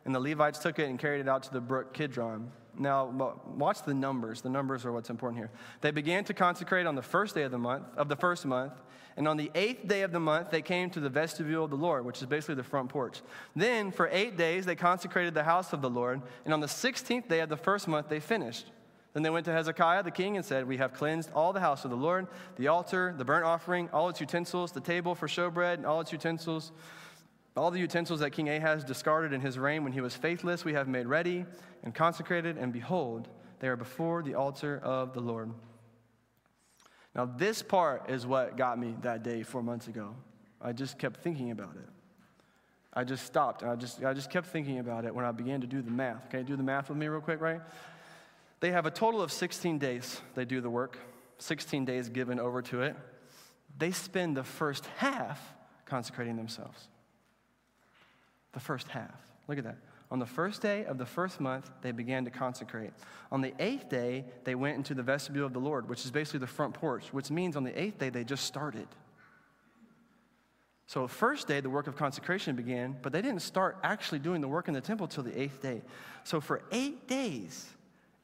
And 0.05 0.13
the 0.13 0.19
Levites 0.19 0.59
took 0.59 0.79
it 0.79 0.89
and 0.89 0.99
carried 0.99 1.21
it 1.21 1.29
out 1.29 1.43
to 1.43 1.53
the 1.53 1.61
brook 1.61 1.93
Kidron. 1.93 2.51
Now, 2.77 3.37
watch 3.55 3.83
the 3.83 3.93
numbers. 3.93 4.41
The 4.41 4.49
numbers 4.49 4.85
are 4.85 4.91
what's 4.91 5.09
important 5.09 5.39
here. 5.39 5.49
They 5.79 5.91
began 5.91 6.25
to 6.25 6.33
consecrate 6.33 6.85
on 6.85 6.95
the 6.95 7.01
first 7.01 7.35
day 7.35 7.43
of 7.43 7.51
the 7.51 7.57
month, 7.57 7.85
of 7.95 8.09
the 8.09 8.17
first 8.17 8.45
month, 8.45 8.73
and 9.15 9.27
on 9.27 9.37
the 9.37 9.49
eighth 9.55 9.87
day 9.87 10.01
of 10.01 10.11
the 10.11 10.19
month, 10.19 10.49
they 10.49 10.61
came 10.61 10.89
to 10.89 10.99
the 10.99 11.09
vestibule 11.09 11.63
of 11.63 11.69
the 11.69 11.77
Lord, 11.77 12.03
which 12.03 12.19
is 12.19 12.25
basically 12.25 12.55
the 12.55 12.63
front 12.63 12.89
porch. 12.89 13.21
Then, 13.55 13.91
for 13.91 14.09
eight 14.11 14.37
days, 14.37 14.65
they 14.65 14.75
consecrated 14.75 15.35
the 15.35 15.43
house 15.43 15.71
of 15.71 15.81
the 15.81 15.89
Lord, 15.89 16.21
and 16.45 16.53
on 16.53 16.59
the 16.59 16.67
16th 16.67 17.29
day 17.29 17.39
of 17.39 17.49
the 17.49 17.55
first 17.55 17.87
month, 17.87 18.09
they 18.09 18.19
finished. 18.19 18.65
Then 19.13 19.21
they 19.21 19.29
went 19.29 19.45
to 19.45 19.51
Hezekiah 19.51 20.03
the 20.03 20.11
king 20.11 20.37
and 20.37 20.45
said, 20.45 20.67
We 20.67 20.77
have 20.77 20.93
cleansed 20.93 21.29
all 21.33 21.53
the 21.53 21.59
house 21.59 21.85
of 21.85 21.91
the 21.91 21.97
Lord, 21.97 22.27
the 22.55 22.67
altar, 22.67 23.13
the 23.15 23.23
burnt 23.23 23.45
offering, 23.45 23.89
all 23.93 24.09
its 24.09 24.19
utensils, 24.19 24.71
the 24.71 24.81
table 24.81 25.13
for 25.13 25.27
showbread, 25.27 25.75
and 25.75 25.85
all 25.85 26.01
its 26.01 26.11
utensils. 26.11 26.71
All 27.55 27.69
the 27.69 27.79
utensils 27.79 28.21
that 28.21 28.31
King 28.31 28.49
Ahaz 28.49 28.83
discarded 28.83 29.31
in 29.31 29.39
his 29.39 29.59
reign 29.59 29.83
when 29.83 29.93
he 29.93 30.01
was 30.01 30.15
faithless, 30.15 30.65
we 30.65 30.73
have 30.73 30.87
made 30.87 31.05
ready 31.05 31.45
and 31.83 31.93
consecrated, 31.93 32.57
and 32.57 32.73
behold, 32.73 33.27
they 33.59 33.67
are 33.67 33.75
before 33.75 34.23
the 34.23 34.33
altar 34.33 34.81
of 34.83 35.13
the 35.13 35.19
Lord. 35.19 35.51
Now, 37.15 37.25
this 37.25 37.61
part 37.61 38.09
is 38.09 38.25
what 38.25 38.57
got 38.57 38.79
me 38.79 38.95
that 39.01 39.21
day 39.21 39.43
four 39.43 39.61
months 39.61 39.87
ago. 39.87 40.15
I 40.59 40.73
just 40.73 40.97
kept 40.97 41.17
thinking 41.17 41.51
about 41.51 41.75
it. 41.75 41.89
I 42.95 43.03
just 43.03 43.25
stopped 43.25 43.63
and 43.63 43.71
I 43.71 43.75
just, 43.75 44.03
I 44.03 44.13
just 44.13 44.29
kept 44.29 44.47
thinking 44.47 44.79
about 44.79 45.05
it 45.05 45.13
when 45.13 45.25
I 45.25 45.31
began 45.31 45.61
to 45.61 45.67
do 45.67 45.81
the 45.81 45.91
math. 45.91 46.31
You 46.31 46.43
do 46.43 46.55
the 46.55 46.63
math 46.63 46.89
with 46.89 46.97
me 46.97 47.07
real 47.07 47.21
quick, 47.21 47.41
right? 47.41 47.61
They 48.63 48.71
have 48.71 48.85
a 48.85 48.91
total 48.91 49.21
of 49.21 49.29
16 49.29 49.77
days 49.77 50.21
they 50.35 50.45
do 50.45 50.61
the 50.61 50.69
work, 50.69 50.97
16 51.39 51.83
days 51.83 52.07
given 52.07 52.39
over 52.39 52.61
to 52.61 52.81
it. 52.83 52.95
They 53.77 53.91
spend 53.91 54.37
the 54.37 54.45
first 54.45 54.85
half 54.95 55.37
consecrating 55.83 56.37
themselves. 56.37 56.87
The 58.53 58.61
first 58.61 58.87
half. 58.87 59.11
Look 59.49 59.57
at 59.57 59.65
that. 59.65 59.79
On 60.11 60.17
the 60.17 60.25
first 60.25 60.61
day 60.61 60.85
of 60.85 60.97
the 60.97 61.05
first 61.05 61.41
month, 61.41 61.69
they 61.81 61.91
began 61.91 62.23
to 62.23 62.31
consecrate. 62.31 62.91
On 63.33 63.41
the 63.41 63.53
eighth 63.59 63.89
day, 63.89 64.23
they 64.45 64.55
went 64.55 64.77
into 64.77 64.93
the 64.93 65.03
vestibule 65.03 65.45
of 65.45 65.51
the 65.51 65.59
Lord, 65.59 65.89
which 65.89 66.05
is 66.05 66.11
basically 66.11 66.39
the 66.39 66.47
front 66.47 66.73
porch, 66.73 67.07
which 67.11 67.29
means 67.29 67.57
on 67.57 67.65
the 67.65 67.77
eighth 67.77 67.99
day, 67.99 68.11
they 68.11 68.23
just 68.23 68.45
started. 68.45 68.87
So, 70.87 71.05
first 71.09 71.49
day, 71.49 71.59
the 71.59 71.69
work 71.69 71.87
of 71.87 71.97
consecration 71.97 72.55
began, 72.55 72.95
but 73.01 73.11
they 73.11 73.21
didn't 73.21 73.41
start 73.41 73.75
actually 73.83 74.19
doing 74.19 74.39
the 74.39 74.47
work 74.47 74.69
in 74.69 74.73
the 74.73 74.79
temple 74.79 75.09
till 75.09 75.23
the 75.23 75.37
eighth 75.37 75.61
day. 75.61 75.81
So, 76.23 76.39
for 76.39 76.61
eight 76.71 77.09
days, 77.09 77.67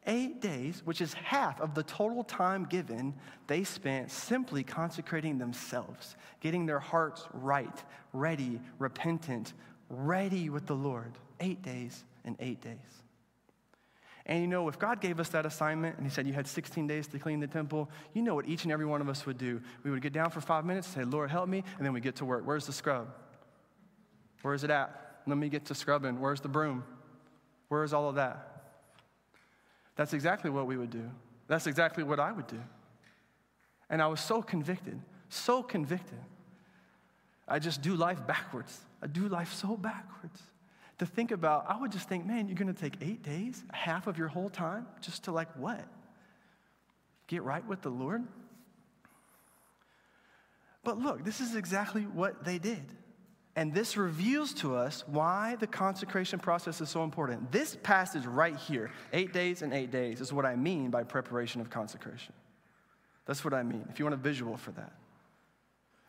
eight 0.10 0.42
days, 0.42 0.82
which 0.84 1.00
is 1.00 1.14
half 1.14 1.62
of 1.62 1.76
the 1.76 1.84
total 1.84 2.24
time 2.24 2.66
given, 2.66 3.14
they 3.48 3.64
spent 3.64 4.10
simply 4.10 4.64
consecrating 4.64 5.38
themselves, 5.38 6.16
getting 6.42 6.66
their 6.66 6.80
hearts 6.80 7.28
right, 7.32 7.84
ready, 8.12 8.60
repentant, 8.80 9.54
ready 9.90 10.50
with 10.50 10.66
the 10.66 10.76
Lord. 10.76 11.14
Eight 11.40 11.62
days 11.62 12.04
and 12.26 12.36
eight 12.40 12.60
days. 12.60 12.76
And 14.26 14.42
you 14.42 14.48
know, 14.48 14.68
if 14.68 14.78
God 14.78 15.00
gave 15.00 15.20
us 15.20 15.30
that 15.30 15.46
assignment 15.46 15.98
and 15.98 16.06
He 16.06 16.12
said 16.12 16.28
you 16.28 16.34
had 16.34 16.48
16 16.48 16.88
days 16.88 17.08
to 17.08 17.20
clean 17.20 17.40
the 17.40 17.48
temple, 17.48 17.90
you 18.14 18.22
know 18.22 18.36
what 18.36 18.48
each 18.48 18.64
and 18.64 18.74
every 18.74 18.86
one 18.86 19.02
of 19.02 19.10
us 19.10 19.26
would 19.26 19.38
do. 19.38 19.62
We 19.84 19.92
would 19.92 20.02
get 20.02 20.12
down 20.12 20.32
for 20.32 20.42
five 20.42 20.66
minutes, 20.66 20.88
say, 20.88 21.04
Lord, 21.04 21.30
help 21.30 21.48
me, 21.48 21.64
and 21.78 21.86
then 21.86 21.94
we 21.94 22.02
get 22.02 22.18
to 22.18 22.26
work. 22.26 22.46
Where's 22.46 22.66
the 22.66 22.74
scrub? 22.74 23.08
Where 24.42 24.54
is 24.54 24.64
it 24.64 24.72
at? 24.72 25.22
Let 25.28 25.38
me 25.38 25.50
get 25.50 25.66
to 25.66 25.76
scrubbing. 25.76 26.20
Where's 26.20 26.42
the 26.42 26.48
broom? 26.48 26.84
Where 27.70 27.84
is 27.84 27.94
all 27.94 28.10
of 28.10 28.16
that? 28.16 28.49
That's 30.00 30.14
exactly 30.14 30.50
what 30.50 30.66
we 30.66 30.78
would 30.78 30.92
do. 30.92 31.12
That's 31.50 31.68
exactly 31.68 32.06
what 32.06 32.22
I 32.22 32.32
would 32.32 32.48
do. 32.48 32.62
And 33.90 34.02
I 34.02 34.08
was 34.08 34.22
so 34.22 34.42
convicted, 34.42 34.98
so 35.28 35.62
convicted. 35.62 36.22
I 37.46 37.60
just 37.60 37.82
do 37.82 37.96
life 37.96 38.26
backwards. 38.26 38.80
I 39.04 39.08
do 39.08 39.28
life 39.28 39.52
so 39.52 39.76
backwards. 39.76 40.42
To 41.00 41.06
think 41.06 41.32
about, 41.32 41.66
I 41.68 41.78
would 41.78 41.92
just 41.92 42.08
think, 42.08 42.26
man, 42.26 42.48
you're 42.48 42.56
going 42.56 42.74
to 42.74 42.82
take 42.82 42.94
eight 43.02 43.24
days, 43.24 43.62
half 43.74 44.08
of 44.08 44.18
your 44.18 44.30
whole 44.30 44.48
time, 44.48 44.88
just 45.02 45.26
to 45.26 45.34
like 45.34 45.54
what? 45.58 45.86
Get 47.28 47.44
right 47.44 47.68
with 47.68 47.82
the 47.82 47.90
Lord? 47.90 48.26
But 50.86 50.98
look, 50.98 51.26
this 51.26 51.42
is 51.42 51.58
exactly 51.58 52.04
what 52.04 52.46
they 52.46 52.58
did. 52.58 52.86
And 53.60 53.74
this 53.74 53.98
reveals 53.98 54.54
to 54.54 54.74
us 54.74 55.04
why 55.06 55.58
the 55.60 55.68
consecration 55.68 56.40
process 56.40 56.80
is 56.80 56.88
so 56.88 57.04
important. 57.04 57.52
This 57.52 57.76
passage 57.84 58.26
right 58.26 58.56
here, 58.56 58.90
eight 59.12 59.34
days 59.34 59.64
and 59.64 59.74
eight 59.74 59.92
days, 59.92 60.22
is 60.22 60.32
what 60.32 60.46
I 60.46 60.56
mean 60.56 60.90
by 60.90 61.04
preparation 61.04 61.60
of 61.60 61.70
consecration. 61.70 62.32
That's 63.26 63.44
what 63.44 63.54
I 63.54 63.64
mean, 63.64 63.86
if 63.90 64.00
you 64.00 64.06
want 64.06 64.14
a 64.14 64.18
visual 64.18 64.56
for 64.56 64.72
that. 64.72 64.94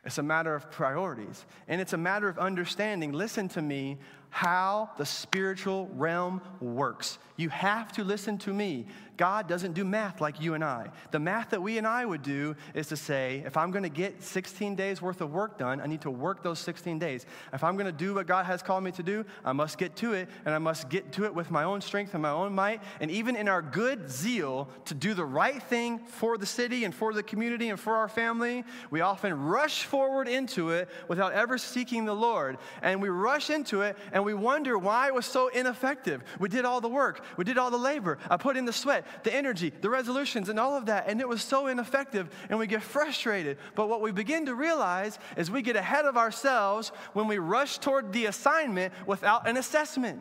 It's 0.05 0.19
a 0.19 0.23
matter 0.23 0.55
of 0.55 0.71
priorities, 0.71 1.45
and 1.67 1.81
it's 1.81 1.93
a 1.93 1.99
matter 1.99 2.29
of 2.29 2.39
understanding. 2.39 3.11
Listen 3.11 3.49
to 3.49 3.61
me 3.61 3.99
how 4.29 4.89
the 4.97 5.05
spiritual 5.05 5.91
realm 5.95 6.41
works. 6.61 7.19
You 7.37 7.49
have 7.49 7.91
to 7.95 8.05
listen 8.05 8.39
to 8.39 8.55
me. 8.55 8.87
God 9.21 9.47
doesn't 9.47 9.75
do 9.75 9.85
math 9.85 10.23
like 10.23 10.41
you 10.41 10.55
and 10.55 10.65
I. 10.65 10.89
The 11.11 11.19
math 11.19 11.51
that 11.51 11.61
we 11.61 11.77
and 11.77 11.87
I 11.87 12.07
would 12.07 12.23
do 12.23 12.57
is 12.73 12.87
to 12.87 12.97
say, 12.97 13.43
if 13.45 13.55
I'm 13.55 13.71
going 13.71 13.83
to 13.83 13.91
get 13.91 14.23
16 14.23 14.77
days 14.77 15.03
worth 15.03 15.21
of 15.21 15.31
work 15.31 15.59
done, 15.59 15.79
I 15.79 15.87
need 15.87 16.01
to 16.01 16.11
work 16.11 16.43
those 16.43 16.59
16 16.59 16.99
days. 16.99 17.27
If 17.53 17.63
I'm 17.63 17.75
going 17.75 17.85
to 17.85 17.93
do 17.93 18.15
what 18.15 18.27
God 18.27 18.47
has 18.47 18.63
called 18.63 18.83
me 18.83 18.93
to 18.93 19.03
do, 19.03 19.27
I 19.45 19.53
must 19.53 19.77
get 19.77 19.95
to 19.97 20.15
it, 20.15 20.31
and 20.47 20.55
I 20.55 20.59
must 20.59 20.89
get 20.89 21.13
to 21.13 21.27
it 21.27 21.35
with 21.35 21.51
my 21.51 21.65
own 21.65 21.83
strength 21.83 22.15
and 22.15 22.23
my 22.23 22.31
own 22.31 22.55
might. 22.55 22.81
And 22.99 23.11
even 23.11 23.37
in 23.37 23.47
our 23.47 23.61
good 23.61 24.11
zeal 24.11 24.71
to 24.87 24.95
do 24.95 25.13
the 25.13 25.27
right 25.27 25.63
thing 25.65 25.99
for 25.99 26.39
the 26.39 26.47
city 26.47 26.85
and 26.85 26.95
for 26.95 27.13
the 27.13 27.23
community 27.23 27.69
and 27.69 27.79
for 27.79 27.97
our 27.97 28.09
family, 28.09 28.65
we 28.91 29.03
often 29.03 29.39
rush 29.39 29.85
forward 29.85 30.29
into 30.29 30.71
it 30.71 30.89
without 31.09 31.35
ever 31.35 31.59
seeking 31.59 32.07
the 32.07 32.17
Lord. 32.17 32.57
And 32.81 33.03
we 33.03 33.11
rush 33.11 33.51
into 33.51 33.83
it 33.83 33.99
and 34.13 34.25
we 34.25 34.33
wonder 34.33 34.79
why 34.79 35.09
it 35.09 35.15
was 35.15 35.27
so 35.27 35.49
ineffective. 35.49 36.23
We 36.39 36.49
did 36.49 36.65
all 36.65 36.81
the 36.81 36.89
work, 36.89 37.23
we 37.37 37.45
did 37.45 37.59
all 37.59 37.71
the 37.71 37.77
labor, 37.77 38.17
I 38.31 38.39
put 38.39 38.57
in 38.57 38.65
the 38.65 38.73
sweat 38.73 39.05
the 39.23 39.35
energy, 39.35 39.73
the 39.81 39.91
resolutions, 39.91 40.49
and 40.49 40.59
all 40.59 40.77
of 40.77 40.87
that, 40.87 41.09
and 41.09 41.21
it 41.21 41.29
was 41.29 41.43
so 41.43 41.67
ineffective, 41.67 42.29
and 42.49 42.59
we 42.59 42.67
get 42.67 42.83
frustrated. 42.83 43.59
But 43.75 43.89
what 43.89 44.01
we 44.01 44.13
begin 44.13 44.47
to 44.47 44.55
realize 44.55 45.19
is 45.37 45.51
we 45.51 45.63
get 45.63 45.77
ahead 45.77 46.05
of 46.05 46.17
ourselves 46.17 46.93
when 47.13 47.27
we 47.29 47.39
rush 47.39 47.79
toward 47.79 48.13
the 48.13 48.27
assignment 48.27 48.93
without 49.07 49.49
an 49.49 49.57
assessment. 49.57 50.21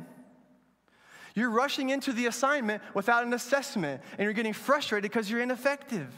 You're 1.36 1.52
rushing 1.52 1.90
into 1.90 2.12
the 2.12 2.26
assignment 2.26 2.84
without 2.94 3.26
an 3.26 3.34
assessment, 3.34 4.02
and 4.18 4.24
you're 4.26 4.34
getting 4.34 4.54
frustrated 4.54 5.10
because 5.10 5.30
you're 5.30 5.42
ineffective. 5.42 6.14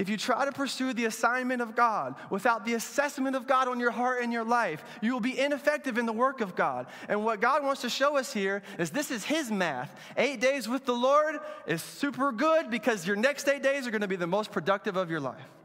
If 0.00 0.08
you 0.08 0.16
try 0.16 0.46
to 0.46 0.52
pursue 0.52 0.94
the 0.94 1.04
assignment 1.04 1.60
of 1.60 1.76
God 1.76 2.14
without 2.30 2.64
the 2.64 2.72
assessment 2.72 3.36
of 3.36 3.46
God 3.46 3.68
on 3.68 3.78
your 3.78 3.90
heart 3.90 4.22
and 4.22 4.32
your 4.32 4.44
life, 4.44 4.82
you 5.02 5.12
will 5.12 5.20
be 5.20 5.38
ineffective 5.38 5.98
in 5.98 6.06
the 6.06 6.12
work 6.12 6.40
of 6.40 6.56
God. 6.56 6.86
And 7.06 7.22
what 7.22 7.42
God 7.42 7.62
wants 7.62 7.82
to 7.82 7.90
show 7.90 8.16
us 8.16 8.32
here 8.32 8.62
is 8.78 8.88
this 8.88 9.10
is 9.10 9.24
His 9.24 9.50
math. 9.50 9.94
Eight 10.16 10.40
days 10.40 10.66
with 10.66 10.86
the 10.86 10.94
Lord 10.94 11.38
is 11.66 11.82
super 11.82 12.32
good 12.32 12.70
because 12.70 13.06
your 13.06 13.14
next 13.14 13.46
eight 13.46 13.62
days 13.62 13.86
are 13.86 13.90
going 13.90 14.00
to 14.00 14.08
be 14.08 14.16
the 14.16 14.26
most 14.26 14.52
productive 14.52 14.96
of 14.96 15.10
your 15.10 15.20
life. 15.20 15.59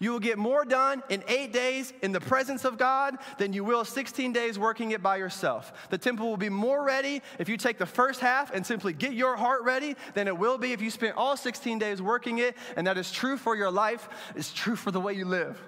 You 0.00 0.12
will 0.12 0.20
get 0.20 0.38
more 0.38 0.64
done 0.64 1.02
in 1.08 1.24
eight 1.26 1.52
days 1.52 1.92
in 2.02 2.12
the 2.12 2.20
presence 2.20 2.64
of 2.64 2.78
God 2.78 3.16
than 3.38 3.52
you 3.52 3.64
will 3.64 3.84
16 3.84 4.32
days 4.32 4.58
working 4.58 4.92
it 4.92 5.02
by 5.02 5.16
yourself. 5.16 5.72
The 5.90 5.98
temple 5.98 6.28
will 6.28 6.36
be 6.36 6.48
more 6.48 6.84
ready 6.84 7.20
if 7.38 7.48
you 7.48 7.56
take 7.56 7.78
the 7.78 7.86
first 7.86 8.20
half 8.20 8.54
and 8.54 8.64
simply 8.64 8.92
get 8.92 9.12
your 9.12 9.36
heart 9.36 9.64
ready 9.64 9.96
than 10.14 10.28
it 10.28 10.38
will 10.38 10.56
be 10.56 10.72
if 10.72 10.80
you 10.80 10.90
spend 10.90 11.14
all 11.14 11.36
16 11.36 11.78
days 11.80 12.00
working 12.00 12.38
it. 12.38 12.56
And 12.76 12.86
that 12.86 12.96
is 12.96 13.10
true 13.10 13.36
for 13.36 13.56
your 13.56 13.70
life, 13.70 14.08
it's 14.36 14.52
true 14.52 14.76
for 14.76 14.92
the 14.92 15.00
way 15.00 15.14
you 15.14 15.24
live. 15.24 15.60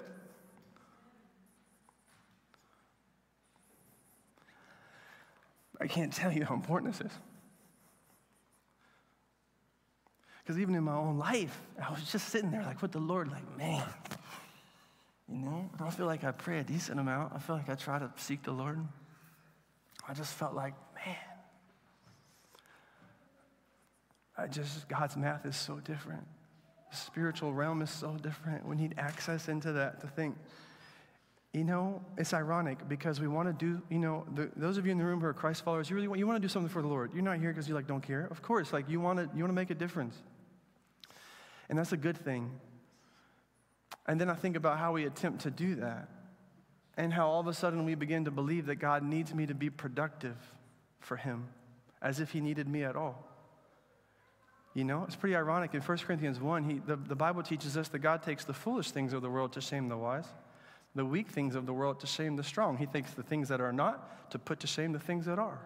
I 5.81 5.87
can't 5.87 6.13
tell 6.13 6.31
you 6.31 6.45
how 6.45 6.53
important 6.53 6.93
this 6.93 7.01
is. 7.01 7.17
Because 10.43 10.59
even 10.59 10.75
in 10.75 10.83
my 10.83 10.95
own 10.95 11.17
life, 11.17 11.61
I 11.81 11.91
was 11.91 12.03
just 12.11 12.29
sitting 12.29 12.51
there 12.51 12.63
like 12.63 12.81
with 12.81 12.91
the 12.91 12.99
Lord, 12.99 13.31
like, 13.31 13.57
man, 13.57 13.85
you 15.29 15.37
know, 15.37 15.69
I 15.73 15.77
don't 15.77 15.93
feel 15.93 16.07
like 16.07 16.23
I 16.23 16.31
pray 16.31 16.59
a 16.59 16.63
decent 16.63 16.99
amount. 16.99 17.33
I 17.33 17.39
feel 17.39 17.55
like 17.55 17.69
I 17.69 17.75
try 17.75 17.99
to 17.99 18.11
seek 18.17 18.43
the 18.43 18.51
Lord. 18.51 18.79
I 20.07 20.13
just 20.13 20.33
felt 20.33 20.53
like, 20.53 20.73
man, 20.95 21.15
I 24.37 24.47
just, 24.47 24.89
God's 24.89 25.15
math 25.15 25.45
is 25.45 25.55
so 25.55 25.79
different. 25.79 26.23
The 26.89 26.97
spiritual 26.97 27.53
realm 27.53 27.81
is 27.81 27.89
so 27.89 28.17
different. 28.17 28.67
We 28.67 28.75
need 28.75 28.95
access 28.97 29.47
into 29.47 29.71
that 29.73 30.01
to 30.01 30.07
think. 30.07 30.35
You 31.53 31.65
know, 31.65 32.01
it's 32.17 32.33
ironic 32.33 32.87
because 32.87 33.19
we 33.19 33.27
want 33.27 33.47
to 33.49 33.53
do, 33.53 33.81
you 33.89 33.99
know, 33.99 34.25
the, 34.35 34.49
those 34.55 34.77
of 34.77 34.85
you 34.85 34.91
in 34.93 34.97
the 34.97 35.03
room 35.03 35.19
who 35.19 35.25
are 35.25 35.33
Christ 35.33 35.65
followers, 35.65 35.89
you 35.89 35.97
really 35.97 36.07
want, 36.07 36.19
you 36.19 36.25
want 36.25 36.37
to 36.37 36.41
do 36.41 36.47
something 36.47 36.69
for 36.69 36.81
the 36.81 36.87
Lord. 36.87 37.11
You're 37.13 37.23
not 37.23 37.39
here 37.39 37.49
because 37.49 37.67
you 37.67 37.75
like 37.75 37.87
don't 37.87 38.01
care. 38.01 38.25
Of 38.31 38.41
course, 38.41 38.71
like 38.71 38.89
you 38.89 39.01
want 39.01 39.19
to, 39.19 39.29
you 39.35 39.43
want 39.43 39.49
to 39.49 39.55
make 39.55 39.69
a 39.69 39.75
difference. 39.75 40.15
And 41.69 41.77
that's 41.77 41.91
a 41.91 41.97
good 41.97 42.17
thing. 42.17 42.51
And 44.07 44.19
then 44.19 44.29
I 44.29 44.33
think 44.33 44.55
about 44.55 44.79
how 44.79 44.93
we 44.93 45.05
attempt 45.05 45.41
to 45.41 45.51
do 45.51 45.75
that 45.75 46.07
and 46.97 47.13
how 47.13 47.27
all 47.27 47.41
of 47.41 47.47
a 47.47 47.53
sudden 47.53 47.85
we 47.85 47.95
begin 47.95 48.25
to 48.25 48.31
believe 48.31 48.65
that 48.67 48.75
God 48.75 49.03
needs 49.03 49.33
me 49.33 49.45
to 49.45 49.53
be 49.53 49.69
productive 49.69 50.37
for 50.99 51.17
Him 51.17 51.47
as 52.01 52.19
if 52.19 52.31
He 52.31 52.39
needed 52.39 52.67
me 52.67 52.83
at 52.83 52.95
all. 52.95 53.27
You 54.73 54.85
know, 54.85 55.03
it's 55.03 55.15
pretty 55.17 55.35
ironic. 55.35 55.73
In 55.73 55.81
1 55.81 55.97
Corinthians 55.99 56.39
1, 56.39 56.63
he, 56.63 56.79
the, 56.79 56.95
the 56.95 57.15
Bible 57.15 57.43
teaches 57.43 57.75
us 57.75 57.89
that 57.89 57.99
God 57.99 58.23
takes 58.23 58.45
the 58.45 58.53
foolish 58.53 58.91
things 58.91 59.11
of 59.11 59.21
the 59.21 59.29
world 59.29 59.53
to 59.53 59.61
shame 59.61 59.89
the 59.89 59.97
wise, 59.97 60.27
the 60.95 61.05
weak 61.05 61.29
things 61.29 61.55
of 61.55 61.65
the 61.65 61.73
world 61.73 61.99
to 62.01 62.07
shame 62.07 62.35
the 62.35 62.43
strong. 62.43 62.77
He 62.77 62.85
thinks 62.85 63.13
the 63.13 63.23
things 63.23 63.49
that 63.49 63.61
are 63.61 63.73
not 63.73 64.31
to 64.31 64.39
put 64.39 64.59
to 64.61 64.67
shame 64.67 64.91
the 64.91 64.99
things 64.99 65.25
that 65.25 65.39
are 65.39 65.59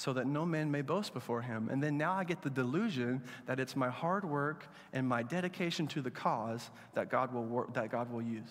so 0.00 0.14
that 0.14 0.26
no 0.26 0.46
man 0.46 0.70
may 0.70 0.80
boast 0.80 1.12
before 1.12 1.42
him. 1.42 1.68
And 1.70 1.82
then 1.82 1.98
now 1.98 2.14
I 2.14 2.24
get 2.24 2.40
the 2.40 2.48
delusion 2.48 3.22
that 3.44 3.60
it's 3.60 3.76
my 3.76 3.90
hard 3.90 4.24
work 4.24 4.66
and 4.94 5.06
my 5.06 5.22
dedication 5.22 5.86
to 5.88 6.00
the 6.00 6.10
cause 6.10 6.70
that 6.94 7.10
God 7.10 7.34
will, 7.34 7.44
work, 7.44 7.74
that 7.74 7.90
God 7.90 8.10
will 8.10 8.22
use. 8.22 8.50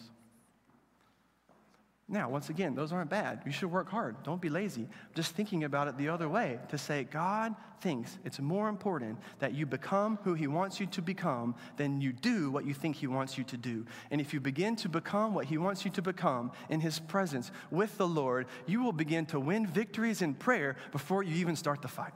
Now, 2.12 2.28
once 2.28 2.50
again, 2.50 2.74
those 2.74 2.92
aren't 2.92 3.12
bad. 3.12 3.44
You 3.46 3.52
should 3.52 3.72
work 3.72 3.88
hard. 3.88 4.24
Don't 4.24 4.42
be 4.42 4.50
lazy. 4.50 4.88
Just 5.14 5.36
thinking 5.36 5.64
about 5.64 5.88
it 5.88 5.96
the 5.96 6.10
other 6.10 6.28
way 6.28 6.58
to 6.70 6.78
say, 6.78 7.04
God 7.04 7.54
thinks 7.82 8.18
it's 8.26 8.40
more 8.40 8.68
important 8.68 9.20
that 9.38 9.54
you 9.54 9.68
become 9.68 10.18
who 10.24 10.34
He 10.34 10.48
wants 10.48 10.80
you 10.80 10.88
to 10.88 11.04
become 11.04 11.54
than 11.78 12.02
you 12.02 12.12
do 12.12 12.50
what 12.50 12.66
you 12.66 12.74
think 12.74 12.96
He 12.96 13.06
wants 13.06 13.38
you 13.38 13.44
to 13.44 13.58
do. 13.58 13.86
And 14.10 14.20
if 14.20 14.34
you 14.34 14.40
begin 14.40 14.76
to 14.78 14.90
become 14.90 15.36
what 15.36 15.46
He 15.46 15.60
wants 15.60 15.86
you 15.86 15.92
to 15.92 16.02
become 16.02 16.52
in 16.68 16.80
His 16.80 16.98
presence 16.98 17.52
with 17.70 17.96
the 18.00 18.08
Lord, 18.08 18.48
you 18.66 18.82
will 18.82 18.92
begin 18.92 19.28
to 19.28 19.40
win 19.40 19.68
victories 19.68 20.24
in 20.24 20.34
prayer 20.34 20.78
before 20.92 21.22
you 21.22 21.36
even 21.36 21.56
start 21.56 21.84
the 21.84 21.88
fight. 21.88 22.14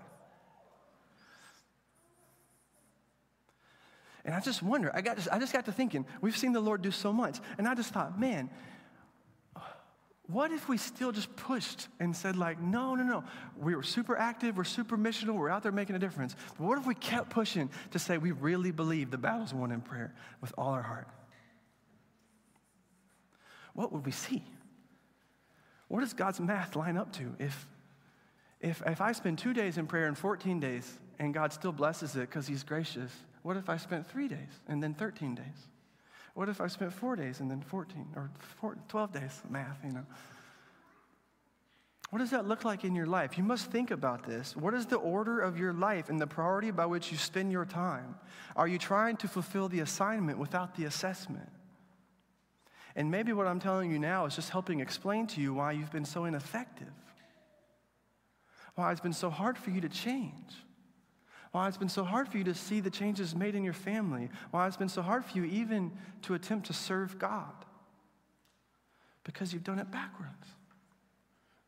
And 4.25 4.33
I 4.33 4.39
just 4.39 4.63
wonder, 4.63 4.89
I, 4.93 5.01
got, 5.01 5.19
I 5.31 5.37
just 5.37 5.53
got 5.53 5.65
to 5.65 5.71
thinking, 5.71 6.05
we've 6.21 6.37
seen 6.37 6.53
the 6.53 6.61
Lord 6.61 6.81
do 6.81 6.91
so 6.91 7.13
much. 7.13 7.39
And 7.57 7.67
I 7.67 7.75
just 7.75 7.93
thought, 7.93 8.17
man, 8.19 8.49
what 10.33 10.51
if 10.51 10.67
we 10.67 10.77
still 10.77 11.11
just 11.11 11.33
pushed 11.35 11.87
and 11.99 12.15
said, 12.15 12.35
like, 12.35 12.59
no, 12.59 12.95
no, 12.95 13.03
no, 13.03 13.23
we 13.57 13.75
were 13.75 13.83
super 13.83 14.17
active, 14.17 14.57
we're 14.57 14.63
super 14.63 14.97
missional, 14.97 15.35
we're 15.35 15.49
out 15.49 15.63
there 15.63 15.71
making 15.71 15.95
a 15.95 15.99
difference. 15.99 16.35
But 16.57 16.65
what 16.65 16.77
if 16.77 16.85
we 16.85 16.95
kept 16.95 17.29
pushing 17.29 17.69
to 17.91 17.99
say 17.99 18.17
we 18.17 18.31
really 18.31 18.71
believe 18.71 19.11
the 19.11 19.17
battle's 19.17 19.53
won 19.53 19.71
in 19.71 19.81
prayer 19.81 20.13
with 20.41 20.53
all 20.57 20.69
our 20.69 20.81
heart? 20.81 21.07
What 23.73 23.91
would 23.91 24.05
we 24.05 24.11
see? 24.11 24.43
What 25.87 26.01
does 26.01 26.13
God's 26.13 26.39
math 26.39 26.75
line 26.75 26.97
up 26.97 27.13
to? 27.13 27.35
If, 27.39 27.67
if, 28.59 28.81
if 28.85 29.01
I 29.01 29.11
spend 29.11 29.37
two 29.37 29.53
days 29.53 29.77
in 29.77 29.87
prayer 29.87 30.07
and 30.07 30.17
14 30.17 30.59
days 30.59 30.99
and 31.19 31.33
God 31.33 31.53
still 31.53 31.71
blesses 31.71 32.15
it 32.15 32.21
because 32.21 32.47
He's 32.47 32.63
gracious, 32.63 33.11
what 33.43 33.57
if 33.57 33.69
I 33.69 33.77
spent 33.77 34.09
three 34.09 34.27
days 34.27 34.61
and 34.67 34.81
then 34.81 34.93
13 34.93 35.35
days? 35.35 35.67
What 36.33 36.49
if 36.49 36.59
I 36.59 36.67
spent 36.67 36.93
four 36.93 37.15
days 37.15 37.39
and 37.39 37.49
then 37.49 37.61
14 37.61 38.07
or 38.15 38.31
four, 38.59 38.77
12 38.87 39.13
days? 39.13 39.41
Math, 39.49 39.79
you 39.83 39.91
know. 39.91 40.05
What 42.09 42.19
does 42.19 42.31
that 42.31 42.47
look 42.47 42.63
like 42.63 42.83
in 42.83 42.93
your 42.93 43.07
life? 43.07 43.37
You 43.37 43.43
must 43.43 43.71
think 43.71 43.89
about 43.89 44.23
this. 44.23 44.55
What 44.55 44.75
is 44.75 44.85
the 44.85 44.97
order 44.97 45.39
of 45.39 45.57
your 45.57 45.73
life 45.73 46.09
and 46.09 46.21
the 46.21 46.27
priority 46.27 46.69
by 46.69 46.85
which 46.85 47.11
you 47.11 47.17
spend 47.17 47.51
your 47.51 47.65
time? 47.65 48.15
Are 48.55 48.67
you 48.67 48.77
trying 48.77 49.17
to 49.17 49.27
fulfill 49.27 49.67
the 49.67 49.79
assignment 49.79 50.37
without 50.37 50.75
the 50.75 50.85
assessment? 50.85 51.49
And 52.95 53.09
maybe 53.09 53.33
what 53.33 53.47
I'm 53.47 53.59
telling 53.59 53.91
you 53.91 53.97
now 53.97 54.25
is 54.25 54.35
just 54.35 54.51
helping 54.51 54.79
explain 54.79 55.25
to 55.27 55.41
you 55.41 55.55
why 55.55 55.71
you've 55.71 55.91
been 55.91 56.05
so 56.05 56.25
ineffective, 56.25 56.93
why 58.75 58.91
it's 58.91 59.01
been 59.01 59.13
so 59.13 59.31
hard 59.31 59.57
for 59.57 59.71
you 59.71 59.81
to 59.81 59.89
change 59.89 60.53
why 61.53 61.67
it's 61.67 61.77
been 61.77 61.87
so 61.87 62.03
hard 62.03 62.27
for 62.27 62.39
you 62.39 62.43
to 62.43 62.55
see 62.55 62.79
the 62.79 62.89
changes 62.89 63.35
made 63.35 63.53
in 63.53 63.63
your 63.63 63.73
family, 63.73 64.29
why 64.49 64.65
it's 64.65 64.75
been 64.75 64.89
so 64.89 65.03
hard 65.03 65.23
for 65.23 65.37
you 65.37 65.45
even 65.45 65.91
to 66.23 66.33
attempt 66.33 66.65
to 66.65 66.73
serve 66.73 67.19
God. 67.19 67.53
Because 69.23 69.53
you've 69.53 69.63
done 69.63 69.77
it 69.77 69.91
backwards. 69.91 70.47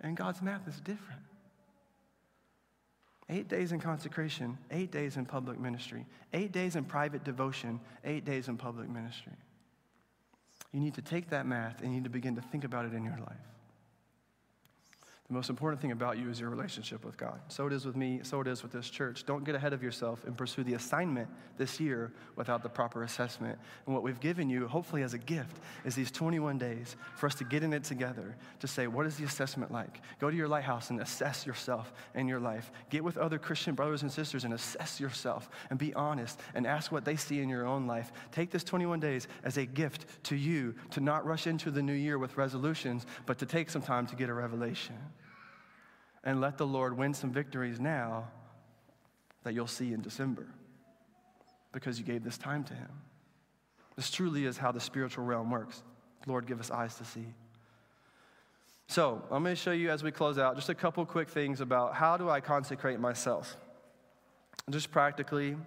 And 0.01 0.17
God's 0.17 0.41
math 0.41 0.67
is 0.67 0.79
different. 0.79 1.21
Eight 3.29 3.47
days 3.47 3.71
in 3.71 3.79
consecration, 3.79 4.57
eight 4.71 4.91
days 4.91 5.17
in 5.17 5.25
public 5.25 5.59
ministry, 5.59 6.07
eight 6.33 6.51
days 6.51 6.75
in 6.75 6.83
private 6.83 7.23
devotion, 7.23 7.79
eight 8.03 8.25
days 8.25 8.47
in 8.47 8.57
public 8.57 8.89
ministry. 8.89 9.33
You 10.73 10.79
need 10.79 10.95
to 10.95 11.01
take 11.03 11.29
that 11.29 11.45
math 11.45 11.81
and 11.81 11.91
you 11.91 11.97
need 11.97 12.05
to 12.05 12.09
begin 12.09 12.35
to 12.35 12.41
think 12.41 12.63
about 12.63 12.85
it 12.85 12.93
in 12.93 13.05
your 13.05 13.17
life. 13.17 13.54
The 15.27 15.33
most 15.33 15.49
important 15.49 15.81
thing 15.81 15.91
about 15.91 16.19
you 16.19 16.29
is 16.29 16.39
your 16.39 16.51
relationship 16.51 17.03
with 17.03 17.17
God. 17.17 17.39
So 17.47 17.65
it 17.65 17.73
is 17.73 17.83
with 17.83 17.95
me, 17.95 18.19
so 18.21 18.41
it 18.41 18.47
is 18.47 18.61
with 18.61 18.71
this 18.71 18.87
church. 18.91 19.25
Don't 19.25 19.43
get 19.43 19.55
ahead 19.55 19.73
of 19.73 19.81
yourself 19.81 20.23
and 20.23 20.37
pursue 20.37 20.63
the 20.63 20.75
assignment 20.75 21.27
this 21.57 21.79
year 21.79 22.13
without 22.35 22.61
the 22.61 22.69
proper 22.69 23.01
assessment. 23.01 23.57
And 23.87 23.95
what 23.95 24.03
we've 24.03 24.19
given 24.19 24.51
you, 24.51 24.67
hopefully 24.67 25.01
as 25.01 25.15
a 25.15 25.17
gift, 25.17 25.57
is 25.83 25.95
these 25.95 26.11
21 26.11 26.59
days 26.59 26.95
for 27.15 27.25
us 27.25 27.33
to 27.35 27.43
get 27.43 27.63
in 27.63 27.73
it 27.73 27.83
together 27.83 28.37
to 28.59 28.67
say, 28.67 28.85
what 28.85 29.07
is 29.07 29.17
the 29.17 29.23
assessment 29.23 29.71
like? 29.71 29.99
Go 30.19 30.29
to 30.29 30.37
your 30.37 30.47
lighthouse 30.47 30.91
and 30.91 31.01
assess 31.01 31.43
yourself 31.43 31.91
and 32.13 32.29
your 32.29 32.39
life. 32.39 32.71
Get 32.91 33.03
with 33.03 33.17
other 33.17 33.39
Christian 33.39 33.73
brothers 33.73 34.03
and 34.03 34.11
sisters 34.11 34.43
and 34.43 34.53
assess 34.53 34.99
yourself 34.99 35.49
and 35.71 35.79
be 35.79 35.91
honest 35.95 36.39
and 36.53 36.67
ask 36.67 36.91
what 36.91 37.03
they 37.03 37.15
see 37.15 37.39
in 37.39 37.49
your 37.49 37.65
own 37.65 37.87
life. 37.87 38.11
Take 38.31 38.51
this 38.51 38.63
21 38.63 38.99
days 38.99 39.27
as 39.43 39.57
a 39.57 39.65
gift 39.65 40.05
to 40.25 40.35
you 40.35 40.75
to 40.91 41.01
not 41.01 41.25
rush 41.25 41.47
into 41.47 41.71
the 41.71 41.81
new 41.81 41.93
year 41.93 42.19
with 42.19 42.37
resolutions, 42.37 43.07
but 43.25 43.39
to 43.39 43.47
take 43.47 43.71
some 43.71 43.81
time 43.81 44.05
to 44.05 44.15
get 44.15 44.29
a 44.29 44.33
revelation 44.33 44.93
and 46.25 46.41
let 46.41 46.57
the 46.57 46.65
Lord 46.65 46.97
win 46.97 47.13
some 47.13 47.31
victories 47.31 47.79
now 47.79 48.27
that 49.43 49.53
you'll 49.53 49.67
see 49.67 49.93
in 49.93 50.01
December 50.01 50.47
because 51.71 51.99
you 51.99 52.05
gave 52.05 52.23
this 52.23 52.37
time 52.37 52.63
to 52.65 52.73
Him. 52.73 52.89
This 53.95 54.09
truly 54.09 54.45
is 54.45 54.57
how 54.57 54.71
the 54.71 54.79
spiritual 54.79 55.23
realm 55.23 55.51
works. 55.51 55.83
Lord, 56.25 56.47
give 56.47 56.59
us 56.59 56.71
eyes 56.71 56.95
to 56.95 57.05
see. 57.05 57.27
So, 58.87 59.21
I'm 59.31 59.43
going 59.43 59.55
to 59.55 59.61
show 59.61 59.71
you 59.71 59.89
as 59.89 60.03
we 60.03 60.11
close 60.11 60.37
out 60.37 60.55
just 60.55 60.69
a 60.69 60.75
couple 60.75 61.05
quick 61.05 61.29
things 61.29 61.61
about 61.61 61.95
how 61.95 62.17
do 62.17 62.29
I 62.29 62.39
consecrate 62.39 62.99
myself. 62.99 63.55
Just 64.69 64.91
practically, 64.91 65.57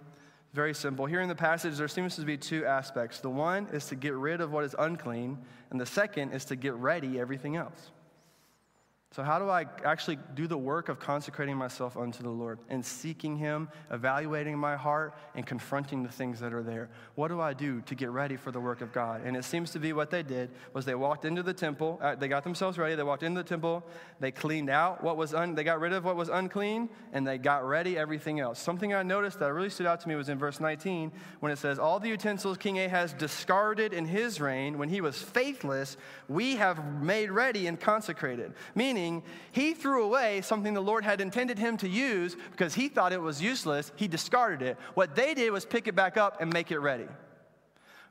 very 0.53 0.73
simple. 0.73 1.05
Here 1.05 1.21
in 1.21 1.29
the 1.29 1.35
passage, 1.35 1.77
there 1.77 1.87
seems 1.87 2.15
to 2.15 2.21
be 2.21 2.37
two 2.37 2.65
aspects. 2.65 3.19
The 3.19 3.29
one 3.29 3.67
is 3.71 3.85
to 3.87 3.95
get 3.95 4.13
rid 4.13 4.41
of 4.41 4.51
what 4.51 4.63
is 4.63 4.75
unclean, 4.77 5.37
and 5.69 5.79
the 5.79 5.85
second 5.85 6.31
is 6.31 6.45
to 6.45 6.55
get 6.55 6.73
ready 6.75 7.19
everything 7.19 7.55
else. 7.55 7.91
So, 9.11 9.23
how 9.23 9.39
do 9.39 9.49
I 9.49 9.65
actually 9.83 10.19
do 10.35 10.45
the 10.45 10.57
work 10.57 10.87
of 10.87 10.99
consecrating 10.99 11.57
myself 11.57 11.97
unto 11.97 12.21
the 12.21 12.29
Lord 12.29 12.59
and 12.69 12.85
seeking 12.85 13.37
Him, 13.37 13.67
evaluating 13.89 14.55
my 14.55 14.75
heart, 14.75 15.15
and 15.33 15.47
confronting 15.47 16.03
the 16.03 16.09
things 16.09 16.39
that 16.41 16.53
are 16.53 16.61
there? 16.61 16.91
What 17.15 17.29
do 17.29 17.41
I 17.41 17.55
do 17.55 17.81
to 17.87 17.95
get 17.95 18.11
ready 18.11 18.35
for 18.35 18.51
the 18.51 18.59
work 18.59 18.81
of 18.81 18.93
God? 18.93 19.21
And 19.25 19.35
it 19.35 19.45
seems 19.45 19.71
to 19.71 19.79
be 19.79 19.93
what 19.93 20.11
they 20.11 20.21
did 20.21 20.51
was 20.73 20.85
they 20.85 20.93
walked 20.93 21.25
into 21.25 21.41
the 21.41 21.55
temple, 21.55 21.97
uh, 22.03 22.13
they 22.13 22.27
got 22.27 22.43
themselves 22.43 22.77
ready, 22.77 22.93
they 22.93 23.01
walked 23.01 23.23
into 23.23 23.41
the 23.41 23.49
temple, 23.49 23.83
they 24.19 24.29
cleaned 24.29 24.69
out 24.69 25.03
what 25.03 25.17
was 25.17 25.33
un, 25.33 25.55
they 25.55 25.63
got 25.63 25.79
rid 25.79 25.91
of 25.91 26.05
what 26.05 26.15
was 26.15 26.29
unclean, 26.29 26.87
and 27.11 27.25
they 27.25 27.39
got 27.39 27.67
ready 27.67 27.97
everything 27.97 28.39
else. 28.39 28.59
Something 28.59 28.93
I 28.93 29.01
noticed 29.01 29.39
that 29.39 29.51
really 29.51 29.71
stood 29.71 29.87
out 29.87 30.01
to 30.01 30.07
me 30.07 30.13
was 30.13 30.29
in 30.29 30.37
verse 30.37 30.59
19 30.59 31.11
when 31.39 31.51
it 31.51 31.57
says, 31.57 31.79
"All 31.79 31.99
the 31.99 32.09
utensils 32.09 32.59
King 32.59 32.77
Ahaz 32.77 33.13
discarded 33.13 33.91
in 33.91 34.05
his 34.05 34.39
reign 34.39 34.77
when 34.77 34.89
he 34.89 35.01
was 35.01 35.19
faithless, 35.19 35.97
we 36.27 36.57
have 36.57 37.01
made 37.01 37.31
ready 37.31 37.65
and 37.65 37.79
consecrated." 37.79 38.53
Meaning 38.75 38.98
he 39.51 39.73
threw 39.73 40.03
away 40.03 40.41
something 40.41 40.73
the 40.73 40.81
Lord 40.81 41.03
had 41.03 41.21
intended 41.21 41.57
him 41.57 41.77
to 41.77 41.87
use 41.87 42.35
because 42.51 42.73
he 42.75 42.89
thought 42.89 43.13
it 43.13 43.21
was 43.21 43.41
useless. 43.41 43.91
He 43.95 44.07
discarded 44.07 44.61
it. 44.61 44.77
What 44.93 45.15
they 45.15 45.33
did 45.33 45.51
was 45.51 45.65
pick 45.65 45.87
it 45.87 45.95
back 45.95 46.17
up 46.17 46.41
and 46.41 46.51
make 46.51 46.71
it 46.71 46.79
ready. 46.79 47.07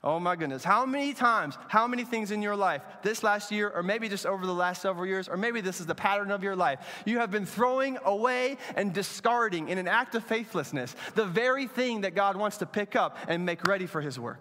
Oh 0.02 0.20
my 0.20 0.36
goodness. 0.36 0.62
How 0.62 0.86
many 0.86 1.12
times, 1.12 1.58
how 1.66 1.88
many 1.88 2.04
things 2.04 2.30
in 2.30 2.40
your 2.40 2.54
life, 2.54 2.82
this 3.02 3.24
last 3.24 3.50
year, 3.50 3.70
or 3.74 3.82
maybe 3.82 4.08
just 4.08 4.26
over 4.26 4.46
the 4.46 4.54
last 4.54 4.80
several 4.80 5.04
years, 5.04 5.28
or 5.28 5.36
maybe 5.36 5.60
this 5.60 5.80
is 5.80 5.86
the 5.86 5.94
pattern 5.94 6.30
of 6.30 6.44
your 6.44 6.54
life, 6.54 6.78
you 7.04 7.18
have 7.18 7.32
been 7.32 7.46
throwing 7.46 7.98
away 8.04 8.58
and 8.76 8.92
discarding 8.92 9.68
in 9.68 9.76
an 9.76 9.88
act 9.88 10.14
of 10.14 10.22
faithlessness 10.22 10.94
the 11.16 11.24
very 11.24 11.66
thing 11.66 12.02
that 12.02 12.14
God 12.14 12.36
wants 12.36 12.58
to 12.58 12.66
pick 12.66 12.94
up 12.94 13.18
and 13.26 13.44
make 13.44 13.66
ready 13.66 13.86
for 13.86 14.00
his 14.00 14.20
work? 14.20 14.40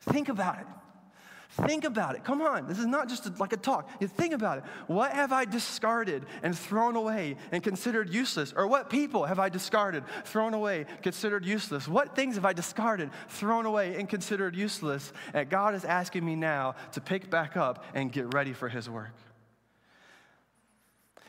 Think 0.00 0.28
about 0.28 0.58
it. 0.58 0.66
Think 1.64 1.84
about 1.84 2.14
it. 2.16 2.24
Come 2.24 2.42
on. 2.42 2.68
This 2.68 2.78
is 2.78 2.86
not 2.86 3.08
just 3.08 3.26
a, 3.26 3.32
like 3.38 3.52
a 3.52 3.56
talk. 3.56 3.88
You 3.98 4.08
think 4.08 4.34
about 4.34 4.58
it. 4.58 4.64
What 4.88 5.12
have 5.12 5.32
I 5.32 5.46
discarded 5.46 6.26
and 6.42 6.56
thrown 6.56 6.96
away 6.96 7.36
and 7.50 7.62
considered 7.62 8.12
useless? 8.12 8.52
Or 8.54 8.66
what 8.66 8.90
people 8.90 9.24
have 9.24 9.38
I 9.38 9.48
discarded, 9.48 10.04
thrown 10.24 10.52
away, 10.52 10.84
considered 11.02 11.46
useless? 11.46 11.88
What 11.88 12.14
things 12.14 12.34
have 12.34 12.44
I 12.44 12.52
discarded, 12.52 13.10
thrown 13.28 13.64
away, 13.64 13.96
and 13.98 14.08
considered 14.08 14.54
useless? 14.54 15.12
And 15.32 15.48
God 15.48 15.74
is 15.74 15.84
asking 15.84 16.24
me 16.26 16.36
now 16.36 16.74
to 16.92 17.00
pick 17.00 17.30
back 17.30 17.56
up 17.56 17.84
and 17.94 18.12
get 18.12 18.34
ready 18.34 18.52
for 18.52 18.68
His 18.68 18.90
work. 18.90 19.12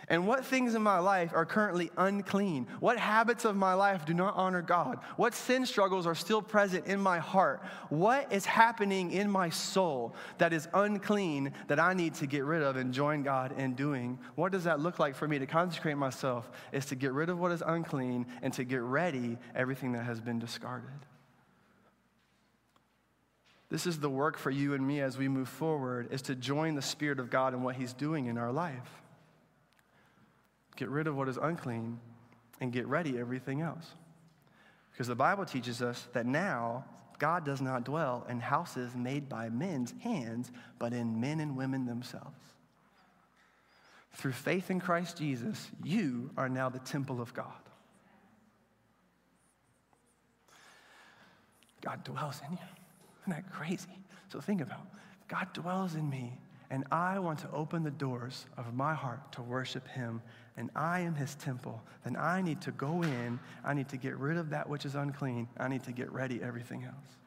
And 0.10 0.26
what 0.26 0.46
things 0.46 0.74
in 0.74 0.82
my 0.82 1.00
life 1.00 1.34
are 1.34 1.46
currently 1.46 1.92
unclean? 1.98 2.68
What 2.80 2.98
habits 2.98 3.44
of 3.44 3.58
my 3.58 3.74
life 3.74 4.06
do 4.06 4.14
not 4.14 4.36
honor 4.38 4.62
God? 4.62 5.00
What 5.18 5.34
sin 5.34 5.66
struggles 5.66 6.08
are 6.08 6.16
still 6.16 6.42
present 6.42 6.88
in 6.88 7.02
my 7.02 7.20
heart? 7.20 7.62
What 7.90 8.32
is 8.32 8.46
happening 8.46 9.12
in 9.12 9.30
my 9.30 9.50
soul 9.50 10.16
that 10.38 10.54
is 10.54 10.70
unclean 10.74 11.52
that 11.68 11.80
I 11.80 11.94
need 11.94 12.14
to 12.16 12.26
get 12.26 12.46
rid 12.46 12.64
of 12.64 12.78
and 12.78 12.94
join 12.94 13.22
God 13.22 13.60
in 13.60 13.74
doing? 13.74 14.18
What 14.36 14.54
does 14.54 14.64
that 14.64 14.80
look 14.80 14.98
like 14.98 15.14
for 15.14 15.28
me 15.28 15.40
to 15.40 15.46
consecrate 15.46 15.98
myself? 15.98 16.50
Is 16.72 16.86
to 16.86 16.96
get 16.96 17.12
rid 17.12 17.28
of 17.28 17.38
what 17.38 17.52
is 17.52 17.62
unclean 17.66 18.28
and 18.42 18.54
to 18.54 18.64
get 18.64 18.82
ready 18.82 19.38
everything 19.56 19.92
that 19.92 20.06
has 20.06 20.22
been 20.22 20.40
discarded. 20.40 20.90
This 23.70 23.86
is 23.86 24.00
the 24.00 24.10
work 24.10 24.38
for 24.38 24.52
you 24.52 24.74
and 24.74 24.88
me 24.88 25.02
as 25.02 25.18
we 25.18 25.28
move 25.28 25.50
forward 25.50 26.08
is 26.12 26.22
to 26.24 26.36
join 26.36 26.76
the 26.76 26.82
spirit 26.82 27.20
of 27.20 27.30
God 27.30 27.54
in 27.54 27.62
what 27.62 27.76
he's 27.76 27.92
doing 27.92 28.28
in 28.28 28.38
our 28.38 28.54
life 28.54 29.02
get 30.78 30.90
rid 30.90 31.08
of 31.08 31.16
what 31.18 31.28
is 31.28 31.38
unclean, 31.38 32.00
and 32.62 32.72
get 32.72 32.88
ready 32.88 33.20
everything 33.20 33.62
else. 33.62 33.86
Because 34.92 35.08
the 35.08 35.16
Bible 35.16 35.46
teaches 35.46 35.82
us 35.82 36.08
that 36.14 36.26
now 36.26 36.86
God 37.20 37.46
does 37.46 37.62
not 37.62 37.84
dwell 37.84 38.26
in 38.30 38.40
houses 38.40 38.96
made 38.96 39.28
by 39.28 39.50
men's 39.50 39.94
hands, 40.02 40.52
but 40.80 40.94
in 40.94 41.20
men 41.20 41.40
and 41.40 41.58
women 41.58 41.86
themselves. 41.86 42.40
Through 44.14 44.32
faith 44.32 44.72
in 44.72 44.80
Christ 44.80 45.18
Jesus, 45.18 45.70
you 45.84 46.32
are 46.38 46.50
now 46.50 46.70
the 46.70 46.80
temple 46.80 47.22
of 47.22 47.34
God. 47.34 47.46
God 51.82 52.04
dwells 52.04 52.42
in 52.46 52.54
you. 52.54 52.60
Isn't 53.22 53.34
that 53.34 53.52
crazy? 53.52 53.86
So 54.30 54.40
think 54.40 54.62
about 54.62 54.80
it. 54.80 55.00
God 55.28 55.48
dwells 55.54 55.96
in 55.96 56.10
me, 56.10 56.34
and 56.70 56.86
I 56.92 57.20
want 57.20 57.40
to 57.40 57.52
open 57.52 57.84
the 57.84 57.92
doors 57.92 58.46
of 58.58 58.74
my 58.74 58.94
heart 58.94 59.32
to 59.34 59.42
worship 59.42 59.88
Him 59.88 60.22
and 60.58 60.72
I 60.76 61.02
am 61.02 61.16
his 61.16 61.36
temple, 61.36 61.82
then 62.04 62.18
I 62.18 62.42
need 62.42 62.62
to 62.62 62.72
go 62.72 63.04
in, 63.04 63.40
I 63.64 63.74
need 63.74 63.90
to 63.90 63.98
get 63.98 64.18
rid 64.18 64.38
of 64.38 64.50
that 64.50 64.68
which 64.68 64.86
is 64.86 64.96
unclean, 64.96 65.48
I 65.58 65.68
need 65.68 65.84
to 65.84 65.92
get 65.92 66.12
ready 66.12 66.42
everything 66.42 66.84
else. 66.84 67.18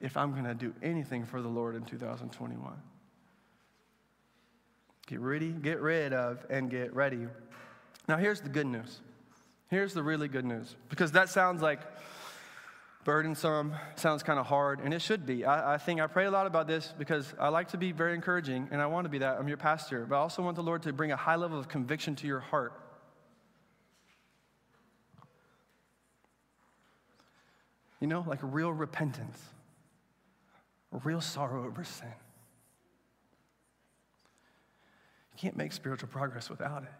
If 0.00 0.16
I'm 0.16 0.32
going 0.32 0.44
to 0.44 0.54
do 0.54 0.74
anything 0.82 1.26
for 1.26 1.42
the 1.42 1.48
Lord 1.48 1.76
in 1.76 1.84
2021. 1.84 2.72
Get 5.06 5.20
ready, 5.20 5.50
get 5.50 5.80
rid 5.80 6.12
of, 6.12 6.46
and 6.48 6.70
get 6.70 6.94
ready. 6.94 7.26
Now, 8.08 8.16
here's 8.16 8.40
the 8.40 8.48
good 8.48 8.66
news. 8.66 9.00
Here's 9.68 9.92
the 9.92 10.02
really 10.02 10.28
good 10.28 10.44
news. 10.44 10.76
Because 10.88 11.12
that 11.12 11.28
sounds 11.28 11.60
like 11.60 11.80
burdensome, 13.04 13.74
sounds 13.96 14.22
kind 14.22 14.38
of 14.38 14.46
hard, 14.46 14.80
and 14.80 14.92
it 14.92 15.00
should 15.00 15.24
be. 15.24 15.44
I, 15.44 15.74
I, 15.74 15.78
think 15.78 16.00
I 16.00 16.06
pray 16.06 16.26
a 16.26 16.30
lot 16.30 16.46
about 16.46 16.66
this 16.66 16.92
because 16.98 17.32
I 17.38 17.48
like 17.48 17.68
to 17.68 17.78
be 17.78 17.92
very 17.92 18.14
encouraging, 18.14 18.68
and 18.70 18.80
I 18.80 18.86
want 18.86 19.04
to 19.04 19.08
be 19.08 19.18
that. 19.18 19.38
I'm 19.38 19.48
your 19.48 19.56
pastor, 19.56 20.06
but 20.06 20.16
I 20.16 20.18
also 20.18 20.42
want 20.42 20.56
the 20.56 20.62
Lord 20.62 20.82
to 20.82 20.92
bring 20.92 21.12
a 21.12 21.16
high 21.16 21.36
level 21.36 21.58
of 21.58 21.68
conviction 21.68 22.14
to 22.16 22.26
your 22.26 22.40
heart. 22.40 22.72
You 28.00 28.06
know, 28.06 28.24
like 28.26 28.38
real 28.42 28.72
repentance, 28.72 29.38
real 31.04 31.20
sorrow 31.20 31.66
over 31.66 31.84
sin. 31.84 32.08
You 35.32 35.38
can't 35.38 35.56
make 35.56 35.72
spiritual 35.72 36.08
progress 36.08 36.48
without 36.48 36.82
it. 36.82 36.99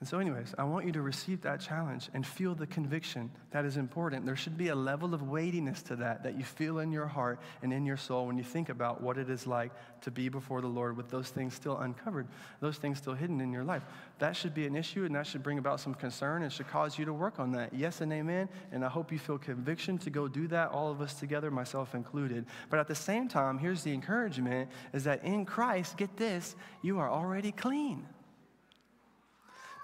And 0.00 0.08
so, 0.08 0.20
anyways, 0.20 0.54
I 0.56 0.62
want 0.62 0.86
you 0.86 0.92
to 0.92 1.02
receive 1.02 1.40
that 1.40 1.58
challenge 1.58 2.08
and 2.14 2.24
feel 2.24 2.54
the 2.54 2.68
conviction 2.68 3.32
that 3.50 3.64
is 3.64 3.76
important. 3.76 4.24
There 4.26 4.36
should 4.36 4.56
be 4.56 4.68
a 4.68 4.74
level 4.76 5.12
of 5.12 5.22
weightiness 5.22 5.82
to 5.84 5.96
that 5.96 6.22
that 6.22 6.38
you 6.38 6.44
feel 6.44 6.78
in 6.78 6.92
your 6.92 7.08
heart 7.08 7.40
and 7.62 7.72
in 7.72 7.84
your 7.84 7.96
soul 7.96 8.28
when 8.28 8.38
you 8.38 8.44
think 8.44 8.68
about 8.68 9.02
what 9.02 9.18
it 9.18 9.28
is 9.28 9.44
like 9.44 9.72
to 10.02 10.12
be 10.12 10.28
before 10.28 10.60
the 10.60 10.68
Lord 10.68 10.96
with 10.96 11.08
those 11.08 11.30
things 11.30 11.52
still 11.52 11.78
uncovered, 11.78 12.28
those 12.60 12.76
things 12.76 12.98
still 12.98 13.14
hidden 13.14 13.40
in 13.40 13.52
your 13.52 13.64
life. 13.64 13.82
That 14.20 14.36
should 14.36 14.54
be 14.54 14.68
an 14.68 14.76
issue 14.76 15.04
and 15.04 15.16
that 15.16 15.26
should 15.26 15.42
bring 15.42 15.58
about 15.58 15.80
some 15.80 15.94
concern 15.94 16.44
and 16.44 16.52
should 16.52 16.68
cause 16.68 16.96
you 16.96 17.04
to 17.04 17.12
work 17.12 17.40
on 17.40 17.50
that. 17.52 17.74
Yes 17.74 18.00
and 18.00 18.12
amen. 18.12 18.48
And 18.70 18.84
I 18.84 18.88
hope 18.88 19.10
you 19.10 19.18
feel 19.18 19.36
conviction 19.36 19.98
to 19.98 20.10
go 20.10 20.28
do 20.28 20.46
that, 20.46 20.70
all 20.70 20.92
of 20.92 21.00
us 21.00 21.14
together, 21.14 21.50
myself 21.50 21.96
included. 21.96 22.46
But 22.70 22.78
at 22.78 22.86
the 22.86 22.94
same 22.94 23.26
time, 23.26 23.58
here's 23.58 23.82
the 23.82 23.94
encouragement 23.94 24.70
is 24.92 25.02
that 25.04 25.24
in 25.24 25.44
Christ, 25.44 25.96
get 25.96 26.16
this, 26.16 26.54
you 26.82 27.00
are 27.00 27.10
already 27.10 27.50
clean. 27.50 28.06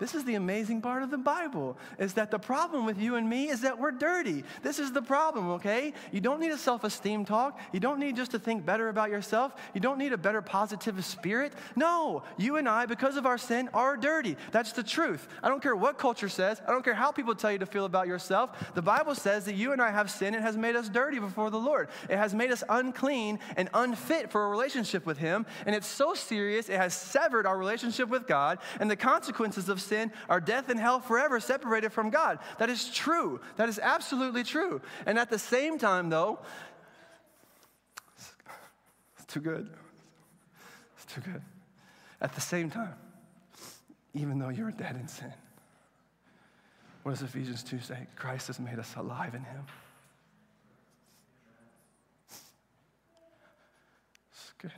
This 0.01 0.14
is 0.14 0.24
the 0.24 0.34
amazing 0.34 0.82
part 0.82 1.03
of 1.03 1.11
the 1.11 1.18
Bible 1.18 1.76
is 1.99 2.14
that 2.14 2.30
the 2.30 2.38
problem 2.38 2.84
with 2.84 3.01
you 3.01 3.14
and 3.14 3.28
me 3.28 3.49
is 3.49 3.61
that 3.61 3.78
we're 3.78 3.92
dirty. 3.92 4.45
This 4.62 4.78
is 4.78 4.92
the 4.92 5.03
problem, 5.03 5.51
okay? 5.51 5.92
You 6.11 6.20
don't 6.20 6.40
need 6.40 6.51
a 6.51 6.59
self-esteem 6.59 7.24
talk. 7.24 7.59
You 7.72 7.80
don't 7.80 8.01
need 8.01 8.16
just 8.16 8.32
to 8.32 8.38
think 8.38 8.66
better 8.66 8.88
about 8.88 9.11
yourself. 9.11 9.55
You 9.72 9.80
don't 9.80 9.99
need 9.99 10.12
a 10.12 10.18
better 10.18 10.42
positive 10.42 11.05
spirit. 11.05 11.53
No, 11.76 12.24
you 12.36 12.57
and 12.57 12.68
I 12.68 12.86
because 12.86 13.16
of 13.16 13.26
our 13.26 13.38
sin 13.38 13.68
are 13.72 13.97
dirty. 13.97 14.36
That's 14.51 14.72
the 14.72 14.82
truth. 14.82 15.28
I 15.42 15.49
don't 15.49 15.62
care 15.62 15.76
what 15.76 15.99
culture 15.99 16.28
says. 16.28 16.61
I 16.66 16.72
don't 16.72 16.84
care 16.84 16.95
how 16.95 17.12
people 17.12 17.34
tell 17.34 17.53
you 17.53 17.59
to 17.59 17.66
feel 17.66 17.84
about 17.84 18.09
yourself. 18.09 18.72
The 18.74 18.82
Bible 18.82 19.14
says 19.14 19.45
that 19.45 19.55
you 19.55 19.72
and 19.72 19.80
I 19.80 19.90
have 19.90 20.11
sin. 20.11 20.34
It 20.34 20.42
has 20.42 20.57
made 20.57 20.76
us 20.76 20.88
dirty 20.88 21.18
before 21.18 21.51
the 21.51 21.59
Lord. 21.59 21.88
It 22.09 22.16
has 22.16 22.34
made 22.34 22.51
us 22.51 22.64
unclean 22.68 23.38
and 23.57 23.70
unfit 23.72 24.30
for 24.30 24.47
a 24.47 24.49
relationship 24.49 25.07
with 25.07 25.18
him, 25.18 25.47
and 25.66 25.74
it's 25.74 25.86
so 25.86 26.14
serious 26.14 26.68
it 26.68 26.76
has 26.76 26.95
severed 26.95 27.47
our 27.47 27.57
relationship 27.57 28.09
with 28.09 28.26
God, 28.26 28.59
and 28.80 28.90
the 28.90 28.97
consequences 28.97 29.68
of 29.68 29.80
sin 29.85 30.12
are 30.28 30.41
death 30.41 30.68
and 30.68 30.78
hell 30.78 31.01
forever 31.01 31.41
separated 31.41 31.93
from 31.93 32.11
God. 32.11 32.39
That 32.59 32.70
is 32.70 32.91
true. 32.91 33.41
That 33.57 33.68
is 33.68 33.78
absolutely 33.78 34.45
true. 34.45 34.80
And 35.07 35.18
at 35.18 35.30
the 35.30 35.39
same 35.39 35.78
time, 35.78 36.11
though, 36.11 36.39
it's 38.16 39.26
too 39.26 39.41
good. 39.41 39.70
It's 40.97 41.12
too 41.12 41.20
good. 41.20 41.43
At 42.20 42.35
the 42.35 42.41
same 42.41 42.70
time, 42.70 42.95
even 44.14 44.39
though 44.39 44.49
you're 44.51 44.70
dead 44.70 44.97
in 44.97 45.09
sin, 45.09 45.32
what 47.03 47.12
does 47.12 47.22
Ephesians 47.22 47.62
2 47.62 47.80
say? 47.80 48.07
Christ 48.16 48.47
has 48.47 48.59
made 48.59 48.78
us 48.78 48.95
alive 48.97 49.35
in 49.35 49.43
him. 49.43 49.66
It's 54.32 54.53
good. 54.59 54.72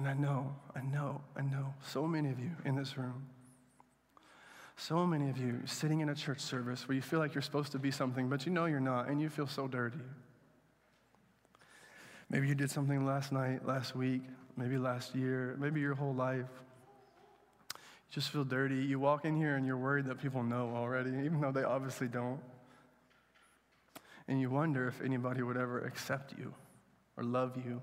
And 0.00 0.08
I 0.08 0.14
know, 0.14 0.56
I 0.74 0.80
know, 0.80 1.20
I 1.36 1.42
know 1.42 1.74
so 1.86 2.06
many 2.06 2.30
of 2.30 2.40
you 2.40 2.52
in 2.64 2.74
this 2.74 2.96
room, 2.96 3.26
so 4.74 5.06
many 5.06 5.28
of 5.28 5.36
you 5.36 5.60
sitting 5.66 6.00
in 6.00 6.08
a 6.08 6.14
church 6.14 6.40
service 6.40 6.88
where 6.88 6.94
you 6.94 7.02
feel 7.02 7.18
like 7.18 7.34
you're 7.34 7.42
supposed 7.42 7.72
to 7.72 7.78
be 7.78 7.90
something, 7.90 8.30
but 8.30 8.46
you 8.46 8.50
know 8.50 8.64
you're 8.64 8.80
not, 8.80 9.10
and 9.10 9.20
you 9.20 9.28
feel 9.28 9.46
so 9.46 9.68
dirty. 9.68 10.00
Maybe 12.30 12.48
you 12.48 12.54
did 12.54 12.70
something 12.70 13.04
last 13.04 13.30
night, 13.30 13.66
last 13.66 13.94
week, 13.94 14.22
maybe 14.56 14.78
last 14.78 15.14
year, 15.14 15.54
maybe 15.60 15.80
your 15.80 15.94
whole 15.94 16.14
life. 16.14 16.48
You 17.74 18.14
just 18.14 18.30
feel 18.30 18.44
dirty. 18.44 18.76
You 18.76 18.98
walk 18.98 19.26
in 19.26 19.36
here 19.36 19.56
and 19.56 19.66
you're 19.66 19.76
worried 19.76 20.06
that 20.06 20.18
people 20.18 20.42
know 20.42 20.72
already, 20.74 21.10
even 21.10 21.42
though 21.42 21.52
they 21.52 21.64
obviously 21.64 22.08
don't. 22.08 22.40
And 24.28 24.40
you 24.40 24.48
wonder 24.48 24.88
if 24.88 25.02
anybody 25.02 25.42
would 25.42 25.58
ever 25.58 25.80
accept 25.80 26.32
you 26.38 26.54
or 27.18 27.22
love 27.22 27.58
you, 27.58 27.82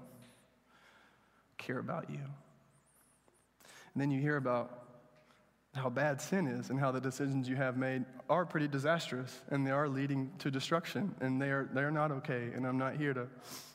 care 1.57 1.79
about 1.79 2.09
you. 2.09 2.19
And 3.93 4.01
then 4.01 4.11
you 4.11 4.21
hear 4.21 4.37
about 4.37 4.83
how 5.73 5.89
bad 5.89 6.21
sin 6.21 6.47
is 6.47 6.69
and 6.69 6.79
how 6.79 6.91
the 6.91 7.01
decisions 7.01 7.47
you 7.47 7.55
have 7.55 7.77
made 7.77 8.05
are 8.29 8.45
pretty 8.45 8.67
disastrous 8.67 9.39
and 9.49 9.65
they 9.65 9.71
are 9.71 9.87
leading 9.87 10.31
to 10.39 10.51
destruction 10.51 11.15
and 11.21 11.41
they 11.41 11.49
are, 11.49 11.69
they 11.73 11.81
are 11.81 11.91
not 11.91 12.11
okay. 12.11 12.49
And 12.55 12.65
I'm 12.65 12.77
not 12.77 12.95
here 12.95 13.13
to 13.13 13.27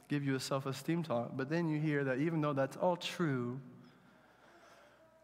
give 0.08 0.24
you 0.24 0.34
a 0.34 0.40
self 0.40 0.66
esteem 0.66 1.02
talk. 1.02 1.36
But 1.36 1.48
then 1.48 1.68
you 1.68 1.80
hear 1.80 2.04
that 2.04 2.18
even 2.18 2.40
though 2.40 2.52
that's 2.52 2.76
all 2.76 2.96
true, 2.96 3.60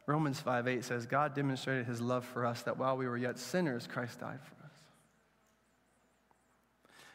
Romans 0.06 0.40
5 0.40 0.66
8 0.66 0.84
says, 0.84 1.06
God 1.06 1.34
demonstrated 1.34 1.86
his 1.86 2.00
love 2.00 2.24
for 2.24 2.46
us 2.46 2.62
that 2.62 2.78
while 2.78 2.96
we 2.96 3.06
were 3.06 3.18
yet 3.18 3.38
sinners, 3.38 3.86
Christ 3.86 4.20
died 4.20 4.40
for 4.42 4.54
us. 4.54 4.57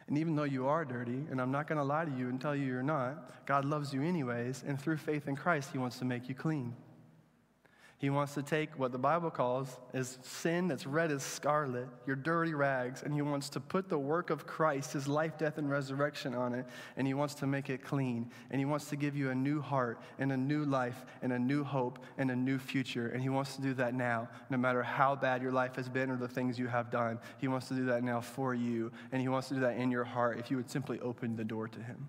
And 0.06 0.18
even 0.18 0.36
though 0.36 0.44
you 0.44 0.66
are 0.66 0.84
dirty, 0.84 1.24
and 1.30 1.40
I'm 1.40 1.50
not 1.50 1.66
going 1.66 1.78
to 1.78 1.84
lie 1.84 2.04
to 2.04 2.10
you 2.10 2.28
and 2.28 2.40
tell 2.40 2.54
you 2.54 2.66
you're 2.66 2.82
not, 2.82 3.46
God 3.46 3.64
loves 3.64 3.94
you 3.94 4.02
anyways, 4.02 4.64
and 4.66 4.80
through 4.80 4.98
faith 4.98 5.28
in 5.28 5.36
Christ, 5.36 5.70
he 5.72 5.78
wants 5.78 5.98
to 5.98 6.04
make 6.04 6.28
you 6.28 6.34
clean. 6.34 6.74
He 7.98 8.10
wants 8.10 8.34
to 8.34 8.42
take 8.42 8.78
what 8.78 8.92
the 8.92 8.98
Bible 8.98 9.30
calls 9.30 9.78
is 9.94 10.18
sin 10.22 10.68
that's 10.68 10.84
red 10.84 11.10
as 11.10 11.22
scarlet, 11.22 11.86
your 12.06 12.16
dirty 12.16 12.52
rags, 12.52 13.02
and 13.02 13.14
he 13.14 13.22
wants 13.22 13.48
to 13.50 13.60
put 13.60 13.88
the 13.88 13.98
work 13.98 14.30
of 14.30 14.46
Christ, 14.46 14.92
his 14.92 15.06
life, 15.06 15.38
death, 15.38 15.58
and 15.58 15.70
resurrection 15.70 16.34
on 16.34 16.54
it, 16.54 16.66
and 16.96 17.06
he 17.06 17.14
wants 17.14 17.34
to 17.36 17.46
make 17.46 17.70
it 17.70 17.84
clean. 17.84 18.30
And 18.50 18.60
he 18.60 18.64
wants 18.64 18.90
to 18.90 18.96
give 18.96 19.16
you 19.16 19.30
a 19.30 19.34
new 19.34 19.60
heart 19.60 20.00
and 20.18 20.32
a 20.32 20.36
new 20.36 20.64
life 20.64 21.06
and 21.22 21.32
a 21.32 21.38
new 21.38 21.62
hope 21.62 22.00
and 22.18 22.30
a 22.30 22.36
new 22.36 22.58
future. 22.58 23.08
And 23.08 23.22
he 23.22 23.28
wants 23.28 23.56
to 23.56 23.62
do 23.62 23.74
that 23.74 23.94
now, 23.94 24.28
no 24.50 24.58
matter 24.58 24.82
how 24.82 25.14
bad 25.14 25.40
your 25.40 25.52
life 25.52 25.76
has 25.76 25.88
been 25.88 26.10
or 26.10 26.16
the 26.16 26.28
things 26.28 26.58
you 26.58 26.66
have 26.66 26.90
done. 26.90 27.18
He 27.38 27.48
wants 27.48 27.68
to 27.68 27.74
do 27.74 27.86
that 27.86 28.02
now 28.02 28.20
for 28.20 28.54
you, 28.54 28.90
and 29.12 29.22
he 29.22 29.28
wants 29.28 29.48
to 29.48 29.54
do 29.54 29.60
that 29.60 29.76
in 29.76 29.90
your 29.90 30.04
heart 30.04 30.38
if 30.38 30.50
you 30.50 30.56
would 30.56 30.68
simply 30.68 31.00
open 31.00 31.36
the 31.36 31.44
door 31.44 31.68
to 31.68 31.80
him. 31.80 32.08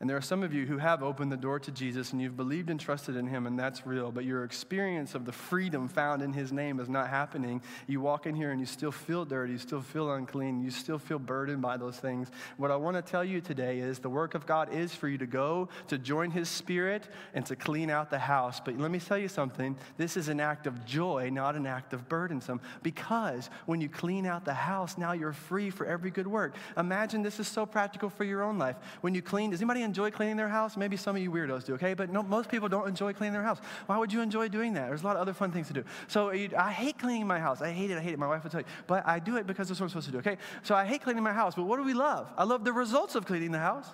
And 0.00 0.10
there 0.10 0.16
are 0.16 0.22
some 0.22 0.42
of 0.42 0.52
you 0.52 0.66
who 0.66 0.78
have 0.78 1.02
opened 1.02 1.30
the 1.30 1.36
door 1.36 1.60
to 1.60 1.70
Jesus 1.70 2.12
and 2.12 2.20
you've 2.20 2.36
believed 2.36 2.68
and 2.68 2.80
trusted 2.80 3.14
in 3.14 3.28
him, 3.28 3.46
and 3.46 3.56
that's 3.58 3.86
real, 3.86 4.10
but 4.10 4.24
your 4.24 4.44
experience 4.44 5.14
of 5.14 5.24
the 5.24 5.32
freedom 5.32 5.86
found 5.86 6.20
in 6.20 6.32
his 6.32 6.52
name 6.52 6.80
is 6.80 6.88
not 6.88 7.08
happening. 7.08 7.62
You 7.86 8.00
walk 8.00 8.26
in 8.26 8.34
here 8.34 8.50
and 8.50 8.58
you 8.58 8.66
still 8.66 8.90
feel 8.90 9.24
dirty, 9.24 9.52
you 9.52 9.58
still 9.58 9.80
feel 9.80 10.12
unclean, 10.12 10.60
you 10.62 10.70
still 10.72 10.98
feel 10.98 11.20
burdened 11.20 11.62
by 11.62 11.76
those 11.76 11.96
things. 11.96 12.28
What 12.56 12.72
I 12.72 12.76
want 12.76 12.96
to 12.96 13.02
tell 13.02 13.24
you 13.24 13.40
today 13.40 13.78
is 13.78 14.00
the 14.00 14.10
work 14.10 14.34
of 14.34 14.46
God 14.46 14.74
is 14.74 14.92
for 14.92 15.08
you 15.08 15.16
to 15.18 15.26
go, 15.26 15.68
to 15.86 15.96
join 15.96 16.32
his 16.32 16.48
spirit, 16.48 17.08
and 17.32 17.46
to 17.46 17.54
clean 17.54 17.88
out 17.88 18.10
the 18.10 18.18
house. 18.18 18.60
But 18.60 18.76
let 18.78 18.90
me 18.90 18.98
tell 18.98 19.18
you 19.18 19.28
something 19.28 19.76
this 19.96 20.16
is 20.16 20.28
an 20.28 20.40
act 20.40 20.66
of 20.66 20.84
joy, 20.84 21.30
not 21.32 21.54
an 21.54 21.66
act 21.66 21.92
of 21.92 22.08
burdensome, 22.08 22.60
because 22.82 23.48
when 23.66 23.80
you 23.80 23.88
clean 23.88 24.26
out 24.26 24.44
the 24.44 24.54
house, 24.54 24.98
now 24.98 25.12
you're 25.12 25.32
free 25.32 25.70
for 25.70 25.86
every 25.86 26.10
good 26.10 26.26
work. 26.26 26.56
Imagine 26.76 27.22
this 27.22 27.38
is 27.38 27.46
so 27.46 27.64
practical 27.64 28.10
for 28.10 28.24
your 28.24 28.42
own 28.42 28.58
life. 28.58 28.76
When 29.00 29.14
you 29.14 29.22
clean, 29.22 29.50
does 29.50 29.60
anybody 29.60 29.83
enjoy 29.84 30.10
cleaning 30.10 30.36
their 30.36 30.48
house? 30.48 30.76
Maybe 30.76 30.96
some 30.96 31.14
of 31.14 31.22
you 31.22 31.30
weirdos 31.30 31.64
do, 31.64 31.74
okay? 31.74 31.94
But 31.94 32.10
no, 32.10 32.22
most 32.22 32.50
people 32.50 32.68
don't 32.68 32.88
enjoy 32.88 33.12
cleaning 33.12 33.32
their 33.32 33.42
house. 33.42 33.60
Why 33.86 33.98
would 33.98 34.12
you 34.12 34.20
enjoy 34.20 34.48
doing 34.48 34.74
that? 34.74 34.88
There's 34.88 35.02
a 35.02 35.06
lot 35.06 35.16
of 35.16 35.22
other 35.22 35.32
fun 35.32 35.52
things 35.52 35.68
to 35.68 35.72
do. 35.72 35.84
So 36.08 36.30
uh, 36.30 36.48
I 36.58 36.72
hate 36.72 36.98
cleaning 36.98 37.26
my 37.26 37.38
house. 37.38 37.62
I 37.62 37.70
hate 37.70 37.90
it. 37.90 37.98
I 37.98 38.00
hate 38.00 38.14
it. 38.14 38.18
My 38.18 38.26
wife 38.26 38.42
will 38.42 38.50
tell 38.50 38.60
you. 38.60 38.66
But 38.86 39.06
I 39.06 39.18
do 39.18 39.36
it 39.36 39.46
because 39.46 39.68
that's 39.68 39.78
what 39.80 39.84
I'm 39.84 39.90
supposed 39.90 40.06
to 40.06 40.12
do, 40.12 40.18
okay? 40.18 40.38
So 40.62 40.74
I 40.74 40.84
hate 40.84 41.02
cleaning 41.02 41.22
my 41.22 41.32
house. 41.32 41.54
But 41.54 41.64
what 41.64 41.76
do 41.76 41.84
we 41.84 41.94
love? 41.94 42.32
I 42.36 42.44
love 42.44 42.64
the 42.64 42.72
results 42.72 43.14
of 43.14 43.26
cleaning 43.26 43.52
the 43.52 43.58
house. 43.58 43.86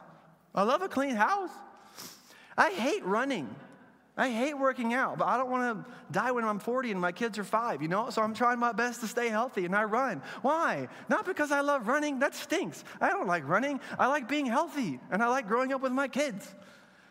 I 0.54 0.62
love 0.62 0.82
a 0.82 0.88
clean 0.88 1.16
house. 1.16 1.50
I 2.56 2.70
hate 2.70 3.04
running. 3.04 3.54
I 4.16 4.30
hate 4.30 4.58
working 4.58 4.92
out, 4.92 5.18
but 5.18 5.28
I 5.28 5.36
don't 5.36 5.50
want 5.50 5.84
to 5.84 5.92
die 6.10 6.32
when 6.32 6.44
I'm 6.44 6.58
40 6.58 6.90
and 6.90 7.00
my 7.00 7.12
kids 7.12 7.38
are 7.38 7.44
five, 7.44 7.80
you 7.80 7.88
know? 7.88 8.10
So 8.10 8.22
I'm 8.22 8.34
trying 8.34 8.58
my 8.58 8.72
best 8.72 9.00
to 9.00 9.06
stay 9.06 9.28
healthy 9.28 9.64
and 9.64 9.74
I 9.74 9.84
run. 9.84 10.20
Why? 10.42 10.88
Not 11.08 11.24
because 11.24 11.52
I 11.52 11.60
love 11.60 11.88
running, 11.88 12.18
that 12.18 12.34
stinks. 12.34 12.84
I 13.00 13.10
don't 13.10 13.28
like 13.28 13.48
running. 13.48 13.80
I 13.98 14.08
like 14.08 14.28
being 14.28 14.46
healthy 14.46 15.00
and 15.10 15.22
I 15.22 15.28
like 15.28 15.46
growing 15.48 15.72
up 15.72 15.80
with 15.80 15.92
my 15.92 16.08
kids. 16.08 16.54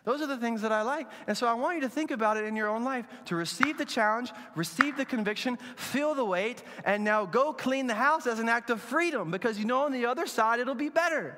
Those 0.04 0.22
are 0.22 0.28
the 0.28 0.38
things 0.38 0.62
that 0.62 0.72
I 0.72 0.82
like. 0.82 1.08
And 1.28 1.38
so 1.38 1.47
I 1.47 1.54
want 1.54 1.76
you 1.76 1.82
to 1.82 1.89
think 1.89 2.12
about 2.12 2.38
it 2.38 2.45
in 2.45 2.56
your 2.56 2.68
own 2.68 2.84
life 2.84 3.06
to 3.26 3.36
receive 3.36 3.78
the 3.78 3.86
challenge, 3.86 4.32
receive 4.56 4.97
the 4.97 5.06
conviction, 5.06 5.58
feel 5.76 6.16
the 6.16 6.26
weight, 6.26 6.64
and 6.86 7.04
now 7.04 7.26
go 7.26 7.54
clean 7.54 7.88
the 7.88 7.95
house 7.95 8.26
as 8.28 8.39
an 8.39 8.50
act 8.50 8.70
of 8.70 8.82
freedom 8.82 9.32
because 9.32 9.60
you 9.60 9.66
know 9.66 9.82
on 9.82 9.91
the 9.91 10.06
other 10.06 10.26
side 10.26 10.60
it'll 10.60 10.76
be 10.76 10.89
better. 10.89 11.38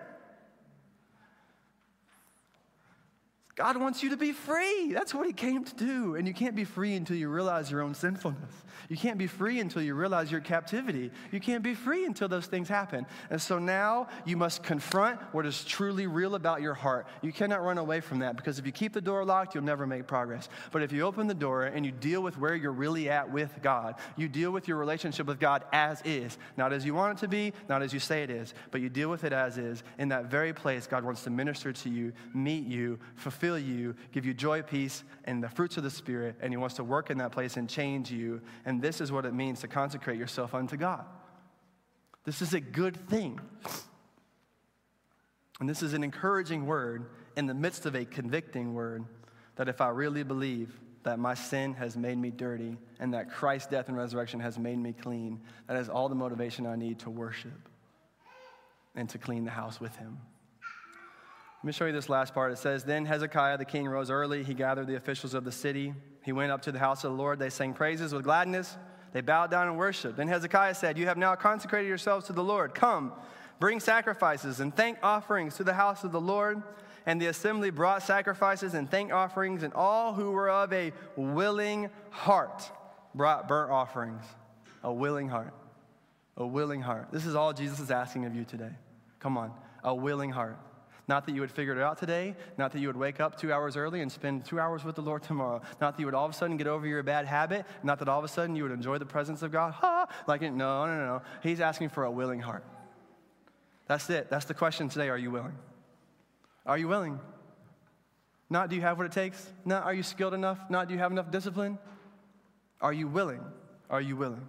God 3.55 3.75
wants 3.77 4.01
you 4.01 4.11
to 4.11 4.17
be 4.17 4.31
free. 4.31 4.93
That's 4.93 5.13
what 5.13 5.27
He 5.27 5.33
came 5.33 5.63
to 5.65 5.75
do. 5.75 6.15
And 6.15 6.25
you 6.27 6.33
can't 6.33 6.55
be 6.55 6.63
free 6.63 6.95
until 6.95 7.17
you 7.17 7.27
realize 7.27 7.69
your 7.69 7.81
own 7.81 7.93
sinfulness. 7.93 8.53
You 8.87 8.95
can't 8.95 9.17
be 9.17 9.27
free 9.27 9.59
until 9.59 9.81
you 9.81 9.93
realize 9.93 10.31
your 10.31 10.41
captivity. 10.41 11.11
You 11.31 11.39
can't 11.39 11.63
be 11.63 11.75
free 11.75 12.05
until 12.05 12.27
those 12.27 12.45
things 12.45 12.69
happen. 12.69 13.05
And 13.29 13.41
so 13.41 13.59
now 13.59 14.07
you 14.25 14.37
must 14.37 14.63
confront 14.63 15.19
what 15.33 15.45
is 15.45 15.63
truly 15.65 16.07
real 16.07 16.35
about 16.35 16.61
your 16.61 16.73
heart. 16.73 17.07
You 17.21 17.33
cannot 17.33 17.63
run 17.63 17.77
away 17.77 17.99
from 17.99 18.19
that 18.19 18.37
because 18.37 18.57
if 18.57 18.65
you 18.65 18.71
keep 18.71 18.93
the 18.93 19.01
door 19.01 19.25
locked, 19.25 19.53
you'll 19.53 19.63
never 19.65 19.85
make 19.85 20.07
progress. 20.07 20.47
But 20.71 20.81
if 20.81 20.91
you 20.91 21.01
open 21.03 21.27
the 21.27 21.33
door 21.33 21.63
and 21.63 21.85
you 21.85 21.91
deal 21.91 22.21
with 22.21 22.37
where 22.37 22.55
you're 22.55 22.71
really 22.71 23.09
at 23.09 23.31
with 23.31 23.51
God, 23.61 23.95
you 24.15 24.27
deal 24.29 24.51
with 24.51 24.67
your 24.67 24.77
relationship 24.77 25.27
with 25.27 25.39
God 25.39 25.65
as 25.73 26.01
is, 26.05 26.37
not 26.55 26.71
as 26.73 26.85
you 26.85 26.93
want 26.93 27.17
it 27.17 27.21
to 27.21 27.27
be, 27.27 27.53
not 27.67 27.81
as 27.81 27.93
you 27.93 27.99
say 27.99 28.23
it 28.23 28.29
is, 28.29 28.53
but 28.71 28.81
you 28.81 28.89
deal 28.89 29.09
with 29.09 29.23
it 29.25 29.33
as 29.33 29.57
is. 29.57 29.83
In 29.99 30.09
that 30.09 30.25
very 30.25 30.53
place, 30.53 30.87
God 30.87 31.03
wants 31.03 31.23
to 31.23 31.29
minister 31.29 31.73
to 31.73 31.89
you, 31.89 32.13
meet 32.33 32.65
you, 32.65 32.97
fulfill 33.15 33.40
you, 33.47 33.95
give 34.11 34.25
you 34.25 34.33
joy, 34.33 34.61
peace, 34.61 35.03
and 35.25 35.43
the 35.43 35.49
fruits 35.49 35.77
of 35.77 35.83
the 35.83 35.89
Spirit, 35.89 36.35
and 36.41 36.51
He 36.53 36.57
wants 36.57 36.75
to 36.75 36.83
work 36.83 37.09
in 37.09 37.17
that 37.19 37.31
place 37.31 37.57
and 37.57 37.69
change 37.69 38.11
you. 38.11 38.41
And 38.65 38.81
this 38.81 39.01
is 39.01 39.11
what 39.11 39.25
it 39.25 39.33
means 39.33 39.61
to 39.61 39.67
consecrate 39.67 40.17
yourself 40.17 40.53
unto 40.53 40.77
God. 40.77 41.05
This 42.23 42.41
is 42.41 42.53
a 42.53 42.59
good 42.59 43.09
thing. 43.09 43.39
And 45.59 45.69
this 45.69 45.83
is 45.83 45.93
an 45.93 46.03
encouraging 46.03 46.65
word 46.65 47.05
in 47.37 47.45
the 47.45 47.53
midst 47.53 47.85
of 47.85 47.95
a 47.95 48.05
convicting 48.05 48.73
word 48.73 49.05
that 49.55 49.69
if 49.69 49.81
I 49.81 49.89
really 49.89 50.23
believe 50.23 50.79
that 51.03 51.19
my 51.19 51.33
sin 51.33 51.73
has 51.73 51.97
made 51.97 52.17
me 52.17 52.29
dirty 52.29 52.77
and 52.99 53.13
that 53.13 53.31
Christ's 53.31 53.69
death 53.69 53.87
and 53.87 53.97
resurrection 53.97 54.39
has 54.39 54.57
made 54.59 54.77
me 54.77 54.93
clean, 54.93 55.39
that 55.67 55.77
is 55.77 55.89
all 55.89 56.09
the 56.09 56.15
motivation 56.15 56.65
I 56.65 56.75
need 56.75 56.99
to 56.99 57.09
worship 57.09 57.69
and 58.95 59.09
to 59.09 59.17
clean 59.17 59.45
the 59.45 59.51
house 59.51 59.79
with 59.79 59.95
Him. 59.95 60.17
Let 61.61 61.67
me 61.67 61.73
show 61.73 61.85
you 61.85 61.93
this 61.93 62.09
last 62.09 62.33
part. 62.33 62.51
It 62.51 62.57
says, 62.57 62.83
Then 62.83 63.05
Hezekiah 63.05 63.59
the 63.59 63.65
king 63.65 63.87
rose 63.87 64.09
early. 64.09 64.43
He 64.43 64.55
gathered 64.55 64.87
the 64.87 64.95
officials 64.95 65.35
of 65.35 65.43
the 65.43 65.51
city. 65.51 65.93
He 66.23 66.31
went 66.31 66.51
up 66.51 66.63
to 66.63 66.71
the 66.71 66.79
house 66.79 67.03
of 67.03 67.11
the 67.11 67.17
Lord. 67.17 67.37
They 67.37 67.51
sang 67.51 67.75
praises 67.75 68.13
with 68.13 68.23
gladness. 68.23 68.75
They 69.13 69.21
bowed 69.21 69.51
down 69.51 69.67
and 69.67 69.77
worshiped. 69.77 70.17
Then 70.17 70.27
Hezekiah 70.27 70.73
said, 70.73 70.97
You 70.97 71.05
have 71.05 71.17
now 71.17 71.35
consecrated 71.35 71.87
yourselves 71.87 72.25
to 72.27 72.33
the 72.33 72.43
Lord. 72.43 72.73
Come, 72.73 73.13
bring 73.59 73.79
sacrifices 73.79 74.59
and 74.59 74.75
thank 74.75 74.97
offerings 75.03 75.55
to 75.57 75.63
the 75.63 75.73
house 75.73 76.03
of 76.03 76.11
the 76.11 76.19
Lord. 76.19 76.63
And 77.05 77.21
the 77.21 77.27
assembly 77.27 77.69
brought 77.69 78.01
sacrifices 78.01 78.73
and 78.73 78.89
thank 78.89 79.13
offerings, 79.13 79.61
and 79.61 79.71
all 79.75 80.13
who 80.13 80.31
were 80.31 80.49
of 80.49 80.73
a 80.73 80.93
willing 81.15 81.91
heart 82.09 82.63
brought 83.13 83.47
burnt 83.47 83.71
offerings. 83.71 84.23
A 84.83 84.91
willing 84.91 85.29
heart. 85.29 85.53
A 86.37 86.45
willing 86.45 86.81
heart. 86.81 87.09
This 87.11 87.27
is 87.27 87.35
all 87.35 87.53
Jesus 87.53 87.79
is 87.79 87.91
asking 87.91 88.25
of 88.25 88.35
you 88.35 88.45
today. 88.45 88.71
Come 89.19 89.37
on, 89.37 89.51
a 89.83 89.93
willing 89.93 90.31
heart. 90.31 90.57
Not 91.11 91.25
that 91.25 91.35
you 91.35 91.41
would 91.41 91.51
figure 91.51 91.73
it 91.73 91.83
out 91.83 91.97
today. 91.97 92.37
Not 92.57 92.71
that 92.71 92.79
you 92.79 92.87
would 92.87 92.95
wake 92.95 93.19
up 93.19 93.37
two 93.37 93.51
hours 93.51 93.75
early 93.75 93.99
and 93.99 94.09
spend 94.09 94.45
two 94.45 94.61
hours 94.61 94.85
with 94.85 94.95
the 94.95 95.01
Lord 95.01 95.21
tomorrow. 95.23 95.61
Not 95.81 95.97
that 95.97 95.99
you 95.99 96.05
would 96.05 96.15
all 96.15 96.23
of 96.23 96.31
a 96.31 96.33
sudden 96.33 96.55
get 96.55 96.67
over 96.67 96.87
your 96.87 97.03
bad 97.03 97.25
habit. 97.25 97.65
Not 97.83 97.99
that 97.99 98.07
all 98.07 98.17
of 98.17 98.23
a 98.23 98.29
sudden 98.29 98.55
you 98.55 98.63
would 98.63 98.71
enjoy 98.71 98.97
the 98.97 99.05
presence 99.05 99.41
of 99.41 99.51
God. 99.51 99.73
Ha! 99.73 100.07
Like, 100.25 100.41
no, 100.41 100.49
no, 100.49 100.85
no, 100.85 101.05
no. 101.05 101.21
He's 101.43 101.59
asking 101.59 101.89
for 101.89 102.05
a 102.05 102.11
willing 102.11 102.39
heart. 102.39 102.63
That's 103.87 104.09
it. 104.09 104.29
That's 104.29 104.45
the 104.45 104.53
question 104.53 104.87
today. 104.87 105.09
Are 105.09 105.17
you 105.17 105.31
willing? 105.31 105.57
Are 106.65 106.77
you 106.77 106.87
willing? 106.87 107.19
Not 108.49 108.69
do 108.69 108.77
you 108.77 108.81
have 108.81 108.97
what 108.97 109.05
it 109.05 109.11
takes? 109.11 109.45
Not 109.65 109.83
are 109.83 109.93
you 109.93 110.03
skilled 110.03 110.33
enough? 110.33 110.59
Not 110.69 110.87
do 110.87 110.93
you 110.93 110.99
have 111.01 111.11
enough 111.11 111.29
discipline? 111.29 111.77
Are 112.79 112.93
you 112.93 113.09
willing? 113.09 113.41
Are 113.89 113.99
you 113.99 114.15
willing? 114.15 114.47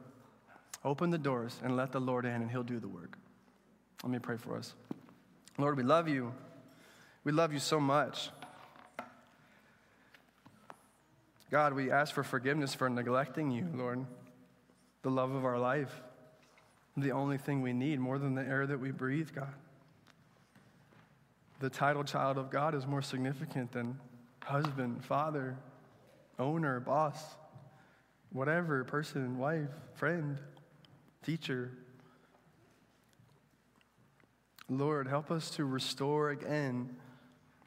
Open 0.84 1.10
the 1.10 1.18
doors 1.18 1.58
and 1.64 1.76
let 1.76 1.90
the 1.90 2.00
Lord 2.00 2.24
in, 2.24 2.40
and 2.40 2.48
He'll 2.48 2.62
do 2.62 2.78
the 2.78 2.86
work. 2.86 3.18
Let 4.04 4.12
me 4.12 4.20
pray 4.20 4.36
for 4.36 4.56
us. 4.56 4.74
Lord, 5.58 5.76
we 5.76 5.82
love 5.82 6.06
you. 6.06 6.32
We 7.24 7.32
love 7.32 7.52
you 7.52 7.60
so 7.60 7.78
much. 7.78 8.30
God, 11.50 11.74
we 11.74 11.90
ask 11.90 12.14
for 12.14 12.24
forgiveness 12.24 12.74
for 12.74 12.88
neglecting 12.88 13.50
you, 13.50 13.68
Lord, 13.74 14.04
the 15.02 15.10
love 15.10 15.32
of 15.32 15.44
our 15.44 15.58
life, 15.58 15.92
the 16.96 17.12
only 17.12 17.38
thing 17.38 17.62
we 17.62 17.72
need 17.72 18.00
more 18.00 18.18
than 18.18 18.34
the 18.34 18.42
air 18.42 18.66
that 18.66 18.80
we 18.80 18.90
breathe, 18.90 19.28
God. 19.34 19.52
The 21.60 21.70
title 21.70 22.02
child 22.04 22.38
of 22.38 22.50
God 22.50 22.74
is 22.74 22.86
more 22.86 23.02
significant 23.02 23.70
than 23.70 24.00
husband, 24.42 25.04
father, 25.04 25.56
owner, 26.38 26.80
boss, 26.80 27.22
whatever, 28.32 28.82
person, 28.82 29.38
wife, 29.38 29.68
friend, 29.94 30.38
teacher. 31.22 31.70
Lord, 34.68 35.06
help 35.06 35.30
us 35.30 35.50
to 35.50 35.64
restore 35.64 36.30
again 36.30 36.96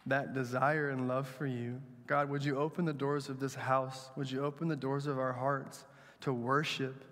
that 0.06 0.34
desire 0.34 0.90
and 0.90 1.08
love 1.08 1.28
for 1.28 1.46
you. 1.46 1.82
God, 2.08 2.30
would 2.30 2.46
you 2.46 2.58
open 2.58 2.86
the 2.86 2.94
doors 2.94 3.30
of 3.30 3.40
this 3.40 3.56
house? 3.56 4.10
Would 4.16 4.30
you 4.30 4.46
open 4.46 4.68
the 4.68 4.76
doors 4.76 5.08
of 5.08 5.18
our 5.18 5.34
hearts 5.34 5.86
to 6.22 6.34
worship? 6.34 7.04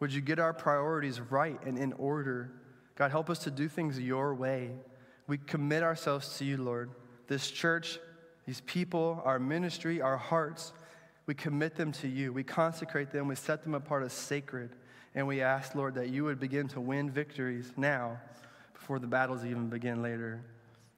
Would 0.00 0.12
you 0.12 0.20
get 0.20 0.38
our 0.38 0.54
priorities 0.54 1.20
right 1.20 1.58
and 1.64 1.76
in 1.76 1.92
order? 1.94 2.52
God, 2.96 3.10
help 3.10 3.28
us 3.28 3.40
to 3.40 3.50
do 3.50 3.68
things 3.68 3.98
your 3.98 4.34
way. 4.34 4.70
We 5.26 5.38
commit 5.38 5.82
ourselves 5.82 6.38
to 6.38 6.44
you, 6.44 6.56
Lord. 6.56 6.90
This 7.26 7.50
church, 7.50 7.98
these 8.46 8.62
people, 8.62 9.20
our 9.24 9.38
ministry, 9.38 10.00
our 10.00 10.16
hearts, 10.16 10.72
we 11.26 11.34
commit 11.34 11.76
them 11.76 11.92
to 11.92 12.08
you. 12.08 12.32
We 12.32 12.42
consecrate 12.42 13.10
them. 13.10 13.28
We 13.28 13.34
set 13.34 13.62
them 13.62 13.74
apart 13.74 14.02
as 14.02 14.14
sacred. 14.14 14.70
And 15.14 15.26
we 15.26 15.42
ask, 15.42 15.74
Lord, 15.74 15.94
that 15.96 16.08
you 16.08 16.24
would 16.24 16.40
begin 16.40 16.68
to 16.68 16.80
win 16.80 17.10
victories 17.10 17.70
now 17.76 18.18
before 18.72 18.98
the 18.98 19.06
battles 19.06 19.44
even 19.44 19.68
begin 19.68 20.00
later. 20.00 20.42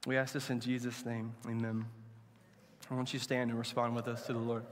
We 0.07 0.17
ask 0.17 0.33
this 0.33 0.49
in 0.49 0.59
Jesus' 0.59 1.05
name. 1.05 1.33
Amen. 1.45 1.85
I 2.89 2.95
want 2.95 3.13
you 3.13 3.19
to 3.19 3.23
stand 3.23 3.51
and 3.51 3.59
respond 3.59 3.95
with 3.95 4.07
us 4.07 4.25
to 4.25 4.33
the 4.33 4.39
Lord. 4.39 4.63